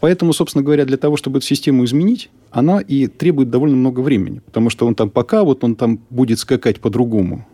Поэтому, 0.01 0.33
собственно 0.35 0.63
говоря, 0.63 0.85
для 0.85 0.97
того, 0.97 1.17
чтобы 1.17 1.39
эту 1.39 1.47
систему 1.47 1.85
изменить, 1.85 2.29
она 2.51 2.81
и 2.81 3.07
требует 3.07 3.49
довольно 3.49 3.77
много 3.77 4.01
времени. 4.01 4.41
Потому 4.45 4.69
что 4.69 4.87
он 4.87 4.95
там 4.95 5.09
пока 5.09 5.45
вот 5.45 5.65
он 5.65 5.77
там 5.77 5.99
будет 6.11 6.39
скакать 6.41 6.81
по-другому. 6.81 7.47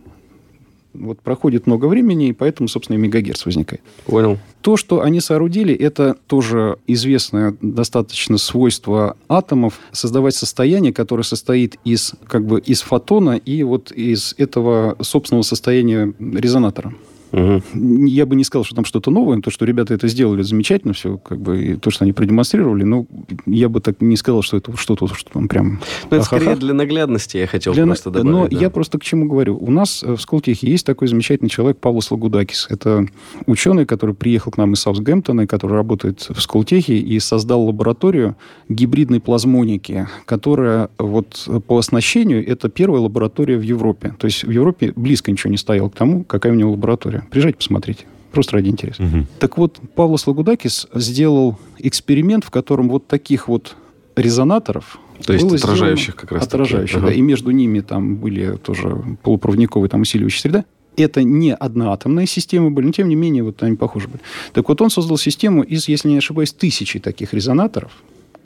Вот 0.92 1.20
проходит 1.20 1.66
много 1.66 1.87
времени, 1.87 2.29
и 2.29 2.33
поэтому, 2.33 2.68
собственно, 2.68 2.96
и 2.96 3.00
мегагерц 3.00 3.46
возникает. 3.46 3.83
Понял. 4.07 4.38
То, 4.61 4.76
что 4.76 5.03
они 5.03 5.20
соорудили, 5.20 5.74
это 5.74 6.16
тоже 6.26 6.79
известное 6.87 7.57
достаточно 7.62 8.38
свойство 8.38 9.16
атомов 9.29 9.79
создавать 9.92 10.35
состояние, 10.35 10.92
которое 10.92 11.22
состоит 11.22 11.76
из, 11.85 12.14
как 12.26 12.44
бы, 12.44 12.61
из 12.61 12.83
фотона 12.83 13.37
и 13.37 13.62
вот 13.62 13.92
из 13.92 14.35
этого 14.37 14.96
собственного 15.00 15.42
состояния 15.42 16.12
резонатора. 16.18 16.92
Мгм. 17.33 18.05
Я 18.07 18.27
бы 18.27 18.37
не 18.37 18.45
сказал, 18.45 18.64
что 18.64 18.75
там 18.75 18.85
что-то 18.85 19.11
новое. 19.11 19.40
То, 19.40 19.51
что 19.51 19.64
ребята 19.64 19.95
это 19.95 20.09
сделали, 20.09 20.43
замечательно 20.43 20.93
все, 20.95 21.19
как 21.19 21.40
бы, 21.40 21.62
и 21.62 21.75
то, 21.77 21.90
что 21.90 22.05
они 22.05 22.12
продемонстрировали, 22.12 22.85
но 22.85 23.07
я 23.47 23.69
бы 23.69 23.81
так 23.81 24.01
не 24.01 24.16
сказал, 24.16 24.43
что 24.43 24.57
это 24.57 24.77
что-то, 24.77 25.07
что 25.14 25.31
там 25.33 25.49
прям... 25.49 25.81
Ну, 26.11 26.16
это 26.16 26.25
скорее 26.25 26.57
для 26.57 26.75
наглядности 26.75 27.37
я 27.37 27.47
хотел 27.47 27.73
Для- 27.73 27.87
просто 27.87 28.11
добавить. 28.11 28.31
Но 28.31 28.49
да. 28.49 28.57
я 28.57 28.71
просто 28.71 28.99
к 28.99 29.05
чему 29.05 29.29
говорю. 29.29 29.57
У 29.59 29.71
нас 29.71 30.03
э, 30.03 30.14
в 30.14 30.21
Сколтехе 30.21 30.69
есть 30.69 30.87
такой 30.87 31.09
замечательный 31.09 31.49
человек 31.49 31.79
Павлос 31.79 32.11
Лагудакис. 32.11 32.66
Это 32.71 33.07
ученый, 33.47 33.87
который 33.87 34.14
приехал 34.14 34.51
к 34.53 34.57
нам 34.57 34.73
из 34.73 34.81
Саутгемптона, 34.81 35.43
и 35.43 35.47
который 35.47 35.75
работает 35.75 36.27
в 36.29 36.40
Сколтехе 36.40 36.97
и 36.97 37.21
создал 37.21 37.64
лабораторию 37.64 38.37
гибридной 38.69 39.21
плазмоники, 39.21 40.09
которая 40.25 40.90
вот 40.99 41.49
по 41.66 41.79
оснащению 41.79 42.47
это 42.47 42.69
первая 42.69 43.03
лаборатория 43.03 43.57
в 43.57 43.62
Европе. 43.62 44.14
То 44.19 44.27
есть 44.27 44.45
в 44.45 44.51
Европе 44.51 44.93
близко 44.97 45.31
ничего 45.31 45.51
не 45.51 45.57
стояло 45.57 45.88
к 45.88 45.95
тому, 45.95 46.25
какая 46.25 46.53
у 46.53 46.57
него 46.57 46.73
лаборатория. 46.73 47.19
Приезжайте, 47.30 47.59
посмотрите. 47.59 48.04
Просто 48.33 48.52
ради 48.52 48.68
интереса. 48.68 49.02
Мгм. 49.02 49.26
Так 49.40 49.59
вот, 49.59 49.80
Павлос 49.96 50.26
Лагудакис 50.26 50.87
сделал 50.94 51.59
эксперимент, 51.78 52.44
в 52.44 52.50
котором 52.50 52.88
вот 52.88 53.06
таких 53.09 53.48
вот 53.48 53.74
резонаторов 54.16 54.98
То 55.26 55.33
есть 55.33 55.44
отражающих 55.44 56.14
сделано- 56.14 56.20
как 56.20 56.33
раз 56.33 56.42
таки. 56.46 56.54
Отражающих, 56.62 56.96
Ага. 56.98 57.06
да. 57.09 57.12
И 57.12 57.20
между 57.20 57.50
ними 57.50 57.80
там 57.80 58.16
были 58.16 58.56
тоже 58.56 59.02
полупроводниковые 59.22 59.88
там 59.88 60.02
усиливающие 60.02 60.40
среда. 60.42 60.64
Это 60.96 61.22
не 61.22 61.54
одноатомные 61.54 62.26
системы 62.26 62.70
были, 62.70 62.87
но 62.87 62.92
тем 62.92 63.09
не 63.09 63.14
менее 63.16 63.42
вот 63.42 63.62
они 63.62 63.76
похожи 63.76 64.06
были. 64.09 64.20
Так 64.52 64.68
вот 64.68 64.80
он 64.80 64.90
создал 64.90 65.18
систему 65.18 65.62
из, 65.62 65.88
если 65.88 66.09
не 66.09 66.18
ошибаюсь, 66.18 66.52
тысячи 66.52 66.98
таких 66.98 67.33
резонаторов, 67.35 67.92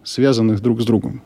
связанных 0.04 0.60
друг 0.60 0.80
с 0.80 0.84
другом. 0.84 1.22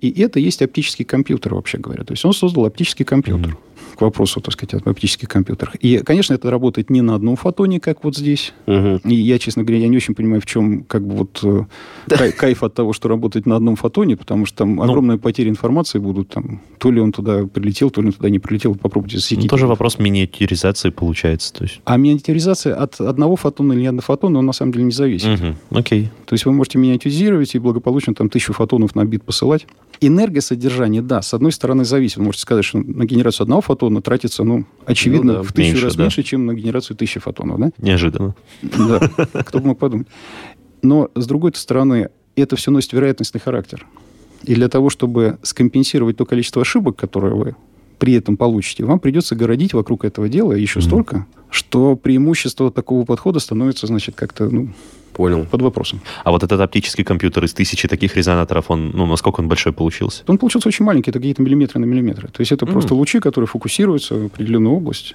И 0.00 0.10
это 0.20 0.40
есть 0.40 0.60
оптический 0.62 1.04
компьютер, 1.04 1.54
вообще 1.54 1.78
говоря. 1.78 2.02
То 2.04 2.12
есть 2.12 2.24
он 2.24 2.32
создал 2.32 2.66
оптический 2.66 3.04
компьютер. 3.04 3.56
К 3.96 4.00
вопросу, 4.00 4.40
так 4.40 4.52
сказать, 4.54 4.74
об 4.74 4.88
оптических 4.88 5.28
компьютерах. 5.28 5.74
И, 5.76 5.98
конечно, 5.98 6.34
это 6.34 6.50
работает 6.50 6.90
не 6.90 7.00
на 7.02 7.14
одном 7.14 7.36
фотоне, 7.36 7.80
как 7.80 8.04
вот 8.04 8.16
здесь. 8.16 8.52
Мгм. 8.66 8.96
И 9.04 9.14
я, 9.14 9.38
честно 9.38 9.62
говоря, 9.62 9.80
я 9.82 9.88
не 9.88 9.96
очень 9.96 10.14
понимаю, 10.14 10.40
в 10.40 10.46
чем 10.46 10.84
как 10.84 11.06
бы 11.06 11.14
вот 11.16 11.40
э, 11.42 11.64
кай- 12.08 12.32
кайф 12.32 12.62
от 12.62 12.74
того, 12.74 12.92
что 12.92 13.08
работает 13.08 13.46
на 13.46 13.56
одном 13.56 13.76
фотоне, 13.76 14.16
потому 14.16 14.46
что 14.46 14.58
там 14.58 14.80
огромные 14.80 15.18
потери 15.18 15.48
информации 15.48 15.98
будут. 15.98 16.28
Там, 16.28 16.60
то 16.78 16.90
ли 16.90 17.00
он 17.00 17.12
туда 17.12 17.46
прилетел, 17.46 17.90
то 17.90 18.00
ли 18.00 18.08
он 18.08 18.12
туда 18.12 18.30
не 18.30 18.38
прилетел. 18.38 18.74
Попробуйте 18.74 19.16
Ну, 19.16 19.20
засеките. 19.20 19.48
тоже 19.48 19.66
вопрос 19.66 19.98
миниатюризации 19.98 20.90
получается. 20.90 21.52
То 21.52 21.64
есть... 21.64 21.80
А 21.84 21.96
миниатюризация 21.96 22.74
от 22.74 23.00
одного 23.00 23.36
фотона 23.36 23.72
или 23.72 23.80
не 23.82 23.86
одного 23.88 24.02
фотона, 24.02 24.38
он 24.38 24.46
на 24.46 24.52
самом 24.52 24.72
деле 24.72 24.84
не 24.84 24.92
зависит. 24.92 25.28
Мгм. 25.40 25.56
Окей. 25.70 26.10
То 26.26 26.34
есть 26.34 26.46
вы 26.46 26.52
можете 26.52 26.78
миниатюризировать 26.78 27.54
и 27.54 27.58
благополучно 27.58 28.14
там 28.14 28.28
тысячу 28.28 28.52
фотонов 28.52 28.94
на 28.94 29.04
бит 29.04 29.22
посылать. 29.22 29.66
Энергосодержание, 30.04 31.00
да, 31.02 31.22
с 31.22 31.32
одной 31.32 31.52
стороны 31.52 31.84
зависит. 31.84 32.16
Вы 32.16 32.24
можете 32.24 32.42
сказать, 32.42 32.64
что 32.64 32.78
на 32.78 33.04
генерацию 33.04 33.44
одного 33.44 33.60
фотона 33.62 34.02
тратится, 34.02 34.42
ну, 34.44 34.64
очевидно, 34.84 35.32
Ну 35.34 35.38
да, 35.38 35.42
в 35.44 35.52
тысячу 35.52 35.70
меньше, 35.72 35.84
раз 35.86 35.94
да. 35.96 36.02
меньше, 36.02 36.22
чем 36.24 36.46
на 36.46 36.54
генерацию 36.54 36.96
тысячи 36.96 37.20
фотонов, 37.20 37.60
да? 37.60 37.70
Неожиданно. 37.78 38.34
Да, 38.62 38.98
кто 39.44 39.60
бы 39.60 39.68
мог 39.68 39.78
подумать. 39.78 40.08
Но, 40.82 41.08
с 41.14 41.26
другой 41.26 41.52
стороны, 41.54 42.08
это 42.34 42.56
все 42.56 42.70
носит 42.70 42.92
вероятностный 42.92 43.40
характер. 43.40 43.86
И 44.42 44.54
для 44.56 44.68
того, 44.68 44.90
чтобы 44.90 45.38
скомпенсировать 45.42 46.16
то 46.16 46.26
количество 46.26 46.62
ошибок, 46.62 46.96
которые 46.96 47.34
вы 47.34 47.56
при 47.98 48.14
этом 48.14 48.36
получите, 48.36 48.84
вам 48.84 48.98
придется 48.98 49.36
городить 49.36 49.72
вокруг 49.74 50.04
этого 50.04 50.28
дела 50.28 50.52
еще 50.54 50.80
Мгм. 50.80 50.88
столько, 50.88 51.26
что 51.50 51.94
преимущество 51.94 52.72
такого 52.72 53.04
подхода 53.04 53.38
становится, 53.38 53.86
значит, 53.86 54.16
как-то 54.16 54.48
ну, 54.50 54.70
Понял. 55.14 55.44
под 55.50 55.62
вопросом. 55.62 56.00
А 56.24 56.30
вот 56.30 56.42
этот 56.42 56.60
оптический 56.60 57.04
компьютер 57.04 57.44
из 57.44 57.52
тысячи 57.52 57.86
таких 57.88 58.16
резонаторов, 58.16 58.70
он, 58.70 58.90
ну, 58.90 59.06
насколько 59.06 59.40
он 59.40 59.48
большой 59.48 59.72
получился? 59.72 60.22
Он 60.26 60.38
получился 60.38 60.68
очень 60.68 60.84
маленький, 60.84 61.10
это 61.10 61.18
какие-то 61.18 61.42
миллиметры 61.42 61.80
на 61.80 61.84
миллиметры. 61.84 62.28
То 62.28 62.40
есть 62.40 62.52
это 62.52 62.64
Мгм. 62.64 62.72
просто 62.72 62.94
лучи, 62.94 63.20
которые 63.20 63.46
фокусируются 63.48 64.14
в 64.14 64.26
определенную 64.26 64.74
область. 64.74 65.14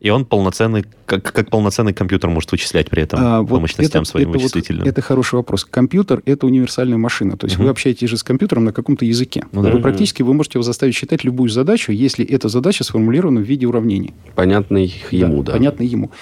И 0.00 0.10
он 0.10 0.24
полноценный, 0.26 0.84
как, 1.06 1.24
как 1.32 1.50
полноценный 1.50 1.92
компьютер 1.92 2.30
может 2.30 2.52
вычислять 2.52 2.88
при 2.88 3.02
этом 3.02 3.18
А, 3.20 3.38
по 3.42 3.54
вот 3.54 3.62
мощностям 3.62 4.02
это- 4.02 4.10
своим 4.10 4.28
это 4.30 4.38
вот- 4.38 4.42
вычислительным. 4.44 4.86
это 4.86 5.02
хороший 5.02 5.34
вопрос. 5.34 5.64
Компьютер– 5.64 6.22
это 6.24 6.46
универсальная 6.46 6.98
машина. 6.98 7.36
То 7.36 7.46
есть 7.46 7.56
Мгм. 7.56 7.64
вы 7.64 7.70
общаетесь 7.72 8.08
же 8.08 8.16
с 8.16 8.22
компьютером 8.22 8.64
на 8.66 8.72
каком-то 8.72 9.04
языке. 9.04 9.42
Ну 9.50 9.60
да. 9.62 9.72
Вы 9.72 9.80
практически 9.80 10.22
вы 10.22 10.34
можете 10.34 10.58
его 10.58 10.62
заставить 10.62 10.94
считать 10.94 11.24
любую 11.24 11.48
задачу, 11.48 11.90
если 11.90 12.24
эта 12.24 12.48
задача 12.48 12.84
сформулирована 12.84 13.40
в 13.40 13.42
виде 13.42 13.66
уравнений. 13.66 14.14
Понятный 14.36 14.94
ему, 15.10 15.42
да. 15.42 15.52
Понятно 15.54 15.82
ему. 15.82 16.12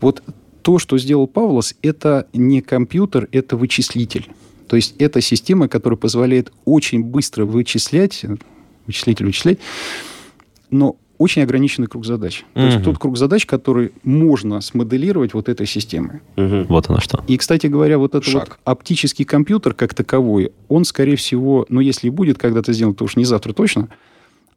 Вот 0.00 0.22
то, 0.66 0.80
что 0.80 0.98
сделал 0.98 1.28
Павлос, 1.28 1.76
это 1.80 2.26
не 2.32 2.60
компьютер, 2.60 3.28
это 3.30 3.56
вычислитель. 3.56 4.26
То 4.66 4.74
есть 4.74 4.96
это 4.98 5.20
система, 5.20 5.68
которая 5.68 5.96
позволяет 5.96 6.52
очень 6.64 7.04
быстро 7.04 7.44
вычислять, 7.44 8.24
вычислитель 8.84 9.26
вычислять, 9.26 9.60
но 10.72 10.96
очень 11.18 11.42
ограниченный 11.42 11.86
круг 11.86 12.04
задач. 12.04 12.44
То 12.54 12.66
есть 12.66 12.82
тот 12.82 12.98
круг 12.98 13.16
задач, 13.16 13.46
который 13.46 13.92
можно 14.02 14.60
смоделировать 14.60 15.34
вот 15.34 15.48
этой 15.48 15.68
системой. 15.68 16.20
Мгм. 16.34 16.64
Вот 16.64 16.90
оно 16.90 16.98
что. 16.98 17.22
И, 17.28 17.36
кстати 17.36 17.68
говоря, 17.68 17.98
вот 17.98 18.16
этот 18.16 18.28
Шаг. 18.28 18.48
вот 18.48 18.58
оптический 18.64 19.24
компьютер 19.24 19.72
как 19.72 19.94
таковой, 19.94 20.50
он, 20.66 20.84
скорее 20.84 21.14
всего, 21.14 21.64
ну, 21.68 21.78
если 21.78 22.08
и 22.08 22.10
будет 22.10 22.38
когда-то 22.38 22.72
сделан, 22.72 22.96
то 22.96 23.04
уж 23.04 23.14
не 23.14 23.24
завтра 23.24 23.52
точно, 23.52 23.88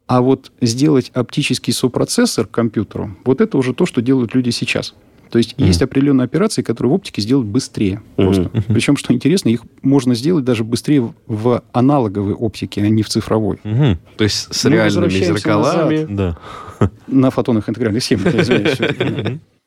а 0.08 0.22
вот 0.22 0.50
сделать 0.60 1.12
оптический 1.14 1.72
сопроцессор 1.72 2.48
к 2.48 2.50
компьютеру, 2.50 3.16
вот 3.24 3.40
это 3.40 3.56
уже 3.56 3.74
то, 3.74 3.86
что 3.86 4.02
делают 4.02 4.34
люди 4.34 4.50
сейчас. 4.50 4.96
То 5.30 5.38
есть 5.38 5.56
Мгм. 5.58 5.66
есть 5.68 5.80
определенные 5.82 6.24
операции, 6.24 6.62
которые 6.62 6.90
в 6.92 6.94
оптике 6.94 7.22
сделать 7.22 7.46
быстрее. 7.46 8.02
Просто. 8.16 8.50
Мгм. 8.52 8.64
Причем, 8.68 8.96
что 8.96 9.14
интересно, 9.14 9.48
их 9.48 9.62
можно 9.82 10.14
сделать 10.14 10.44
даже 10.44 10.64
быстрее 10.64 11.12
в- 11.26 11.62
аналоговой 11.72 12.34
оптике, 12.34 12.82
а 12.82 12.88
не 12.88 13.02
в 13.02 13.08
цифровой. 13.08 13.58
Мгм. 13.64 13.98
То 14.16 14.24
есть 14.24 14.52
с 14.54 14.64
Мы 14.64 14.72
реальными 14.72 15.08
зеркалами. 15.08 16.06
Да. 16.10 16.38
На 17.06 17.30
фотонных 17.30 17.68
интегральных 17.68 18.02
схемах, 18.02 18.34
извиняюсь. 18.34 18.78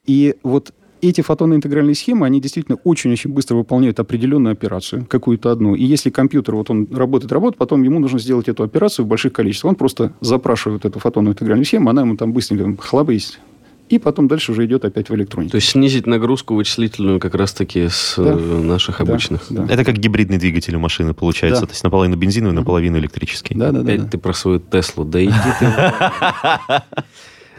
И 0.05 0.36
вот 0.43 0.74
эти 1.01 1.20
фотонные 1.22 1.57
интегральные 1.57 1.95
схемы, 1.95 2.26
они 2.26 2.39
действительно 2.39 2.78
очень-очень 2.86 3.30
быстро 3.32 3.55
выполняют 3.55 3.99
определенную 3.99 4.53
операцию, 4.53 5.05
какую-то 5.05 5.51
одну. 5.51 5.76
И 5.76 5.84
если 5.84 6.09
компьютер, 6.09 6.55
вот 6.55 6.70
он 6.70 6.88
работает, 6.93 7.32
работает, 7.34 7.57
потом 7.57 7.84
ему 7.84 7.99
нужно 7.99 8.20
сделать 8.20 8.47
эту 8.47 8.64
операцию 8.64 9.05
в 9.05 9.09
больших 9.09 9.34
количествах. 9.34 9.72
Он 9.72 9.76
просто 9.76 10.14
запрашивает 10.22 10.86
эту 10.86 10.99
фотонную 10.99 11.34
интегральную 11.34 11.66
схему, 11.66 11.89
она 11.89 12.01
ему 12.03 12.16
там 12.16 12.32
быстренько 12.32 12.82
хлобысь, 12.82 13.38
и 13.96 14.00
потом 14.00 14.28
дальше 14.28 14.52
уже 14.52 14.66
идет 14.66 14.86
опять 14.86 15.10
в 15.10 15.16
электронике. 15.16 15.52
То 15.52 15.56
есть 15.58 15.70
снизить 15.70 16.08
нагрузку 16.08 16.56
вычислительную 16.56 17.20
как 17.20 17.36
раз-таки 17.36 17.88
с 17.89 18.16
Да. 18.18 18.32
э, 18.32 18.36
наших 18.62 18.98
Да, 18.98 19.04
обычных. 19.04 19.41
да. 19.50 19.66
Это 19.70 19.84
как 19.86 19.98
гибридный 19.98 20.38
двигатель 20.38 20.76
у 20.76 20.80
машины 20.80 21.14
получается. 21.14 21.62
Да. 21.62 21.68
То 21.68 21.74
есть 21.74 21.84
наполовину 21.84 22.16
бензиновый, 22.16 22.56
наполовину 22.56 22.98
электрический. 22.98 23.56
Да, 23.56 23.72
да, 23.72 23.80
да. 23.82 23.84
Опять 23.84 24.04
да. 24.04 24.10
ты 24.10 24.18
про 24.18 24.34
свою 24.34 24.60
Теслу. 24.60 25.06
Да 25.06 25.24
иди 25.24 25.34
ты. 25.60 25.68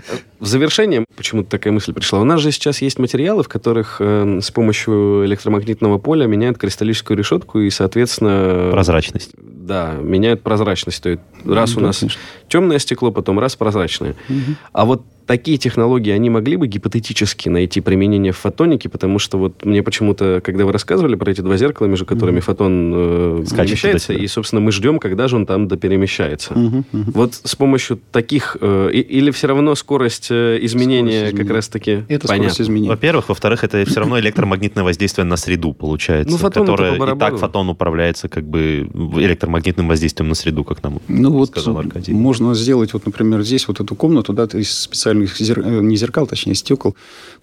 В 0.41 0.47
завершение 0.47 1.05
почему-то 1.17 1.51
такая 1.51 1.73
мысль 1.73 1.93
пришла. 1.93 2.21
У 2.21 2.25
нас 2.25 2.41
же 2.41 2.53
сейчас 2.53 2.83
есть 2.83 2.99
материалы, 2.99 3.43
в 3.43 3.49
которых 3.49 3.97
э, 4.01 4.41
с 4.43 4.51
помощью 4.51 5.25
электромагнитного 5.27 5.99
поля 5.99 6.27
меняют 6.27 6.59
кристаллическую 6.59 7.17
решетку 7.17 7.61
и, 7.61 7.71
соответственно... 7.71 8.71
Прозрачность. 8.73 9.31
Да, 9.39 9.95
меняют 10.01 10.43
прозрачность. 10.43 11.03
То 11.03 11.11
есть 11.11 11.23
раз 11.47 11.77
у 11.77 11.81
Да, 11.81 11.87
нас 11.87 11.99
конечно. 11.99 12.21
темное 12.49 12.79
стекло, 12.79 13.11
потом 13.11 13.39
раз 13.39 13.57
прозрачное. 13.57 14.15
Мгм. 14.29 14.57
А 14.73 14.85
вот 14.85 15.03
такие 15.27 15.57
технологии, 15.57 16.11
они 16.11 16.29
могли 16.29 16.57
бы 16.57 16.67
гипотетически 16.67 17.49
найти 17.49 17.81
применение 17.81 18.33
в 18.33 18.37
фотонике, 18.37 18.91
потому 18.91 19.19
что 19.19 19.39
вот 19.39 19.65
мне 19.65 19.83
почему-то, 19.83 20.43
когда 20.45 20.67
вы 20.67 20.73
рассказывали 20.73 21.15
про 21.15 21.31
эти 21.31 21.41
два 21.41 21.57
зеркала, 21.57 21.87
между 21.87 22.05
которыми 22.05 22.41
фотон 22.41 22.93
э, 22.95 23.45
перемещается, 23.51 24.13
и, 24.13 24.27
собственно, 24.27 24.61
мы 24.61 24.71
ждем, 24.71 24.99
когда 24.99 25.27
же 25.29 25.37
он 25.37 25.47
там 25.47 25.67
доперемещается. 25.67 26.53
Мгм. 26.53 26.85
Вот 26.93 27.35
с 27.35 27.57
помощью 27.57 27.99
таких... 28.13 28.59
э, 28.61 28.91
или 28.93 29.31
все 29.31 29.47
равно 29.47 29.75
скорость 29.75 30.24
э, 30.31 30.59
изменения 30.63 31.11
Скорость 31.13 31.25
как 31.25 31.35
изменения. 31.41 31.55
раз-таки... 31.55 31.91
Это 32.09 32.27
скорость 32.27 32.29
Понятно. 32.29 32.63
изменений. 32.63 32.89
Во-первых. 32.89 33.29
Во-вторых, 33.29 33.65
это 33.65 33.85
все 33.85 34.01
равно 34.01 34.19
электромагнитное 34.21 34.85
воздействие 34.85 35.25
на 35.25 35.37
среду 35.37 35.73
получается. 35.73 36.31
Ну, 36.31 36.39
фотоны-то 36.39 36.73
которое 36.73 36.99
по 36.99 37.15
и 37.15 37.19
так 37.19 37.37
фотон 37.39 37.69
управляется 37.69 38.29
как 38.29 38.45
бы 38.45 38.89
электромагнитным 39.17 39.89
воздействием 39.89 40.29
на 40.29 40.35
среду, 40.35 40.65
как 40.65 40.83
нам 40.83 41.01
Ну 41.09 41.31
вот 41.31 41.49
сказал 41.49 41.79
Аркадий. 41.79 42.13
можно 42.13 42.55
сделать, 42.55 42.93
вот, 42.93 43.07
например, 43.07 43.43
здесь 43.43 43.67
вот 43.69 43.81
эту 43.81 43.95
комнату, 43.95 44.33
да, 44.33 44.45
из 44.45 44.71
специальных 44.71 45.41
зер- 45.41 45.63
э, 45.65 45.81
не 45.83 45.97
зеркал, 45.97 46.27
точнее 46.27 46.55
стекол. 46.55 46.95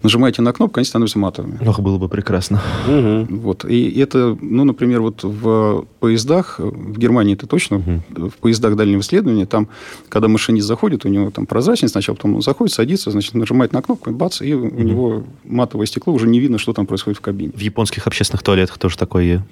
Нажимаете 0.02 0.42
на 0.42 0.52
кнопку, 0.52 0.78
они 0.80 0.84
становятся 0.86 1.18
матовыми. 1.18 1.58
Ох, 1.66 1.80
было 1.80 1.98
бы 1.98 2.08
прекрасно. 2.08 2.62
Мгм. 2.88 3.26
Вот. 3.40 3.64
И 3.64 3.90
это, 4.00 4.36
ну, 4.40 4.64
например, 4.64 5.00
вот 5.02 5.22
в 5.22 5.86
поездах, 6.00 6.58
в 6.58 6.98
Германии 6.98 7.34
это 7.34 7.46
точно, 7.46 7.78
в 8.10 8.30
поездах 8.40 8.76
дальнего 8.76 9.00
исследования, 9.00 9.46
там, 9.46 9.68
когда 10.08 10.28
машинист 10.28 10.66
заходит, 10.66 11.04
у 11.04 11.08
него 11.08 11.30
там 11.30 11.46
прозрачность 11.46 11.92
сначала, 11.92 12.16
потом 12.16 12.36
он 12.36 12.42
заходит, 12.42 12.71
садится, 12.72 13.10
значит, 13.10 13.34
нажимает 13.34 13.72
на 13.72 13.82
кнопку, 13.82 14.10
и 14.10 14.12
бац, 14.12 14.40
и 14.42 14.54
у 14.54 14.68
него 14.70 15.24
матовое 15.44 15.86
стекло, 15.86 16.12
уже 16.12 16.26
не 16.26 16.40
видно, 16.40 16.58
что 16.58 16.72
там 16.72 16.86
происходит 16.86 17.18
в 17.18 17.22
кабине. 17.22 17.52
В 17.54 17.60
японских 17.60 18.06
общественных 18.06 18.42
туалетах 18.42 18.78
тоже 18.78 18.96
такое 18.98 19.44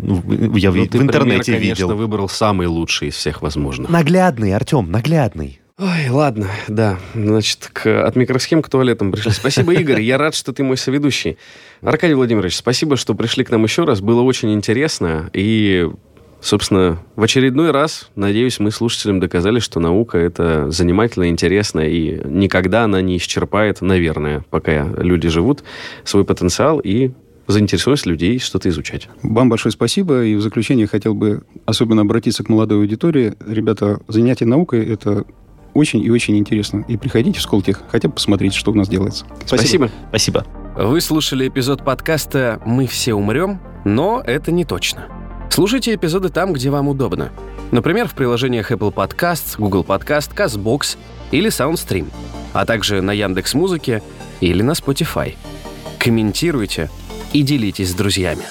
ну, 0.00 0.22
я 0.56 0.70
в, 0.70 0.76
Ну, 0.76 0.84
в 0.84 0.88
ты 0.88 0.98
интернете 0.98 1.44
пример, 1.52 1.60
конечно, 1.60 1.84
видел. 1.84 1.96
выбрал 1.96 2.28
самый 2.28 2.66
лучший 2.66 3.08
из 3.08 3.14
всех 3.14 3.42
возможных. 3.42 3.90
Наглядный, 3.90 4.54
Артем, 4.54 4.90
наглядный. 4.90 5.60
Ой, 5.80 6.08
ладно, 6.08 6.48
да. 6.66 6.98
Значит, 7.14 7.70
к- 7.72 8.04
от 8.04 8.16
микросхем 8.16 8.62
к 8.62 8.68
туалетам 8.68 9.12
пришли. 9.12 9.30
Спасибо, 9.30 9.72
Игорь. 9.74 10.00
Я 10.00 10.18
рад, 10.18 10.34
что 10.34 10.52
ты 10.52 10.64
мой 10.64 10.76
соведущий. 10.76 11.38
Аркадий 11.82 12.14
Владимирович, 12.14 12.56
спасибо, 12.56 12.96
что 12.96 13.14
пришли 13.14 13.44
к 13.44 13.50
нам 13.50 13.62
еще 13.62 13.84
раз. 13.84 14.00
Было 14.00 14.22
очень 14.22 14.52
интересно. 14.52 15.30
И, 15.32 15.88
собственно, 16.40 16.98
в 17.16 17.22
очередной 17.22 17.70
раз, 17.70 18.10
надеюсь, 18.14 18.58
мы 18.58 18.70
слушателям 18.70 19.20
доказали, 19.20 19.58
что 19.58 19.80
наука— 19.80 20.18
это 20.18 20.70
занимательно, 20.70 21.28
интересно, 21.28 21.80
и 21.80 22.20
никогда 22.24 22.84
она 22.84 23.00
не 23.00 23.16
исчерпает, 23.16 23.80
наверное, 23.80 24.44
пока 24.50 24.86
люди 24.98 25.28
живут, 25.28 25.64
свой 26.04 26.24
потенциал 26.24 26.78
и 26.78 27.12
заинтересованность 27.46 28.06
людей 28.06 28.38
что-то 28.38 28.68
изучать. 28.68 29.08
Вам 29.22 29.48
большое 29.48 29.72
спасибо. 29.72 30.22
И 30.22 30.34
в 30.34 30.42
заключение 30.42 30.86
хотел 30.86 31.14
бы 31.14 31.42
особенно 31.64 32.02
обратиться 32.02 32.44
к 32.44 32.48
молодой 32.48 32.78
аудитории. 32.78 33.34
Ребята, 33.46 34.00
занятие 34.06 34.44
наукой– 34.44 34.84
это 34.86 35.24
очень 35.74 36.02
и 36.02 36.10
очень 36.10 36.36
интересно. 36.36 36.84
И 36.88 36.96
приходите 36.96 37.38
в 37.38 37.42
Сколтех, 37.42 37.82
хотя 37.90 38.08
бы 38.08 38.14
посмотреть, 38.14 38.54
что 38.54 38.70
у 38.70 38.74
нас 38.74 38.88
делается. 38.88 39.24
Спасибо. 39.46 39.90
Спасибо. 40.10 40.44
Вы 40.76 41.00
слушали 41.00 41.48
эпизод 41.48 41.84
подкаста 41.84 42.60
«Мы 42.64 42.86
все 42.86 43.14
умрем», 43.14 43.60
но 43.84 44.22
это 44.24 44.52
не 44.52 44.64
точно. 44.64 45.17
Слушайте 45.50 45.94
эпизоды 45.94 46.28
там, 46.28 46.52
где 46.52 46.70
вам 46.70 46.88
удобно. 46.88 47.30
Например, 47.70 48.08
в 48.08 48.14
приложениях 48.14 48.70
Apple 48.70 48.92
Podcasts, 48.92 49.56
Google 49.58 49.82
Podcast, 49.82 50.34
CastBox 50.34 50.96
или 51.30 51.50
SoundStream, 51.50 52.06
а 52.52 52.64
также 52.64 53.02
на 53.02 53.12
Яндекс 53.12 53.54
Музыке 53.54 54.02
или 54.40 54.62
на 54.62 54.72
Spotify. 54.72 55.34
Комментируйте 55.98 56.90
и 57.32 57.42
делитесь 57.42 57.90
с 57.90 57.94
друзьями. 57.94 58.44